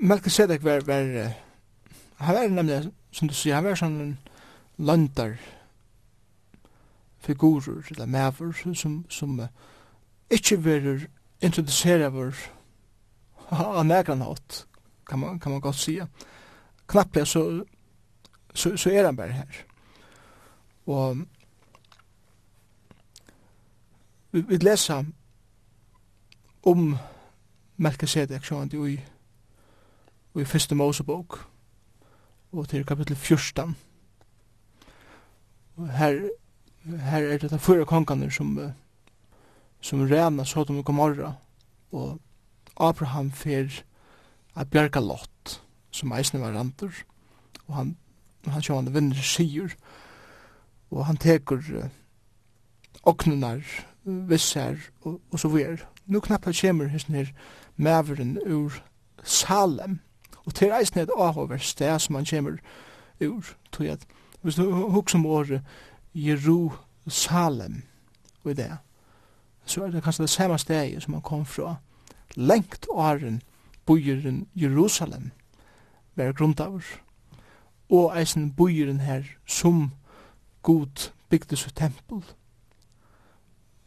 [0.00, 1.32] Melkisedek var, var,
[2.16, 4.18] han var nemlig, som du sier, han var sånn en
[4.78, 5.38] landar
[7.22, 9.48] figurer, eller mever som, som uh,
[10.30, 11.06] ikke verer
[11.42, 12.34] introdusere vår
[13.50, 14.64] av nekran hatt,
[15.08, 16.06] kan man, kan man godt sige
[16.88, 17.64] knappliga så,
[18.54, 19.64] så, så er han bare här.
[20.84, 21.16] Och
[24.30, 25.04] vi, vi läser
[26.60, 26.96] om
[27.76, 29.00] Melkisedek sjående i,
[30.34, 31.38] i første Mosebok
[32.52, 33.76] og til kapitel 14.
[35.92, 36.28] Her,
[36.84, 38.56] her er det de fyra kongene som,
[39.80, 41.34] som rena Sodom og Gomorra
[41.92, 42.18] og
[42.76, 43.82] Abraham fer
[44.54, 46.92] a bjerga lott som eisne var randur,
[47.66, 47.96] og han,
[48.46, 49.72] han sjående vinner sigur,
[50.90, 51.88] og han teker uh,
[53.02, 53.60] oknunar,
[54.04, 55.84] vissar, og, og så ver.
[56.06, 57.32] Nu knappt kjemur hesten her
[57.76, 58.72] maveren ur
[59.24, 59.98] Salem,
[60.46, 62.56] og til eisne et ahover sted som han kommer
[63.20, 64.06] ur, tog at,
[64.42, 65.62] hvis du huksom året
[66.14, 67.82] Jerusalem,
[68.44, 68.76] og i det,
[69.64, 71.74] så er det kanskje det samme stedet som han kom fra,
[72.36, 73.42] lengt åren
[73.86, 75.30] bojeren Jerusalem,
[76.26, 76.84] var grunntaver.
[77.88, 79.92] Og eisen bøyren her som
[80.62, 82.24] god bygde sitt tempel,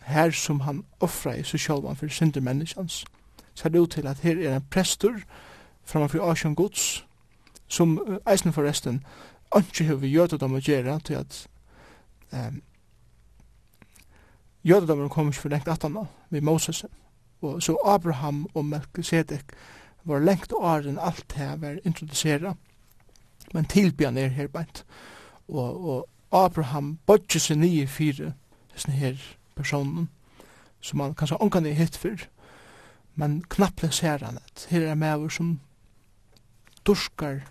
[0.02, 3.06] her som han offra i seg sjálvan for synder menneskans,
[3.64, 5.22] er det ut til at her er en prestur
[5.84, 7.06] framfor Asjan Guds,
[7.68, 9.04] som eisen forresten
[9.58, 11.48] ikke har vi jødedom å gjøre til at
[12.32, 12.62] um,
[14.64, 15.98] jødedommen kom ikke for lengt 18
[16.30, 16.86] vi Moses,
[17.42, 19.54] og så Abraham og Melchizedek
[20.04, 22.56] var lengt åren alt det var introducera.
[23.54, 24.86] Men tilbyan er her bænt.
[25.48, 28.34] Og, og Abraham bodde seg nye fire
[28.74, 29.20] disse her
[29.56, 30.10] personen
[30.82, 32.24] som man kanskje ångan er hitt for
[33.16, 35.60] men knapple ser han at her er mever som
[36.88, 37.42] durskar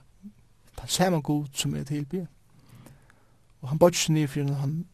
[0.80, 2.26] den samme god som er tilby
[3.60, 4.86] Og han bodde seg nye fire han,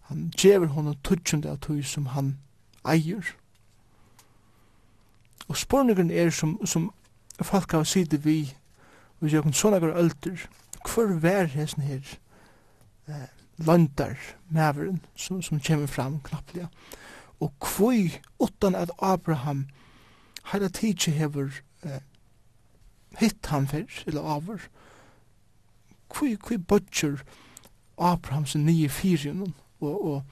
[0.00, 2.34] han djever honom tutsjende av tog som han
[2.84, 3.24] eier.
[5.48, 6.90] Og spurningen er som, som
[7.46, 8.54] folk har sitte vi,
[9.20, 10.46] og jeg kan sånne går ølter,
[10.84, 12.14] hver vær hesten her
[13.08, 13.28] eh,
[13.66, 14.16] landar
[14.48, 16.68] maveren som, som kommer fram knapplega,
[17.40, 19.66] og kvoi utan at Abraham
[20.52, 22.00] heila tidsi hever eh,
[23.20, 24.68] hitt han fyrr, eller aver,
[26.10, 27.22] kvoi, kvoi bodger
[27.98, 30.22] Abrahams nye fyrjunnen, og, og,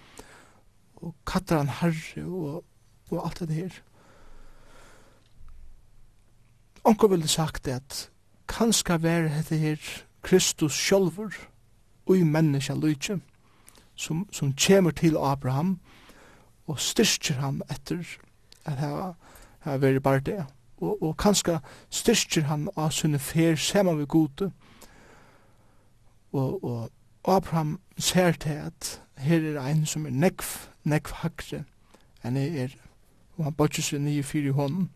[0.97, 2.65] og kattar han herre, og,
[3.11, 3.83] og alt det her.
[6.89, 8.11] Onko vil sagt at
[8.49, 9.77] kanska vær hette her
[10.23, 11.35] Kristus sjálfur
[12.07, 13.19] ui menneska lujtje
[13.95, 15.81] som, som kjemur til Abraham
[16.67, 18.01] og styrkjer ham etter
[18.65, 19.13] at hava,
[19.59, 20.41] hava veri bare det
[20.81, 21.59] og, og kanska
[21.91, 24.49] styrkjer han av sunne fer saman vi gode
[26.33, 26.91] og, og
[27.29, 30.57] Abraham ser til at her er ein som er nekv
[30.89, 31.67] nekv hakre
[32.25, 32.73] enn er
[33.37, 34.89] og han bortjes vi nye fyri hånden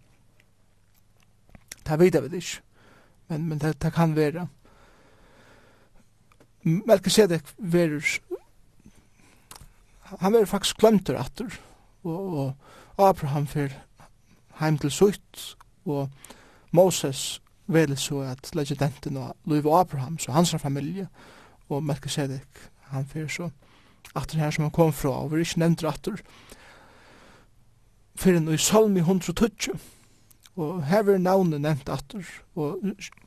[1.87, 2.61] det vet jeg vel ikke,
[3.29, 4.47] men, men det, det kan være.
[6.63, 8.19] Melkisedek verer
[10.21, 11.61] han verer faktisk glemt glemter atter,
[12.05, 12.55] og,
[12.97, 13.73] og Abraham fer
[14.61, 16.11] heim til sutt, og
[16.71, 21.09] Moses vel så at legendenten og Louis Abraham, så hans familie,
[21.69, 23.51] og Melkisedek, han fer så
[24.15, 26.21] atter her som han kom fra, og vi er ikke nevnt atter,
[28.17, 29.79] fyrir i Salmi 120,
[30.57, 32.24] Og her er navnet nevnt atter,
[32.57, 32.79] og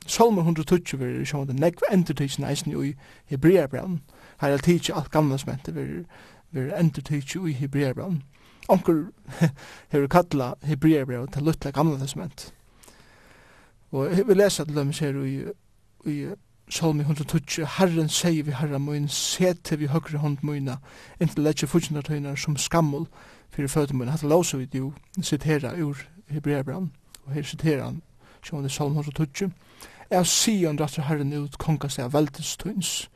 [0.05, 2.93] Salmer 120 vil verir sjående negv endertidsen eisen i
[3.25, 4.01] Hebreabraun.
[4.41, 6.05] Her er tidsi alt gamla smente vil
[6.51, 8.21] verir endertidsi i Hebreabraun.
[8.69, 9.07] Onkur
[9.91, 12.53] hefur kalla Hebreabraun til luttla gamla testament.
[13.91, 15.43] Og vi lesa til dem her i,
[16.05, 16.27] i
[16.69, 20.77] Salmi 120, Herren sier vi herra mun, sete vi høyre hånd muna,
[21.19, 23.07] inntil letje fudgjindartøyner som skammul
[23.49, 24.13] fyrir fødum mun.
[24.13, 25.97] Hatta låsa vi jo, sitera ur
[26.29, 26.91] Hebreabran
[27.25, 28.01] og her siterer han,
[28.43, 29.51] som han i Salm 120,
[30.09, 33.09] er Sion rattar herren ut kongas er veldens tunns,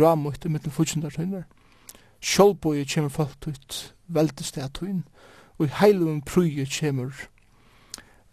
[0.00, 1.46] ramutt i mittel fudjundar tunnar.
[2.20, 5.04] Sjolboi kjemur folk ut veldens det tunn,
[5.58, 7.14] og i heilum pruje kjemur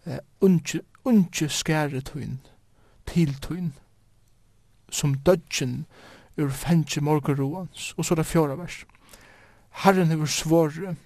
[0.06, 2.40] eh, unge, unge skære tunn,
[3.06, 3.74] til tunn,
[4.90, 5.86] som dødgen
[6.38, 8.84] ur fengje morgeroans, og så er det fjora vers.
[9.70, 10.96] Herren hever svåre,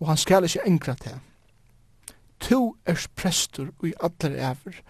[0.00, 1.20] og han skal ikke engra til
[2.46, 4.80] tu er prestur i allar ever,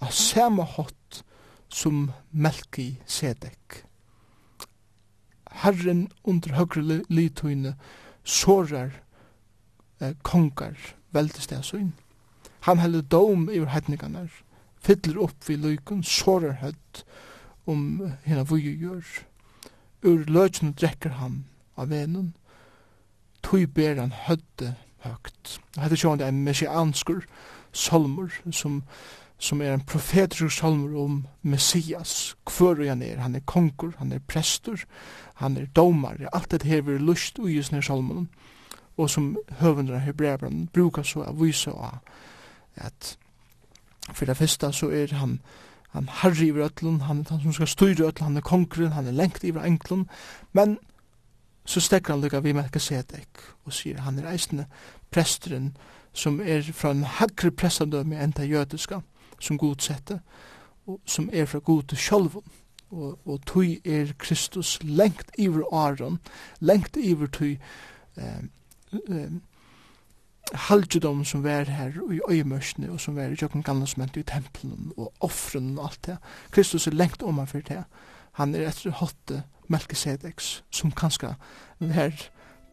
[0.00, 1.22] av sama hot
[1.68, 3.82] som Melki Sedek.
[5.62, 7.74] Herren under høgre lytøyne
[8.24, 8.94] sårar
[10.00, 10.78] eh, kongar
[11.12, 11.92] veldestegsøyn.
[12.64, 14.30] Han heldur dom i hedningarnar,
[14.80, 17.02] fyller opp vi lykun, sårar hødd
[17.68, 19.04] om hina vuju gjør.
[20.02, 21.42] Ur løgjene drekker han
[21.76, 22.32] av venen,
[23.44, 25.58] tøy ber han hødde høgt.
[25.78, 27.24] Hette sjående er messianskur
[27.72, 28.82] salmur som,
[29.38, 33.20] som er en profetisk salmur om Messias, Hvor og han er.
[33.20, 34.84] Han er konkur, han er prestur,
[35.34, 38.28] han er domar, alt det her vil lust ui i sånne salmen,
[38.96, 41.98] og som høvendra hebreabran brukar så av vise av
[42.76, 43.16] at
[44.12, 45.40] for det første så er han
[45.92, 49.06] han harri i ötlun, han er han som skal styra ötlun, han er konkurren, han
[49.06, 50.08] er lengt i ötlun,
[50.52, 50.78] men
[51.64, 54.66] så stekker han lukka vi Melkisedek og sier han er eisende
[55.10, 55.72] presteren
[56.12, 59.00] som er fra en hagre prestendømme enn det jødiska
[59.40, 60.20] som godsette
[60.86, 62.58] og som er fra god til sjolvun
[62.92, 66.18] og, og tui er Kristus lengt iver Aron
[66.60, 67.54] lengt iver tui
[68.16, 68.42] eh,
[68.92, 69.32] eh,
[70.66, 75.12] halgjedom som var her i øyemørsne og som var i jøkken gammelsment i tempelen og
[75.20, 76.18] offren og alt det
[76.50, 77.84] Kristus er lengt om han fyrir det
[78.40, 81.34] han er etter hotte Melkisedeks, som kanskje
[81.80, 82.16] er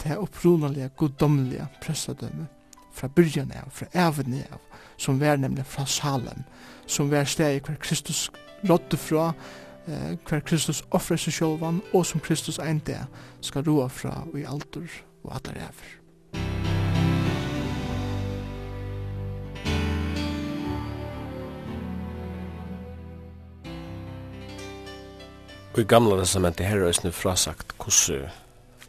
[0.04, 2.48] det opprunalige, goddomlige prestadømme
[2.94, 4.60] fra byrjan av, fra evne av,
[4.98, 6.44] som var nemlig fra Salem,
[6.88, 8.30] som var steg hver Kristus
[8.70, 9.34] rådde fra,
[9.88, 13.08] eh, hver Kristus offrer seg sjølvan, og som Kristus ein dag
[13.42, 14.90] skal roa fra i alder
[15.24, 15.99] og atler ever.
[25.78, 28.30] i gamla testamentet her er nu frasagt hvordan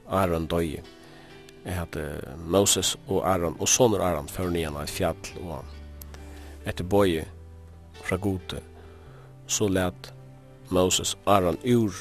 [0.09, 0.81] Aron døy
[1.65, 5.65] Jeg hadde Moses og Aron, og soner Aron før nian av et fjall, og
[6.65, 7.27] etter bøye
[8.01, 8.63] fra gode,
[9.47, 10.09] så let
[10.71, 11.93] Moses Aron ur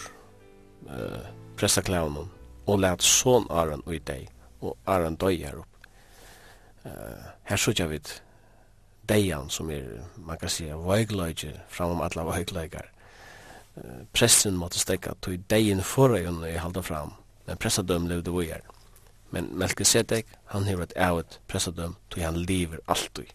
[0.87, 1.27] uh,
[1.59, 2.31] prestaklaunen,
[2.65, 4.29] og let son Aron ui deg,
[4.61, 5.89] og Aron døy her opp.
[6.85, 8.07] Eh, her sutja vid
[9.09, 12.87] deian som er, man kan sige, vøygløyger, framom alla vøygløyger,
[14.13, 17.13] pressen måtte stekka tog deien når jeg halda fram,
[17.47, 18.61] men pressadøm levde vujer.
[19.31, 23.29] Men Melkisedek, han hever et ævet pressadøm tog han lever alltid.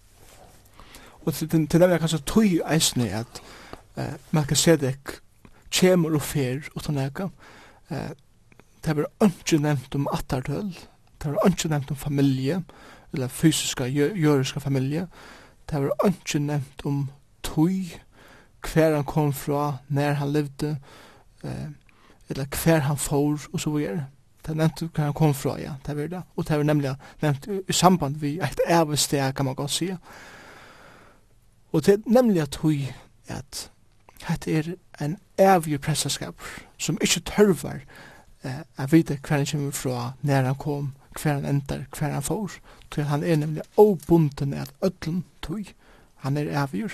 [1.24, 3.42] Og til, til, til det var kanskje tog eisne at
[3.96, 5.20] uh, Melkisedek
[5.70, 7.28] kjemur og fer utan eka.
[7.90, 8.10] Uh,
[8.84, 10.74] det var ikke nevnt om attartøl,
[11.22, 12.64] det var ikke nevnt om familie,
[13.12, 15.06] eller fysiska, jøriska familie,
[15.70, 17.08] det var ikke nevnt om
[17.42, 17.94] tog,
[18.72, 20.76] hver han kom fra, när han levde,
[21.44, 21.68] eh,
[22.28, 24.06] eller hver han får, og så videre.
[24.46, 26.22] Det nevnte hver han kom fra, ja, det var det.
[26.36, 29.90] Og det var nemlig nevnt i samband vi et ævested, kan man godt si.
[31.72, 32.92] Og det er nemlig at hui
[33.28, 33.70] at
[34.44, 36.34] det er en evig pressaskap
[36.78, 37.80] som ikke tørvar
[38.44, 40.92] eh, at vite hver han kommer fra, når han kom,
[41.22, 42.50] hver han endar, hver han får.
[42.94, 45.64] Så han er nemlig obunden at ødlen tog.
[46.14, 46.90] Han er ævig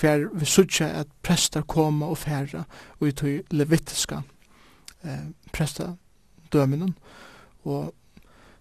[0.00, 2.64] hver vi sutja at prestar koma og færa
[3.00, 4.20] og i tog levitiska
[5.04, 6.94] eh, prestadøminen
[7.64, 7.94] og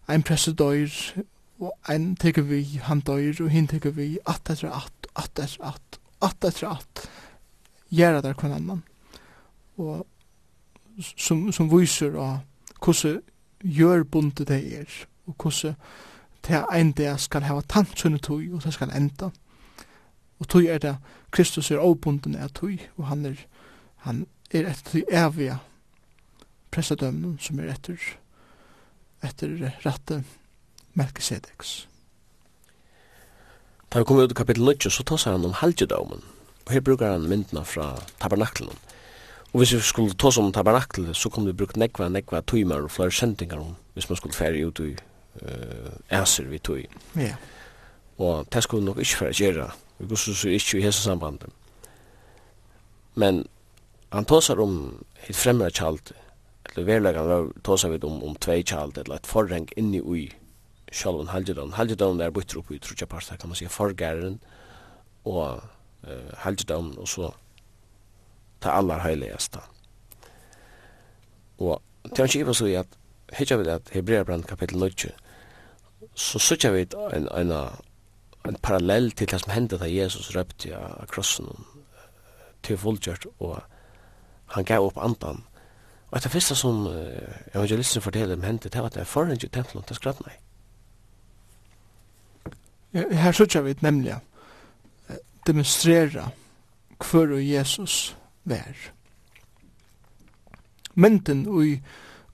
[0.09, 1.23] ein prestadøyr
[1.59, 5.63] og ein teker vi han døyr og hin teker vi at etter at at etter
[5.63, 7.09] at at etter at
[7.89, 8.83] gjerra der kvann annan.
[9.77, 10.05] Og
[11.15, 12.39] som, som viser av
[12.83, 13.21] hvordan
[13.63, 15.75] gjør bundet det er og hvordan
[16.47, 19.29] det er en skal hava tant og det skal enda.
[20.39, 20.97] Og tog er det
[21.31, 23.41] Kristus er obunden av tøy, og han er,
[24.05, 25.57] han er etter tøy evige
[26.71, 28.01] pressadømnen som er etter,
[29.25, 29.55] etter
[29.85, 30.21] rette
[30.97, 31.87] Melkisedeks.
[33.87, 36.23] Da vi kommer ut i kapittel 9, så tar han om halgedømmen,
[36.65, 38.73] og her brukar han myndene fra tabernaklen.
[39.53, 42.91] Og hvis vi skulle ta som tabernaklet, så kom vi brukt nekva, nekva tøymer og
[42.91, 46.83] flere sendingar om, hvis man skulle fære ut i uh, æser vi tøy.
[47.15, 47.21] Ja.
[47.21, 47.37] Yeah.
[48.17, 51.49] Og det skulle vi nok ikke fære gjøre Vi går så ikke i hese sambandet.
[53.15, 53.47] Men
[54.13, 56.11] han tåsar om et fremre kjalt,
[56.69, 60.27] eller verlegan tåsar vi om, om tvei kjalt, eller et forreng inni ui
[60.93, 61.73] sjalvun halvdjødavn.
[61.73, 64.39] Halvdjødavn er bytter opp i trutja parta, kan man sige, forgæren
[65.25, 65.63] og
[66.07, 67.31] uh, halvdjødavn, og så
[68.61, 69.65] ta allar heiligasta.
[71.57, 71.81] Og
[72.13, 72.87] til han kipa så i at
[73.33, 75.09] hitja vi at Hebreabrand kapitel 9,
[76.15, 77.51] så sutja vi en, en, en
[78.49, 81.49] en parallell til det som hendte da Jesus røpte av krossen
[82.63, 83.61] til fullgjørt, og
[84.55, 85.43] han gav opp andan.
[86.07, 86.95] Og etter første som uh,
[87.53, 90.39] evangelisten forteller om hendte, det var at det er foran i tempelen til skratt meg.
[93.11, 94.15] Her sørger vi nemlig
[95.47, 96.29] demonstrera
[96.97, 98.91] hver og Jesus vær.
[100.95, 101.81] Mynden ui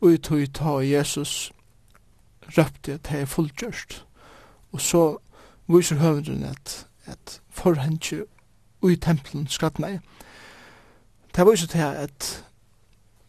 [0.01, 1.51] ui tog ta Jesus
[2.57, 4.05] røpte at det er fullgjørst.
[4.71, 5.17] Og så
[5.67, 8.25] viser høvendren at, at forhengje
[8.83, 9.99] ui tempelen skratnei.
[11.35, 12.45] Det viser til at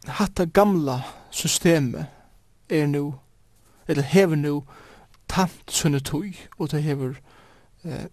[0.06, 1.01] hatta gamla
[1.31, 2.06] systemet
[2.69, 3.15] er nu,
[3.89, 4.65] eller hever nu,
[5.28, 7.15] tant sunne tui, og det hever
[7.85, 8.06] eh,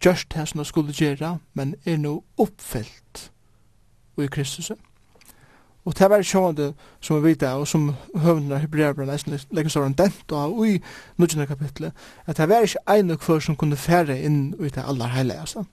[0.00, 3.32] gjørst det som det skulle gjøre, men er nu oppfyllt
[4.18, 4.70] i Kristus.
[5.84, 9.96] Og det var sjående som vi vet og som høvnene hebreerbrann nesten legger sår en
[9.98, 10.76] dent og i
[11.18, 11.92] nødgjende kapitlet,
[12.26, 15.40] at det var ikke en og hver som kunne fære inn i det aller heilige.
[15.40, 15.64] Altså.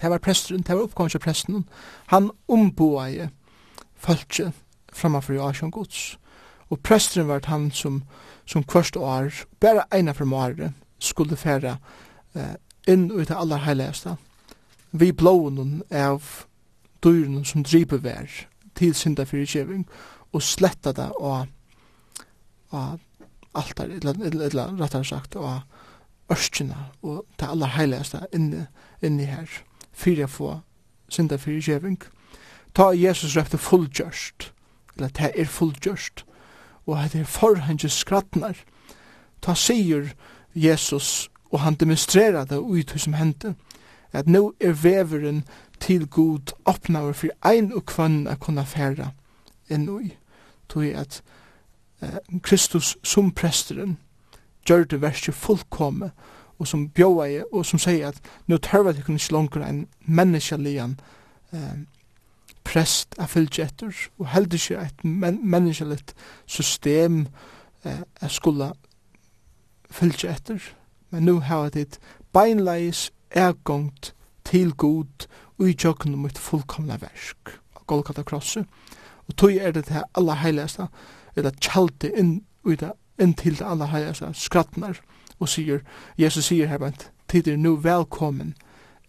[0.00, 1.64] Det var presteren, det var oppgående presten.
[2.06, 3.28] Han omboet i
[3.96, 4.52] følge
[4.92, 6.18] framfor Joachim Guds.
[6.70, 8.02] Og presteren var han som,
[8.46, 11.76] som kvørst år, bare ene fra året, skulle fære
[12.34, 12.54] eh,
[12.88, 14.16] inn i det aller heilige.
[14.92, 16.22] Vi blåen av
[17.04, 19.86] dyrene som driver vær, til synda fyrir kjeving
[20.32, 21.46] og sletta det og
[22.72, 22.98] og
[23.54, 25.60] altar eller eller rättare sagt og
[26.30, 28.64] ørskina og det aller heiligste inni,
[29.02, 29.48] inni her
[29.92, 30.60] fyrir få
[31.08, 32.00] synda fyrir kjeving
[32.74, 34.52] ta Jesus røpte fullgjørst
[34.96, 36.24] eller det er fullgjørst
[36.86, 38.56] og det er forhengje skrattnar
[39.42, 40.14] ta sier
[40.54, 43.54] Jesus og han demonstrerar det ut som hendte
[44.12, 45.44] at nå er veveren
[45.82, 49.10] til god åpnaver for ein og kvann a kunna færa
[49.70, 50.12] enn ui.
[50.68, 51.22] Tog at
[52.02, 53.98] eh, Kristus som presteren
[54.66, 56.10] gjør det verste fullkomme
[56.58, 61.00] og som bjóa i og som sier at nå tørva det ikke langer enn menneskelian
[61.52, 61.82] eh,
[62.64, 66.14] prest a fylgje etter og heldig ikke et men menneskelig
[66.46, 67.26] system
[67.84, 68.72] eh, a skulle
[69.90, 70.72] fylgje etter
[71.10, 71.98] men nu hava et
[72.32, 74.14] beinleis ergångt
[74.44, 75.26] til god
[75.58, 77.56] og i tjøkken mitt fullkomna versk,
[77.86, 78.66] Golgata krosset,
[79.28, 80.86] og tog er det det aller heiligste,
[81.36, 82.34] eller tjaldi inn,
[82.64, 85.00] det, inn til det aller heiligste, skrattnar,
[85.38, 85.82] og sier,
[86.18, 86.96] Jesus sier her, men
[87.28, 88.54] tid er nu velkommen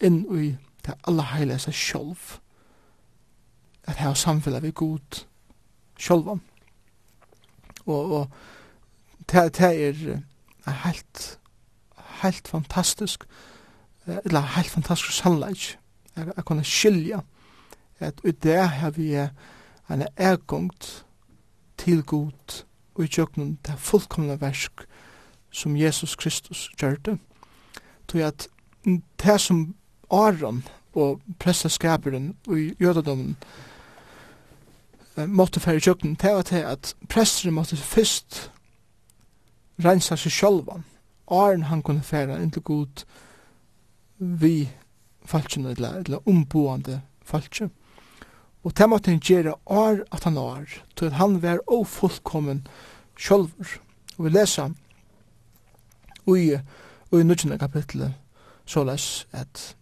[0.02, 0.56] inn i
[0.86, 2.40] det aller heiligste sjolv,
[3.84, 5.24] at her samfunnet vi god
[6.00, 6.42] sjolvan.
[7.86, 8.28] Og, og
[9.32, 11.40] det, det er helt,
[12.24, 13.26] helt fantastisk,
[14.08, 15.78] eller helt fantastisk sannleik,
[16.16, 17.20] at kunne skilja
[18.00, 19.16] at ut det har vi
[19.90, 21.06] en ergångt
[21.78, 22.64] til god
[22.96, 24.86] og i tjøkken det fullkomne versk
[25.52, 27.18] som Jesus Kristus gjørte.
[28.08, 28.48] Tog at
[29.24, 29.76] det som
[30.12, 30.64] Aron
[30.94, 33.38] og presteskaperen i jødedommen
[35.28, 38.52] måtte fære tjøkken, det var til at presteren måtte først
[39.86, 40.86] rensa seg sjølvan.
[41.28, 43.06] Aron han kunne fære inn til god
[44.20, 44.70] vi
[45.26, 47.72] falskjene, eller, eller omboende falskjene.
[48.64, 52.68] Og det måtte han gjøre år at han år, til at han var ofullkommen
[53.20, 53.78] sjølver.
[54.18, 54.72] Og vi leser
[56.28, 56.58] i,
[57.12, 58.14] og i nødgjende
[58.66, 59.76] så les at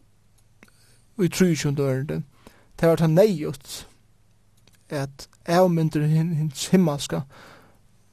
[1.22, 2.23] i trusjende ørende,
[2.80, 3.88] det var han neiut
[4.89, 7.22] at avmyndere hins himmelska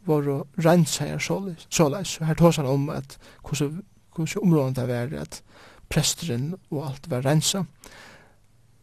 [0.07, 2.17] var å rense her så les.
[2.21, 3.83] Her tås han om at hvordan
[4.43, 5.43] områden det var at
[5.89, 7.65] presteren og alt var rensa.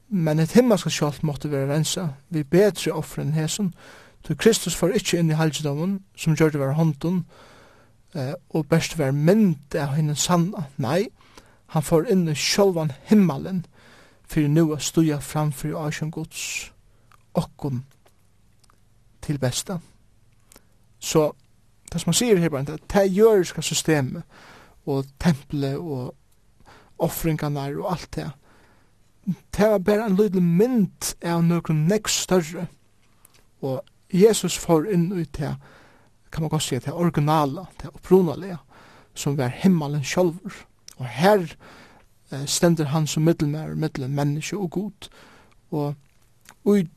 [0.09, 3.73] Men et himmelska sjalt måtte være rensa, vi betre offren enn hesen,
[4.25, 7.25] så Kristus får ikkje inn i helgedommen, som gjør det var hånden,
[8.15, 10.65] eh, og best var mynd av henne sanna.
[10.77, 11.07] Nei,
[11.73, 13.65] han får inn i sjálvan himmelen,
[14.25, 16.71] fyrir nu a stuja framfyr i Asjan Guds
[17.33, 17.83] okkom
[19.21, 19.77] til besta.
[20.99, 21.31] Så
[21.93, 24.23] det som han sier her, det er jøriska systemet
[24.85, 26.15] og tempelet og
[26.97, 28.29] offringarna og alt det.
[29.25, 32.67] Det var bare en lydel mynd av noen nekk større.
[33.61, 33.81] Og
[34.13, 35.55] Jesus får inn ut det,
[36.31, 38.57] kan man godt si, det originale, det opprunalige,
[39.15, 40.65] som var himmelen sjølver.
[40.97, 41.47] Og her
[42.31, 45.09] eh, stender han som middelmær, middelen menneske og god.
[45.71, 45.95] Og
[46.65, 46.87] ui,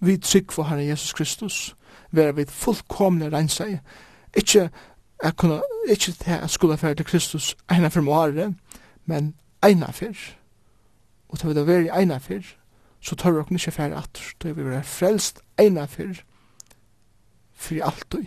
[0.00, 1.76] vi trygg for Herre Jesus Kristus,
[2.10, 3.78] være vi fullkomne renseg,
[4.36, 4.70] ikke
[5.22, 8.52] jeg kunne, ikke til jeg skulle være til Kristus ene for måre,
[9.08, 9.32] men
[9.64, 10.18] eina fyrr,
[11.28, 12.46] og ta vi da veri eina fyrr,
[13.00, 16.20] så tar vi okken ikkje færre atter, da vi vera frelst eina fyrr,
[17.58, 18.26] fyrir altu.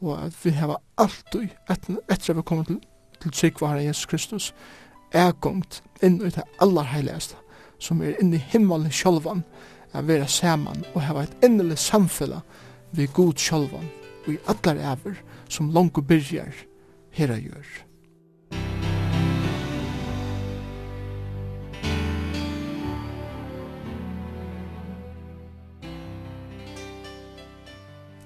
[0.00, 2.78] og at vi hava altu etter at vi kommer til,
[3.20, 4.54] til tryggvara Jesus Kristus,
[5.12, 7.36] er gongt inn i det aller heiligeste,
[7.78, 9.44] som er inne i himmelen sjolvan,
[9.92, 12.40] er vera saman og hava et innelig samfella
[12.96, 13.90] vi god sjolvan,
[14.24, 16.54] og i allar ever som langt byrjar
[17.12, 17.89] herra gjør.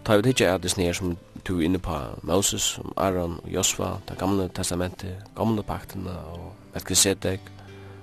[0.05, 1.17] ta vi ikke at det snir som
[1.47, 7.41] du er inne på Moses, Aaron og Josva, det gamle testamentet, gamle paktene og Melkisedek,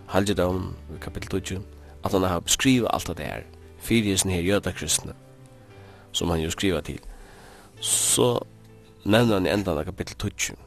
[0.08, 1.62] Halgedown, kapitel 20,
[2.06, 3.42] at han har beskrivet alt det her,
[3.78, 5.14] fyrisen her jødakristne,
[6.12, 7.00] som han jo skriver til.
[7.80, 8.46] Så
[9.06, 10.58] nevner han i enda av kapitel 20,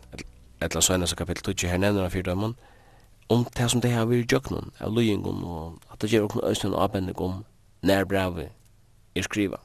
[0.60, 2.56] eller så enn av kapitel 20, her nevner han fyrdømmen,
[3.28, 6.48] om det som det har vært i jøknen, av løyingen, og at det gjør åkne
[6.48, 7.44] øyne og avbendig om
[7.82, 8.50] nær brevet
[9.14, 9.60] er skrivet.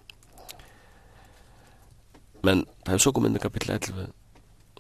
[2.43, 4.11] Men da vi så kom inn i kapittel 11,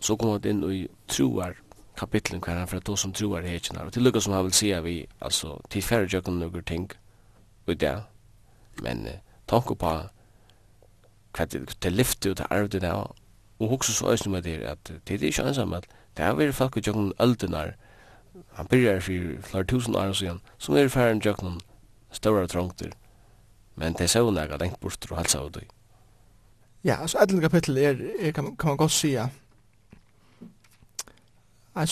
[0.01, 1.57] så kom han inn i troar
[1.99, 4.43] kapitlen hver han for at då som troar er ikke Og til lukka som han
[4.43, 6.91] vil si vi, altså, til færre jøkken noen ting
[7.67, 8.03] og det,
[8.81, 9.91] men eh, tanke på
[11.33, 12.93] hva det er lyfte og det er det
[13.59, 15.85] og hoksa så øyne med det at det er ikke ensam, at
[16.17, 17.75] det er veri folk i jøkken øldenar,
[18.53, 21.59] han byrjar for flere tusen år siden, som er færre jøkken
[22.11, 22.89] større trångter,
[23.75, 25.67] men det er sånn jeg har lengt bort og halsa av det.
[26.83, 27.41] Ja, altså 11.
[27.41, 29.29] kapittel er, er kan, kan man godt si at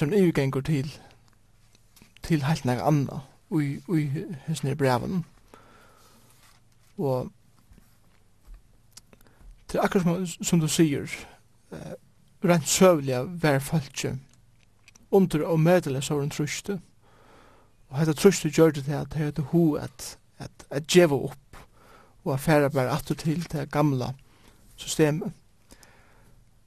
[0.01, 0.99] en EU-gengur til,
[2.23, 4.11] til helt nær andre, ui, ui,
[4.47, 5.25] hesten breven.
[6.97, 7.31] Og
[9.67, 11.07] til akkurat som, som du sier,
[11.71, 11.77] uh,
[12.43, 14.17] rent søvlig av hver falskje,
[15.11, 16.79] under og medelig så en truste,
[17.89, 21.59] og hette truste gjør det til at det er ho at, at, at djeva opp,
[22.23, 24.13] og affæra bare atter til det gamla,
[24.77, 25.33] systemet.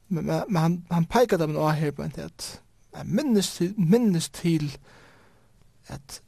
[0.09, 2.61] Men, men, men han, han peikar dem nå her på en til at
[2.97, 4.79] jeg minnes til, minnes til
[5.87, 6.23] at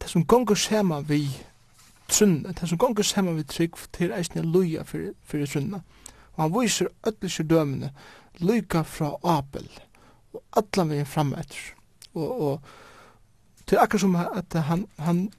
[0.00, 1.28] det som gonger sema vi
[2.08, 5.80] trunna, det som gonger sema vi trygg til eisne luja fyrir, fyrir trunna.
[6.34, 7.92] Og han viser ötlisje dømene
[8.38, 9.70] luja fra Abel
[10.32, 11.72] og allan vegin fram etter.
[12.14, 12.60] Og, og
[13.66, 15.32] til akkur som at han, han,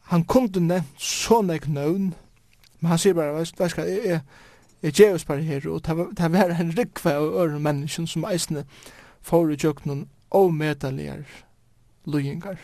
[0.00, 2.14] han kunde nevnt sånne knøvn
[2.86, 4.20] Men han sier bare, vet du hva, jeg,
[4.82, 8.62] jeg djevus bare her, og det var en rikve av øren mennesken som eisne
[9.26, 11.16] får i jøknen avmedelige
[12.06, 12.62] løyingar.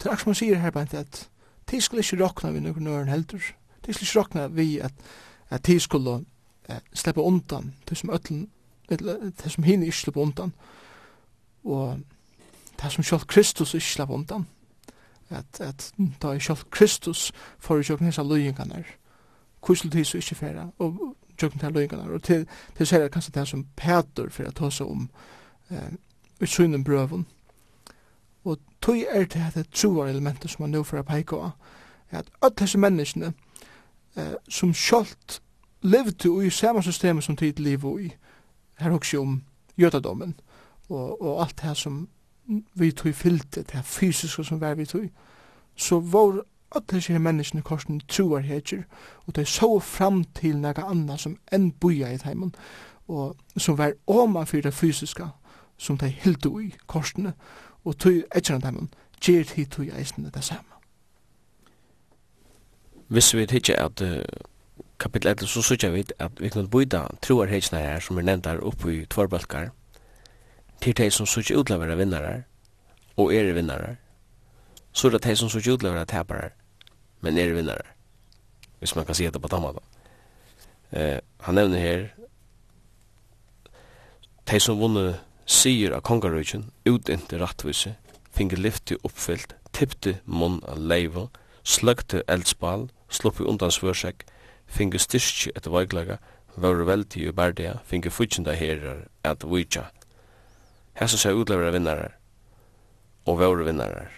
[0.00, 1.28] Det er som han sier her, bare at
[1.70, 3.52] de skulle ikke råkna vi noen øren heldur.
[3.84, 4.94] De skulle ikke råkna vi at,
[5.50, 6.22] at de skulle
[6.70, 8.48] eh, slippe undan, det som øtlen,
[8.88, 10.56] det som hinne ikke slippe undan.
[11.64, 12.00] Og
[12.80, 14.48] det som selv Kristus ikke slippe undan
[15.30, 15.92] at, at
[16.22, 18.84] da er selv Kristus for tjokken hans løyingene,
[19.66, 22.46] hvordan tid så ikke færa, og tjokken hans løyingene, og til,
[22.76, 25.08] til så er det kanskje det som Peter for å ta seg om
[25.70, 25.92] eh,
[26.40, 27.26] utsynen brøven,
[28.44, 31.50] og tog er det at det troer elementet som man nå får peika av,
[32.10, 33.32] at alle disse menneskene
[34.16, 35.40] eh, som selv
[35.82, 38.12] levde i samme systemet som tid liv i,
[38.78, 39.42] her også om
[39.78, 40.34] jødadommen,
[40.88, 42.08] og, og alt det som
[42.74, 45.08] vi tog fyllte, det fysiske som var vi tog,
[45.76, 46.42] så var
[46.74, 48.82] alle disse menneskene korsen troer heter,
[49.26, 52.54] og de så fram til noe annet som enn boja i heimen,
[53.08, 55.28] og som var åma for det fysiske,
[55.78, 57.32] som de hilde i korsene,
[57.84, 60.78] og tog etter heimen, gjer tid tog eisene det samme.
[63.08, 64.22] Hvis vi tykker at uh,
[65.00, 68.46] kapitel 11, så sykja vi at vi kan byda troer heitsene her, som er nevnt
[68.46, 69.70] her oppe i tvorbalkar,
[70.80, 72.34] til de som sørger ut til å være vinnere,
[73.16, 73.96] og er vinnere,
[74.92, 76.50] så er det de som sørger ut til å være
[77.20, 77.94] men er vinnere.
[78.78, 79.80] Hvis man kan si det på den.
[80.92, 82.08] Eh, han nevner her,
[84.50, 87.96] de som vunne sier av kongerøyken, utinte rattvise,
[88.32, 91.28] finge lyfte oppfyllt, tippte munn av leiva,
[91.64, 94.24] sløgte eldspal, sluppi undan svørsek,
[94.66, 96.18] finge styrkje etter veiklega,
[96.56, 99.88] vore veldig i bardia, finge futsinda herrar at vujtja,
[100.98, 102.16] Hesa seg utlevera vinnarar
[103.28, 104.10] og våre vinnarar.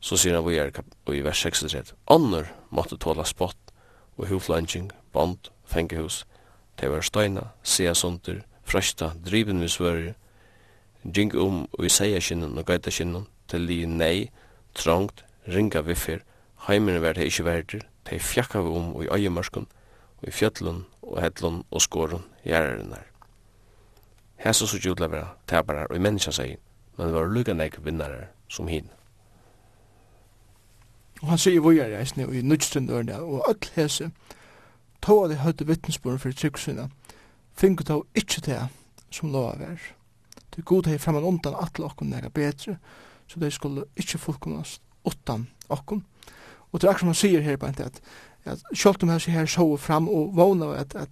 [0.00, 0.70] Så sier han vujar
[1.10, 3.72] i vers 6 Annor måtte tåla spott
[4.16, 6.24] og huflanging, bond, fengehus,
[6.76, 10.14] te var støyna, sea sunter, frøsta, driven vi svører,
[11.04, 14.30] jing um og i seia kinnan og gaita kinnan, til li nei,
[14.74, 16.22] trångt, ringa viffir,
[16.68, 19.66] heimene var det ikkje verdir, de fjakka vi om og i øyemarskun
[20.20, 23.09] og i fjöllun, og hellun og skorun gjerrinar.
[24.40, 26.56] Hesa så gjorde det tabarar og i menneskja seg,
[26.96, 28.88] men det var lukka nek vinnarar som hin.
[31.20, 34.10] Og han sier vi er reisne og i nødstundørene, og öll hese,
[35.04, 36.88] tog av de høyde vittnesborene for tryggsyna,
[37.52, 38.60] fingur tog ikkje det
[39.12, 39.82] som lov av er.
[40.56, 42.78] Det god hei fremman undan atle okkum nega betre,
[43.28, 46.04] så de skulle ikkje fullkomnast utan okkum.
[46.72, 48.00] Og det er akkur som han sier her, bare at,
[48.44, 51.08] at sjálft om hans her så fram og vana at, at,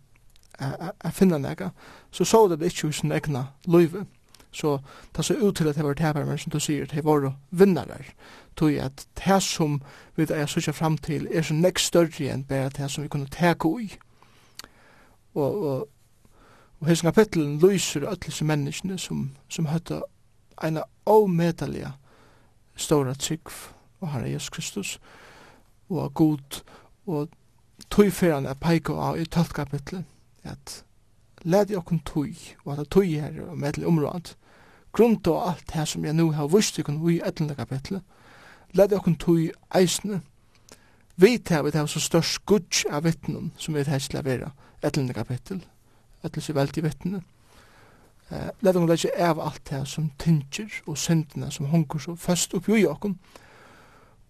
[0.59, 1.71] at, at, at finna nega,
[2.11, 4.07] så så det ikke hos sin egna løyve.
[4.51, 4.79] Så
[5.17, 8.05] det så ut til at det var tæpere, men som du sier, det var vinnare.
[8.57, 9.83] Tog at det som
[10.17, 13.29] vi er sykja fram til er så nek større enn bare det som vi kunne
[13.29, 13.91] tæke ui.
[15.35, 15.89] Og, og,
[16.81, 20.01] og hos kapitlen lyser øtlese menneskene som, som høtta
[20.65, 21.93] eina avmedelige
[22.77, 23.51] stora trygg
[24.01, 25.01] og Herre Jesus Kristus
[25.89, 26.63] og god
[27.07, 27.29] og
[27.91, 30.05] tøyferan er peika av i 12 kapitlet
[30.43, 30.85] at
[31.43, 33.75] lät jag kun tui och att tui här och med
[34.93, 38.03] grunnt og alt allt som jeg nu har vust ikon i etlende kapitlet
[38.73, 40.21] lät jag kun tui eisne
[41.17, 44.51] vet här vi har så størst gudj av vittnen som vi helst la vera
[44.83, 45.61] ettla kapitel
[46.23, 47.25] ettla så väl till vittnen
[48.31, 48.91] eh lät hon
[49.21, 53.19] av alt här som tynger og syndina som hongur så fast upp i okon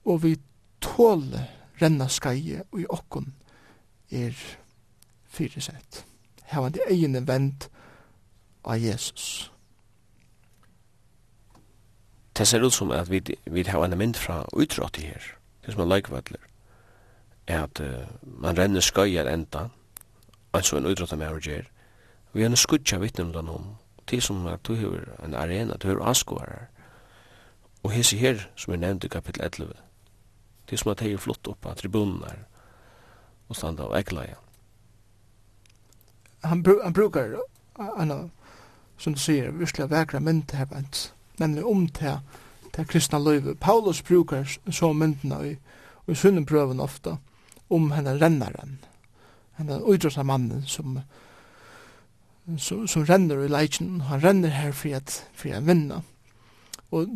[0.05, 0.37] og vi
[0.81, 1.49] tåle
[1.81, 3.33] renna skai og i okkon
[4.11, 4.35] er
[5.29, 6.05] fyrisett
[6.49, 7.69] hevande egene vend
[8.65, 9.51] av Jesus.
[12.39, 15.25] Det ser ut som at vi, vi har en mynd fra utrått i her,
[15.67, 16.45] det som er løykvallir,
[17.47, 19.69] er at uh, man renner skøyer enda,
[20.53, 21.43] altså en utrått av mer og
[22.33, 23.77] vi har en skudja vittnemdan om,
[24.07, 26.69] til som at du har en arena, du har anskårar,
[27.83, 29.73] og hese her, som er nevnt i kapittel 11,
[30.69, 32.23] til som at de er flott opp av tribunen
[33.49, 34.27] og standa og egla
[36.49, 37.39] han, han brukar
[37.79, 38.29] anna,
[38.99, 40.85] som du sier, virkelig vekra mynd her,
[41.39, 42.19] nemlig om til
[42.79, 43.55] til kristna løyve.
[43.55, 45.57] Paulus brukar så myndina i,
[46.09, 47.17] i sunnen prøven ofta
[47.71, 48.79] om henne rennaren,
[49.57, 51.01] henne uidrosa mannen som,
[52.59, 56.01] som, som renner i leitjen, han renner her for at, for at vinna.
[56.91, 57.09] Og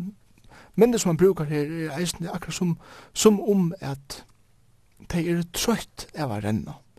[0.75, 2.79] myndin som han brukar her er eisne akkurat som,
[3.13, 4.25] som om at
[5.13, 6.75] de er trøyt av å renne.
[6.75, 6.92] Mm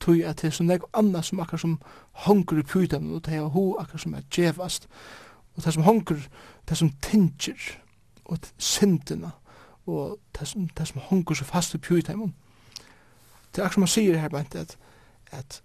[0.00, 1.78] tui at det er så nek anna som akkar som
[2.26, 4.88] hongur i pytan og det er ho akkar som er djevast
[5.56, 6.20] og det som hongur,
[6.68, 7.78] det som tinger
[8.24, 9.30] og syndina
[9.86, 12.34] og det som, det som hongur så fast i pytan
[13.54, 14.78] det er akkar som han sier her bænt at
[15.30, 15.62] at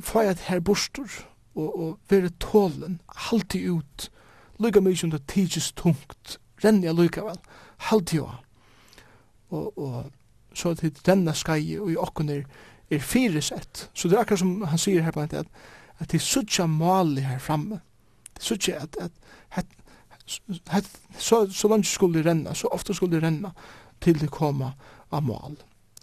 [0.00, 1.08] fæg her bostur
[1.54, 4.10] og, og vere tålen halti ut
[4.58, 7.38] lukka mykje som det tidsis tungt renni a lukka vel
[7.90, 8.30] halti jo
[9.50, 10.10] og, og
[10.54, 12.42] så at det skai og i okken er,
[12.90, 13.90] er fyresett.
[13.94, 15.34] Så det er akkurat som han sier her på at,
[15.98, 17.80] at det er suttja mali her framme.
[18.34, 19.12] Det er suttja at, at,
[19.50, 19.66] at,
[20.70, 23.50] at så, så langt skulle det renna, så ofte skulle det renna
[24.00, 24.72] til det koma
[25.10, 25.56] av mal.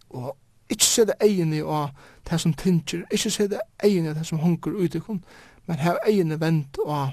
[0.10, 0.38] Og
[0.70, 1.90] ikke se det egen av
[2.30, 5.24] det som tinger, ikke se det egen av det som hunker utikon,
[5.68, 7.12] men ha egen vent av,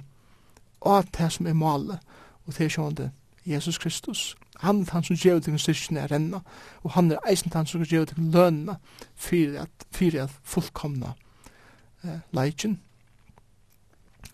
[0.83, 1.99] av det som er malet,
[2.47, 3.11] og det er sjående
[3.45, 6.41] Jesus Kristus han er han som gjør til styrkene er renna,
[6.83, 8.79] og han er eisen han som gjør til lønna
[9.15, 11.13] for at, for at fullkomna
[12.05, 12.81] eh, leikin.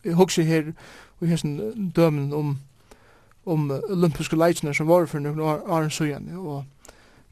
[0.04, 0.72] Jeg husker her,
[1.20, 2.58] og her sin dømen om,
[3.46, 6.64] om olympiske leikene som var for noen år år, søgjene, og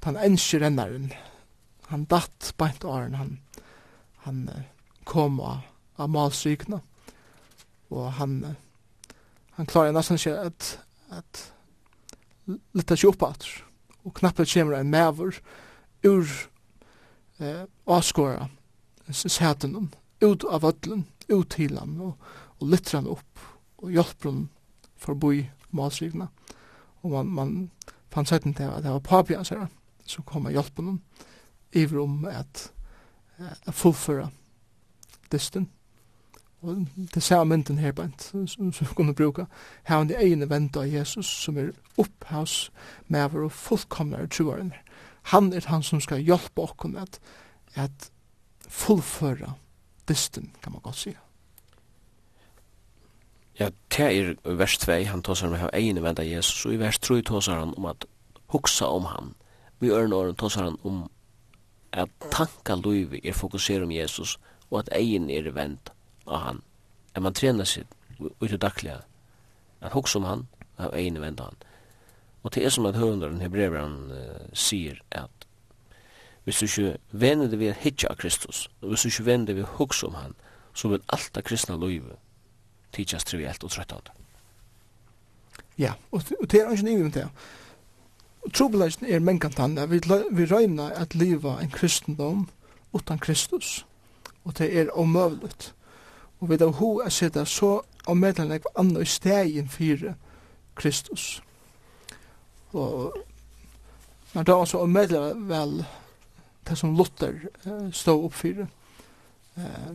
[0.04, 1.12] han enskje rennaren,
[1.88, 3.38] han datt beint åren, han,
[4.26, 4.48] han
[5.04, 5.64] kom av,
[5.96, 6.82] av malsykene,
[7.90, 8.56] og han,
[9.56, 10.70] han klarer nesten ikke at,
[11.12, 11.52] at
[12.46, 13.46] lytta seg opp at,
[14.02, 15.38] og knappet kommer en maver
[16.06, 16.30] ur
[17.38, 18.48] eh, avskåra
[19.12, 19.90] sætenom,
[20.22, 22.16] ut av vødlen, ut til han, og,
[22.60, 23.44] og lytter han opp,
[23.82, 24.42] og hjelper han
[25.02, 25.44] forboi
[25.74, 26.28] malsrivna.
[27.02, 27.54] Og man, man
[28.12, 29.66] fann sætten til at det var papi hans her,
[30.06, 31.00] som kom og hjelper han,
[31.72, 32.70] iver om at,
[33.38, 34.30] at fullføre
[35.32, 35.70] dysten.
[36.62, 39.44] Og det ser mynden her bænt, som vi kunne bruka.
[39.84, 42.70] Her er det egne vente av Jesus, som er opphavs,
[43.08, 44.72] med vår fullkomne troaren.
[45.34, 47.18] Han er han som skal hjelpe okken at,
[47.74, 48.10] at
[48.68, 49.54] fullføre
[50.08, 51.18] dysten, kan man godt sige.
[53.58, 56.80] Ja, det er vers 2, han tåsar om å ha egne av Jesus, og i
[56.80, 58.06] vers 3 tåsar han om at
[58.54, 59.34] huksa om han.
[59.80, 61.10] Vi ørne åren tåsar han om
[61.92, 64.38] at tanka luivi er fokusere om Jesus,
[64.70, 65.92] og at egen er venda
[66.32, 66.62] av han.
[67.14, 67.86] At man trener seg
[68.20, 69.00] ut i daglige,
[69.80, 70.46] at hoksa om han,
[70.78, 71.58] av ene venda han.
[72.42, 75.46] Og det er som at høvenderen hebreveren uh, sier at
[76.44, 79.56] hvis du ikke vener det ved hitja av Kristus, og hvis du ikke vener det
[79.56, 80.34] ved hoksa om han,
[80.74, 82.16] så vil alt av kristna løyve
[82.92, 84.10] tidsast trivielt og trøttand.
[85.78, 87.28] Ja, og det er ikke nivå med det.
[88.52, 90.00] Trobeleisen er mengantann, vi,
[90.30, 92.48] vi røyna at liva en kristendom
[92.92, 93.86] utan Kristus,
[94.44, 95.74] og det er omøvligt
[96.42, 100.14] og vi har ho at seta så og medlemmer på andre i stegen fire
[100.74, 101.42] Kristus.
[102.72, 103.12] Og
[104.32, 105.84] men da også og medlemmer vel
[106.68, 107.34] det som Luther
[107.66, 108.66] uh, stod opp fire.
[109.56, 109.92] Eh,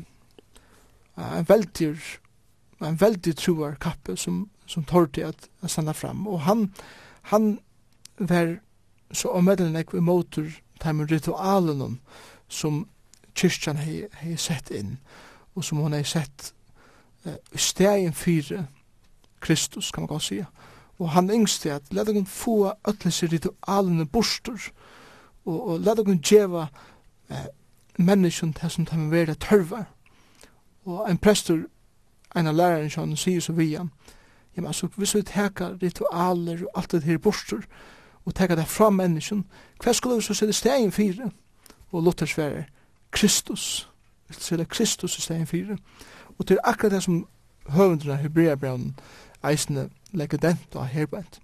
[1.18, 1.95] en veldig
[2.86, 6.28] en veldig troar kappe som, som tårte at, at standa fram.
[6.28, 6.74] Og han,
[7.22, 7.60] han
[8.18, 8.60] var
[9.11, 10.45] så og medlemmer vi motor
[10.84, 11.99] de ritualen
[12.49, 12.86] som
[13.36, 14.98] kyrkjan hei, hei sett inn
[15.57, 16.51] og som hon har sett
[17.25, 18.67] i uh, stegin fyre
[19.41, 20.45] Kristus, kan man godt sige.
[20.99, 24.59] Og han yngste at let hon få ötlensi ritualene bostur
[25.45, 26.67] og, og let hon djeva
[27.29, 27.45] uh,
[27.97, 29.85] menneskjen til som tar vera tørvar.
[30.85, 31.65] Og en prestur,
[32.35, 33.84] en av læreren som sier så via,
[34.55, 37.63] jamen altså, hvis vi teka ritualer og alt det her bostur,
[38.25, 39.45] og teka det fra menneskjen,
[39.84, 41.31] hva skulle vi så sette stegen fyre?
[41.91, 42.63] Og Luther sverer,
[43.11, 43.89] Kristus,
[44.27, 45.77] vil selja Kristus i stedet fire.
[46.39, 47.27] Og til akkurat det som
[47.69, 48.95] høvendrene av Hebreabraunen
[49.43, 51.39] eisene legger dent og herbent,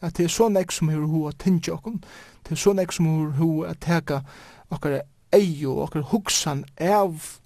[0.00, 2.02] At det er så nek som hefur hoa tingi okkom,
[2.44, 4.20] det er så nek som hever hoa a teka
[4.70, 5.00] okkar
[5.32, 7.40] eio og okkar hugsan av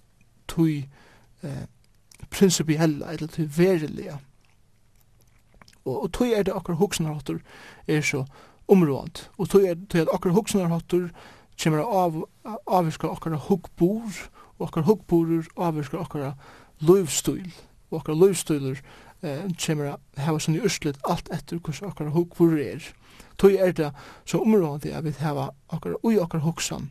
[0.48, 0.88] tui
[1.42, 1.64] eh,
[2.30, 4.18] prinsipiella eller tui verilega.
[5.84, 7.40] Og, og tui er det okkar hugsanarhottur
[7.88, 8.24] er så
[8.68, 9.28] områd.
[9.38, 11.08] Og tui er tui at okkar hugsanarhottur
[11.56, 12.22] kjemmer av
[12.66, 14.22] avvirskar okkar hugbor
[14.62, 16.32] og okkar hugbúrur avvirkar okkara
[16.80, 17.50] løvstil
[17.90, 18.78] og okkara løvstiler
[19.22, 22.92] eh, kjemur að hava i urslit alt etter hvers okkara hugbúrur er
[23.38, 23.90] tog er det
[24.24, 26.90] så områdandi at vi hava okkara ui okkara hugsan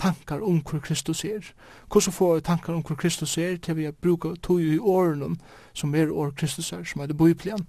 [0.00, 1.44] tankar om hver Kristus er.
[1.92, 5.36] Hvordan får vi tankar om hver Kristus er til vi bruka tog i årene
[5.74, 7.66] som er år Kristus er, som er det bøyplian.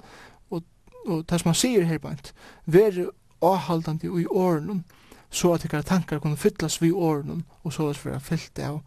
[0.49, 0.63] Og,
[1.05, 2.33] og det som han sier her bænt,
[2.65, 3.11] vær
[3.41, 4.83] avhaldande i årene,
[5.29, 8.81] så at ikkara tankar kunne fyllast vi årene, og så at vi er fyllt av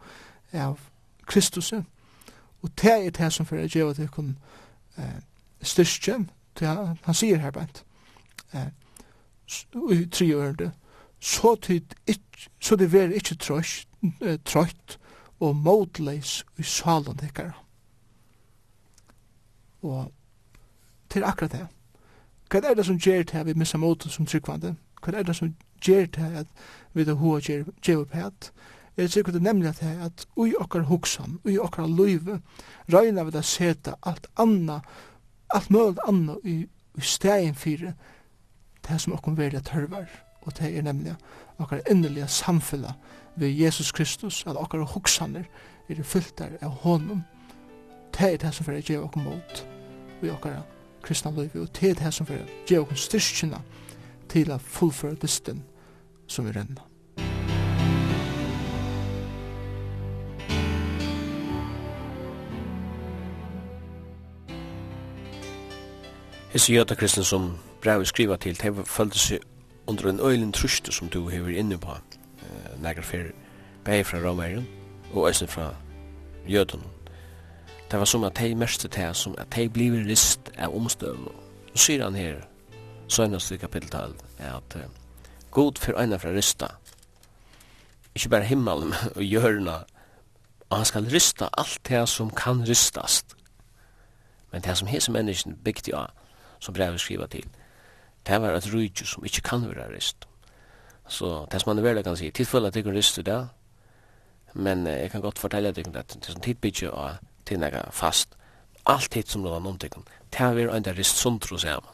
[0.55, 0.79] av
[1.27, 1.73] Kristus.
[2.63, 4.39] Og det er det som fyrir djeva til kun
[4.99, 5.21] eh,
[5.63, 7.85] styrstjen, han, han sier her bænt,
[8.53, 8.71] eh,
[9.93, 10.73] i tri ørende,
[11.21, 13.89] så tid ikk, så det ver ikkje trøyt,
[14.45, 14.99] trøyt
[15.41, 17.53] og modleis i salen dekkar.
[19.83, 20.13] Og
[21.11, 21.67] til akkurat det.
[22.51, 24.75] Hva er det som gjør det vi missa motet som tryggvande?
[25.03, 25.55] Hva er det som
[25.85, 26.47] gjør det at
[26.93, 28.53] vi da hoa gjør det på at
[28.97, 32.39] Jeg sier det nemlig at det at ui okkar hugsan, ui okkar luive,
[32.93, 34.81] røyna vi da seta alt anna,
[35.51, 36.61] alt møld anna i,
[36.95, 37.97] i stegin fyrir
[38.87, 40.07] det som okkar at tørvar,
[40.43, 41.17] og det er nemlig
[41.59, 42.95] okkar innerlige samfella
[43.37, 45.45] ved Jesus Kristus, at okkar hugsanir
[45.89, 47.25] er fylltar av honom,
[48.15, 49.67] det er det som fyrir gjev okkar mot
[50.23, 50.63] ui okkar
[51.03, 53.63] kristna løyve, og det er det som fyrir gjev okkar styrkina
[54.29, 55.65] til a fullføre dysten
[56.27, 56.94] som vi renna.
[66.55, 69.41] Hesse jöta kristne som brev skriva til, de følte seg
[69.91, 73.33] under en øylen truste som du hever inne på, eh, negra fyrir,
[73.85, 74.67] bæg fra Romerion
[75.13, 75.75] og eisen fra
[76.47, 76.81] jötan.
[77.91, 81.27] Det var som at de mest til som at de blir rist av omstøvn.
[81.73, 82.47] Og sier han her,
[83.09, 84.89] søgnast i kapittel 12 er at eh,
[85.51, 86.67] god for øyna fra rista,
[88.15, 89.83] ikke bare himmelen og hjørna,
[90.71, 93.37] og han skal rista alt det som kan ristast.
[94.53, 96.11] Men det som hese menneskene bygde av,
[96.65, 97.45] som brevet skriva til.
[98.25, 100.25] Det var et rydje som ikkje kan være rist.
[101.09, 103.41] Så det som man er veldig kan si, tilfølge at jeg kan rist i det,
[104.55, 107.17] men jeg kan godt fortelle at det, er som tidbytje og
[107.47, 108.37] til jeg fast,
[108.87, 111.91] alt tid som lån noen tikkun, det har vært en der rist sundro sammen.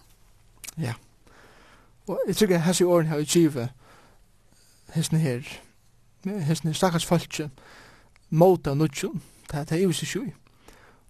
[0.78, 0.94] Ja.
[2.06, 3.68] Og jeg tykker hans i åren har i Kiva,
[4.94, 5.42] hesten her,
[6.24, 7.50] hesten her stakkars falskje,
[8.30, 10.32] måta nutjon, det er jo sig sjui.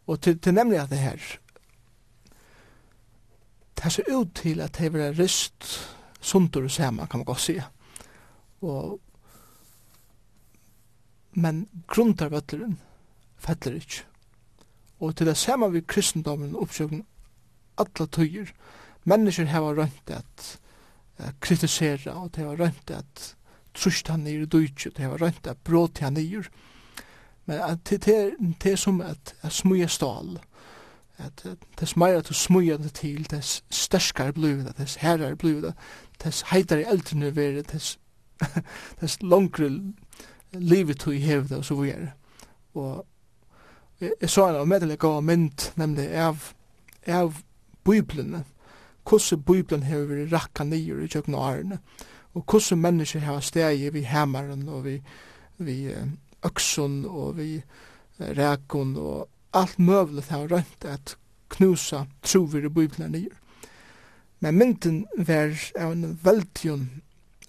[0.07, 1.21] Og til, til nemlig at det her,
[3.81, 5.69] det ser ut til at det var ryst
[6.21, 7.57] sundur og sema, kan man godt si.
[8.61, 9.01] Og,
[11.33, 12.79] men grundarvøtleren
[13.41, 14.05] fettler ikke.
[15.01, 17.07] Og til det sema vi kristendommen oppsøkken
[17.81, 18.51] alla tøyer.
[19.09, 20.59] Mennesker hava rønt at
[21.21, 23.37] uh, kritisera, og det har rønt at
[23.75, 26.51] trusht han nir duitje, det har rønt at bråt han nir.
[27.47, 28.19] Men at det, det,
[28.63, 30.37] det er som at, at smuja stal,
[31.21, 31.45] at
[31.77, 35.75] tess meira du smuja det til, tess størskar bluva det, tess herrar bluva det,
[36.23, 37.99] tess heitare eldrene veri, tess,
[39.01, 39.71] tess longre
[40.73, 42.13] livet tog hev det, og så videre.
[42.75, 43.07] Og
[44.01, 46.53] jeg så en av medelig gav mynd, nemlig av,
[47.07, 47.43] av
[47.85, 48.45] biblene,
[49.09, 51.81] hvordan biblen har vært rakka nyer i kjøkken og årene,
[52.35, 55.01] og hvordan mennesker har steg vi hammeren og vi,
[55.59, 55.77] vi
[56.47, 57.59] øksun og vi
[58.21, 61.17] rækun og alt møvlet har rønt att
[61.51, 63.35] knusa trover i Bibelen nyer.
[64.39, 66.73] Men mynden var av en veldig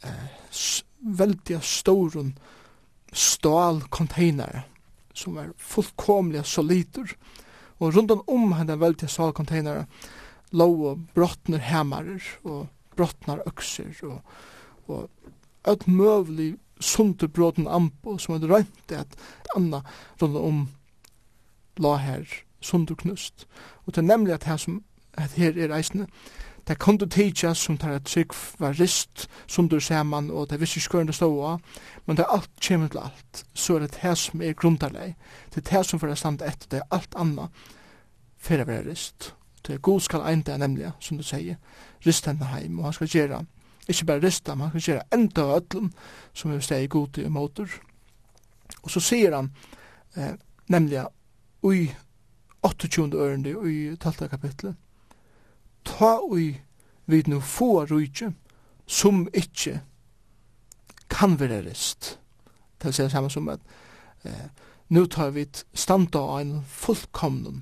[0.03, 2.31] eh, veldig stor
[3.11, 4.63] stålcontainer
[5.13, 7.15] som var fullkomliga solider.
[7.79, 9.85] Og rundt om henne veldig stålcontainer
[10.51, 12.67] lå og brottner hemarer og
[12.97, 14.19] brottnar økser og,
[14.87, 15.09] og
[15.67, 19.15] et møvlig sunde bråten ampo som hadde rønt at
[19.55, 19.83] anna
[20.21, 20.61] rundt om
[21.79, 22.25] la her
[22.61, 23.47] sunderknust.
[23.85, 24.83] Og det er nemlig at her, som,
[25.13, 26.07] at her er eisene,
[26.67, 30.79] det kan du teitja som tar et trygg var rist sundur saman og det vissi
[30.79, 31.57] skøren det ståa,
[32.05, 35.15] men det er alt kjem til alt, så er det her som er grundarleg,
[35.49, 37.47] det er det som fyrir standa etter, det er alt anna
[38.37, 39.33] fyrir vera rist.
[39.67, 41.57] Det er god skal enda nemlig, som du sier,
[42.05, 43.41] rist henne heim, og han skal gjera,
[43.87, 45.91] ikke bare rista, men han skal gjera enda av öllum
[46.33, 47.69] som er steg god i motor.
[48.81, 49.51] Og så sier han,
[50.15, 50.33] eh,
[50.69, 51.05] nemlig
[51.63, 51.91] i
[52.61, 53.13] 28.
[53.13, 54.29] ørende i 12.
[54.29, 54.75] kapitlet.
[55.85, 56.61] Ta ui
[57.05, 58.33] vid nu få rujtje
[58.87, 59.81] som ikkje
[61.09, 62.19] kan være rist.
[62.77, 63.59] Det vil si det samme som at
[64.23, 64.47] eh,
[64.89, 67.61] nu tar vi standa av en fullkomnen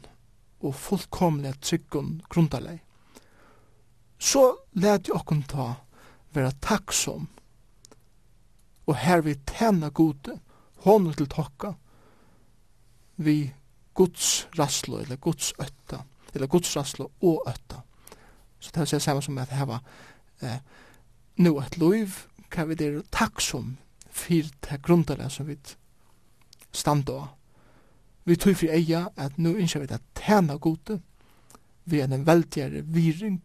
[0.59, 2.79] og fullkomlig tryggun grundaleg.
[4.19, 5.67] Så let jo okkur ta
[6.35, 7.27] vera takksom
[8.89, 10.39] og her vi tjena gode
[10.83, 11.73] hånden til tokka
[13.21, 13.53] vi
[13.99, 16.03] Guds rasslo, eller Guds ötta,
[16.33, 17.81] eller Guds rasslo og ötta.
[18.59, 19.81] Så det er samme som at heva
[20.41, 20.61] eh,
[21.35, 22.13] nu et loiv,
[22.47, 23.73] hva vi der takksom
[24.07, 25.57] fyrir til grunnare som vi
[26.71, 27.27] standa av.
[28.23, 31.01] Vi tog fyrir eia at nu innskjer vi det tjena gode,
[31.83, 33.41] vi er en veldigare viring,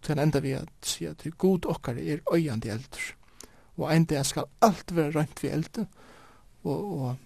[0.00, 3.12] til en enda vi at si at god okkar er øyandi eldur,
[3.76, 5.86] og ein dag skal alt være rønt vi eldur,
[6.64, 7.16] og, og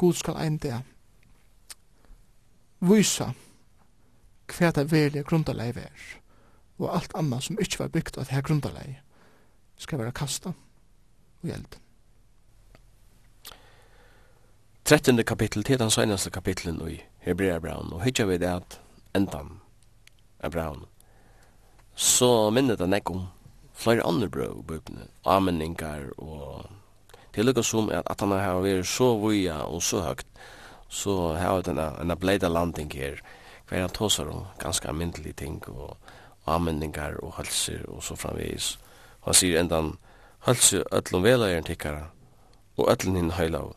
[0.00, 0.80] god skal ein dag
[2.82, 3.32] vysa
[4.52, 6.02] hva det velje grundarleie er,
[6.82, 8.98] og alt anna som ikkje var bygd av det her grundarleie,
[9.78, 11.78] skal være kasta og gjeld.
[14.84, 15.22] 13.
[15.24, 18.80] kapittel til den seneste kapittelen i Hebreabraun, og hittar vi det at
[19.14, 19.60] endan
[20.42, 20.84] Abraun,
[21.94, 23.26] så minnet han ekko om
[23.78, 26.66] flere andre brøv i bøkene, ameningar og
[27.32, 30.26] til lukka som at han har vært så vuja og så høgt,
[30.92, 33.20] så har vi denne, denne bleida landing her,
[33.68, 35.96] hver han tåsar om ganske myndelig ting, og,
[36.44, 38.74] og anmyndingar og halser og så framvis.
[39.22, 39.94] Og han sier endan,
[40.44, 42.10] halser öllum velageren tikkara,
[42.76, 43.70] og öllum hinn høyla av,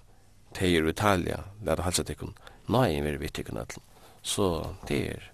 [0.58, 2.36] teir Italia, lær halsa tikkun,
[2.68, 3.86] nei, vi er vitt tikkun öllum.
[4.20, 4.50] Så
[4.90, 5.30] det er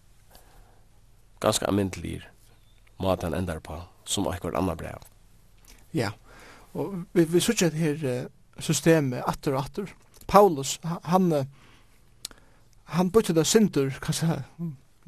[1.42, 2.28] ganske almindelige
[3.02, 5.02] mat han endar på, som akkur annar brev.
[5.98, 6.12] Ja,
[6.78, 8.30] og vi, vi sutja her
[8.62, 9.90] systemet atter og atter.
[10.30, 11.48] Paulus, han, han
[12.92, 14.42] han bytte det sinter, kanskje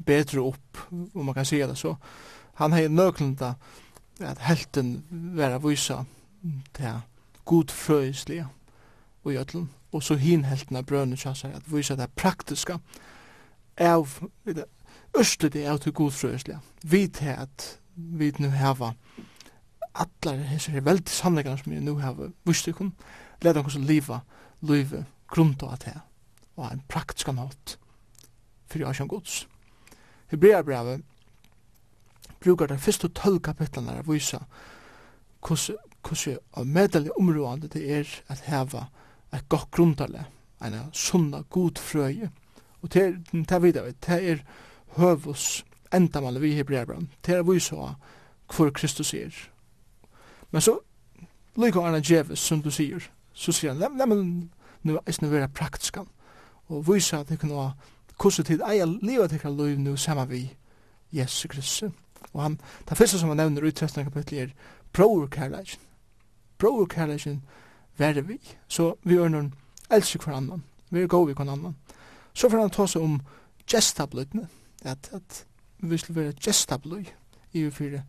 [0.06, 1.94] bedre opp, om man kan si det så.
[2.60, 3.54] Han har nøklenda
[4.20, 6.04] at helten vera vysa
[6.74, 7.00] til
[7.44, 8.46] god frøyslige
[9.24, 12.78] og gjøtlen, og så hin helten av brønne kjassar at vysa det praktiska
[13.80, 14.20] av
[15.18, 16.60] østlig det er til god frøyslige.
[16.82, 18.94] Vi til at vi nu hava
[19.94, 22.94] allar hessar veldig sannleikar som vi nu hava vystikon,
[23.42, 24.20] leta oss liva,
[24.62, 26.00] liva, grunda at hea
[26.56, 27.78] og en praktisk nåt
[28.74, 29.48] for jeg kjønner gods.
[30.32, 31.02] Hebreabrevet
[32.40, 34.40] brukar de første tolv kapitlene å vise
[35.44, 38.88] hvordan medelig områdene det er at heva
[39.34, 40.26] et godt grundale,
[40.62, 42.30] en sunna god frøye.
[42.82, 44.44] Og det er, det videre, det er
[44.98, 45.64] høvus
[45.94, 47.76] endamal vi hebreabrevet, det er å vise
[48.54, 49.34] hvor Kristus er.
[50.50, 50.78] Men så,
[51.56, 54.20] lykke Arne Djeves, som du sier, så sier han, la meg
[54.84, 56.06] nu eisne vera praktiskan
[56.68, 57.70] og vysa at tykkur nå
[58.20, 60.56] hvordan tid eier livet tykkur liv nu saman vi
[61.12, 61.92] Jesus Kristus.
[62.32, 64.04] Og han, det første som han nevner i 13.
[64.04, 64.48] kapittel er
[64.92, 65.80] bror Kærleisen.
[66.58, 67.42] Bror Kærleisen
[67.98, 68.38] være vi.
[68.68, 69.54] Så vi er noen
[69.90, 70.64] elsker hver annan.
[70.90, 71.76] Vi er gode vi hver annan.
[72.34, 73.20] Så får han ta seg om
[73.70, 74.48] gestablutne.
[74.82, 75.46] At, at
[75.78, 77.04] vi skulle være gestablu
[77.52, 78.02] i og fire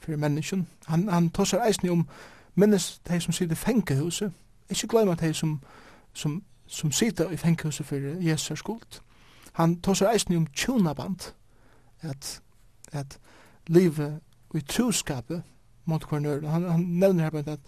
[0.00, 0.68] fyrir menneskjen.
[0.86, 2.06] Han, han tar seg eisne om
[2.54, 4.32] minnes de som sier det fengehuset.
[4.70, 5.60] Ikke glem at de som,
[6.14, 9.00] som som sitter i fenghuset for Jesu skuld.
[9.52, 11.32] Han tar seg eisen om tjonaband,
[12.00, 12.40] at,
[12.92, 13.18] at
[13.66, 14.20] livet
[14.54, 15.42] i troskapet
[15.84, 17.60] mot hver kvarnør, han, han nevner her at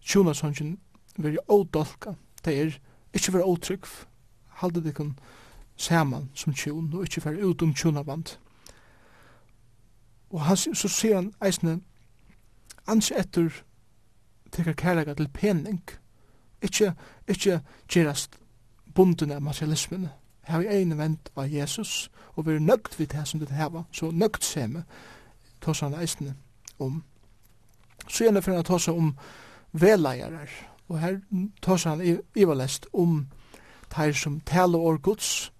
[0.00, 0.78] tjonasongen
[1.16, 2.14] vil jo ådolka,
[2.44, 2.78] det er
[3.12, 3.86] ikke være åtrykk,
[4.48, 5.18] halde det kun
[5.76, 8.38] saman som tjon, og ikke være ut om tjonaband.
[10.30, 11.80] Og han, så sier han eisne,
[12.86, 13.62] ans etter
[14.52, 15.82] teker kærlega til pening,
[16.62, 16.92] Ikke,
[17.28, 18.38] ikke gjerast
[18.94, 20.08] bunden av materialismen.
[20.48, 23.68] Her er en vent av Jesus, og vi er nøgt vidt her som det her
[23.68, 24.84] var, så nøgt seme,
[25.60, 26.34] tås han eisene
[26.78, 27.02] om.
[28.08, 29.16] Så gjerne for han tås om
[29.72, 30.48] veleierar,
[30.88, 31.20] og her
[31.62, 32.00] tås han
[32.34, 33.26] i var lest om
[33.92, 35.52] teir som taler og gods,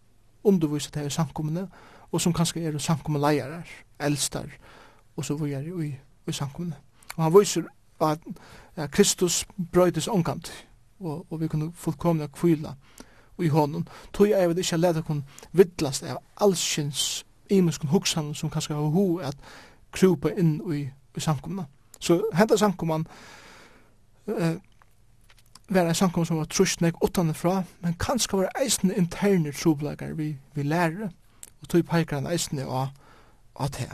[0.45, 1.69] underviser teir samkommende,
[2.13, 3.69] og som kanskje er samkommende leierar,
[4.01, 4.49] eldstar,
[5.17, 5.95] og så vujer i,
[6.27, 6.77] i samkommende.
[7.17, 7.63] Og han viser
[8.01, 8.19] at,
[8.77, 10.68] at Kristus brøydes omkant,
[11.01, 12.75] og, og vi kunne fullkomna kvila
[13.39, 13.89] i hånden.
[14.13, 19.19] Tog jeg vil ikke leta kun vittlast av allsins imenskun hugsan som kanskje har ho
[19.19, 19.37] at
[19.93, 21.65] krupa inn i, i samkomna.
[22.01, 23.07] Så henta samkomman
[24.27, 24.57] eh,
[25.69, 30.37] var en samkomman som var trusht nek utanifra, men kanskje var eisne interne troblegar vi,
[30.55, 31.11] vi lærere,
[31.61, 32.89] og tog peikar han eisne av,
[33.57, 33.91] av det.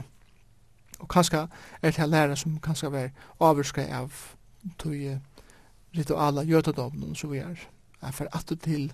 [0.99, 1.47] Og kanskje
[1.83, 3.11] er det lærere som kanskje var
[3.41, 4.13] avurska av
[4.79, 5.21] tog
[5.97, 7.57] rituala jødadommen og så videre,
[8.03, 8.93] er for at til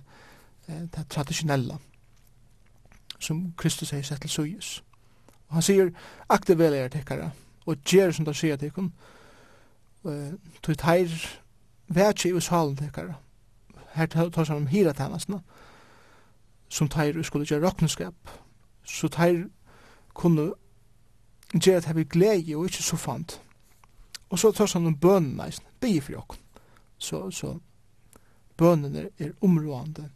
[0.67, 1.77] eh, det traditionella
[3.19, 4.83] som Kristus har sett til sujus.
[5.47, 5.89] Og han sier,
[6.29, 7.29] akte vel er tekkara,
[7.65, 8.93] og gjer som det sier tekkun,
[10.05, 10.33] eh,
[10.63, 11.11] tog teir
[11.87, 13.13] vetsje i salen tekkara,
[13.93, 15.39] her tar han om hira tænasna,
[16.69, 18.15] som teir skulle gjøre råkneskap,
[18.83, 19.47] så teir
[20.13, 20.53] kunne
[21.53, 23.41] gjøre at her vi glede og ikke så fant.
[24.29, 25.41] Og så tar han om bønnen,
[25.81, 26.39] bønnen,
[27.01, 27.55] så, så
[28.57, 30.09] bønene er er områdende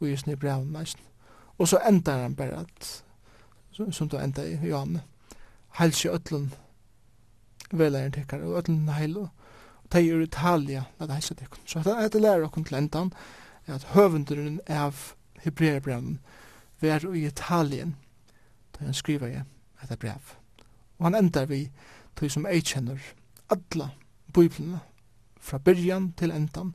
[0.00, 1.04] og just i breven nesten.
[1.58, 3.04] Og så endar han bare at,
[3.90, 5.02] som du endar i Johanne,
[5.78, 6.52] helse øtlen
[7.72, 9.28] velæren tekkar, og øtlen heil, og
[9.90, 11.60] teg er Italia, la det helse tekkar.
[11.66, 13.12] Så dette lærer okken til endan,
[13.66, 16.18] at høvendurinn av Hebreerbreven
[16.80, 17.96] var i Italien,
[18.74, 19.42] da han skriver i
[19.82, 20.36] etter brev.
[20.98, 21.70] Og han endar vi,
[22.16, 23.00] tog som jeg kjenner,
[23.50, 23.90] alle
[24.34, 24.80] biblene,
[25.50, 26.74] fra byrjan til endan,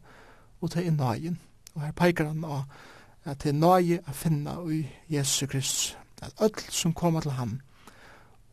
[0.61, 1.39] og til er nøyen.
[1.76, 2.64] Og her peikar han av
[3.26, 7.60] at det er nøye å finna i Jesu Kristus, at öll som koma til ham,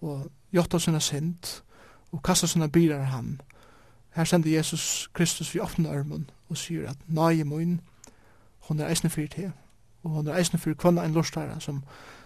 [0.00, 1.62] og gjotta sina synd,
[2.12, 3.40] og kastar sina byrar ham.
[4.16, 7.80] Her sender Jesus Kristus vi åpne ørmen, og sier at nøye mun,
[8.60, 9.52] hon er eisne fyrir til,
[10.02, 11.82] og hon er eisne fyrir kvann ein lustare som,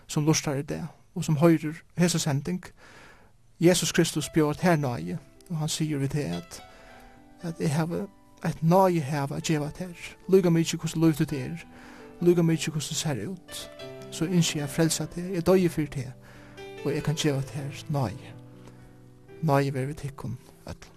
[0.06, 2.64] som lustare det, og som høyrer hese sending.
[3.60, 5.18] Jesus Kristus bjør at her nøye,
[5.50, 6.62] og han sier vi til at
[7.46, 8.06] at jeg har
[8.44, 9.94] et nøye hava at djeva ter.
[10.28, 11.56] Luga mig ikke hvordan løyftet er.
[12.20, 13.70] Luga mig ikke hvordan ser ut.
[14.10, 15.32] Så innskje jeg frelsa ter.
[15.34, 16.10] Jeg døye fyrt ter.
[16.84, 18.34] Og jeg kan djeva ter nøye.
[19.42, 20.96] Nøye ver vi tikkun ætlum.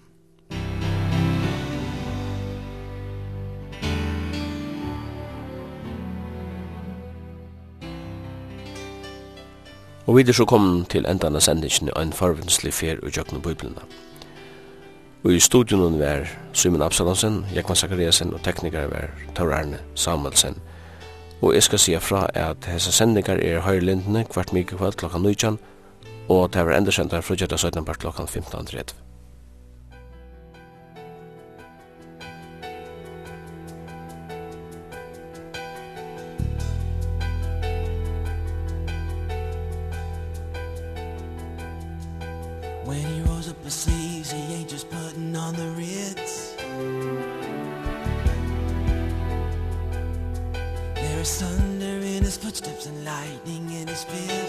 [10.07, 13.41] Og vi er så kommet til endan av sendingen og en farvenslig fer og jøkken
[13.41, 14.09] bøyblina.
[15.23, 20.55] Og i studion var Simon Absalonsen, Jekman Zakariasen og teknikar var Tor Arne Samuelsen.
[21.41, 25.59] Og jeg skal sige fra at hese sendingar er høyrelindene kvart mye kvart klokka 19,
[26.29, 27.85] og det var endersendar fra 17.
[27.85, 28.95] part klokka 15.30.
[42.87, 43.98] When he rose up
[45.49, 46.53] on the Ritz.
[50.93, 54.48] There is thunder in his footsteps and lightning in his fears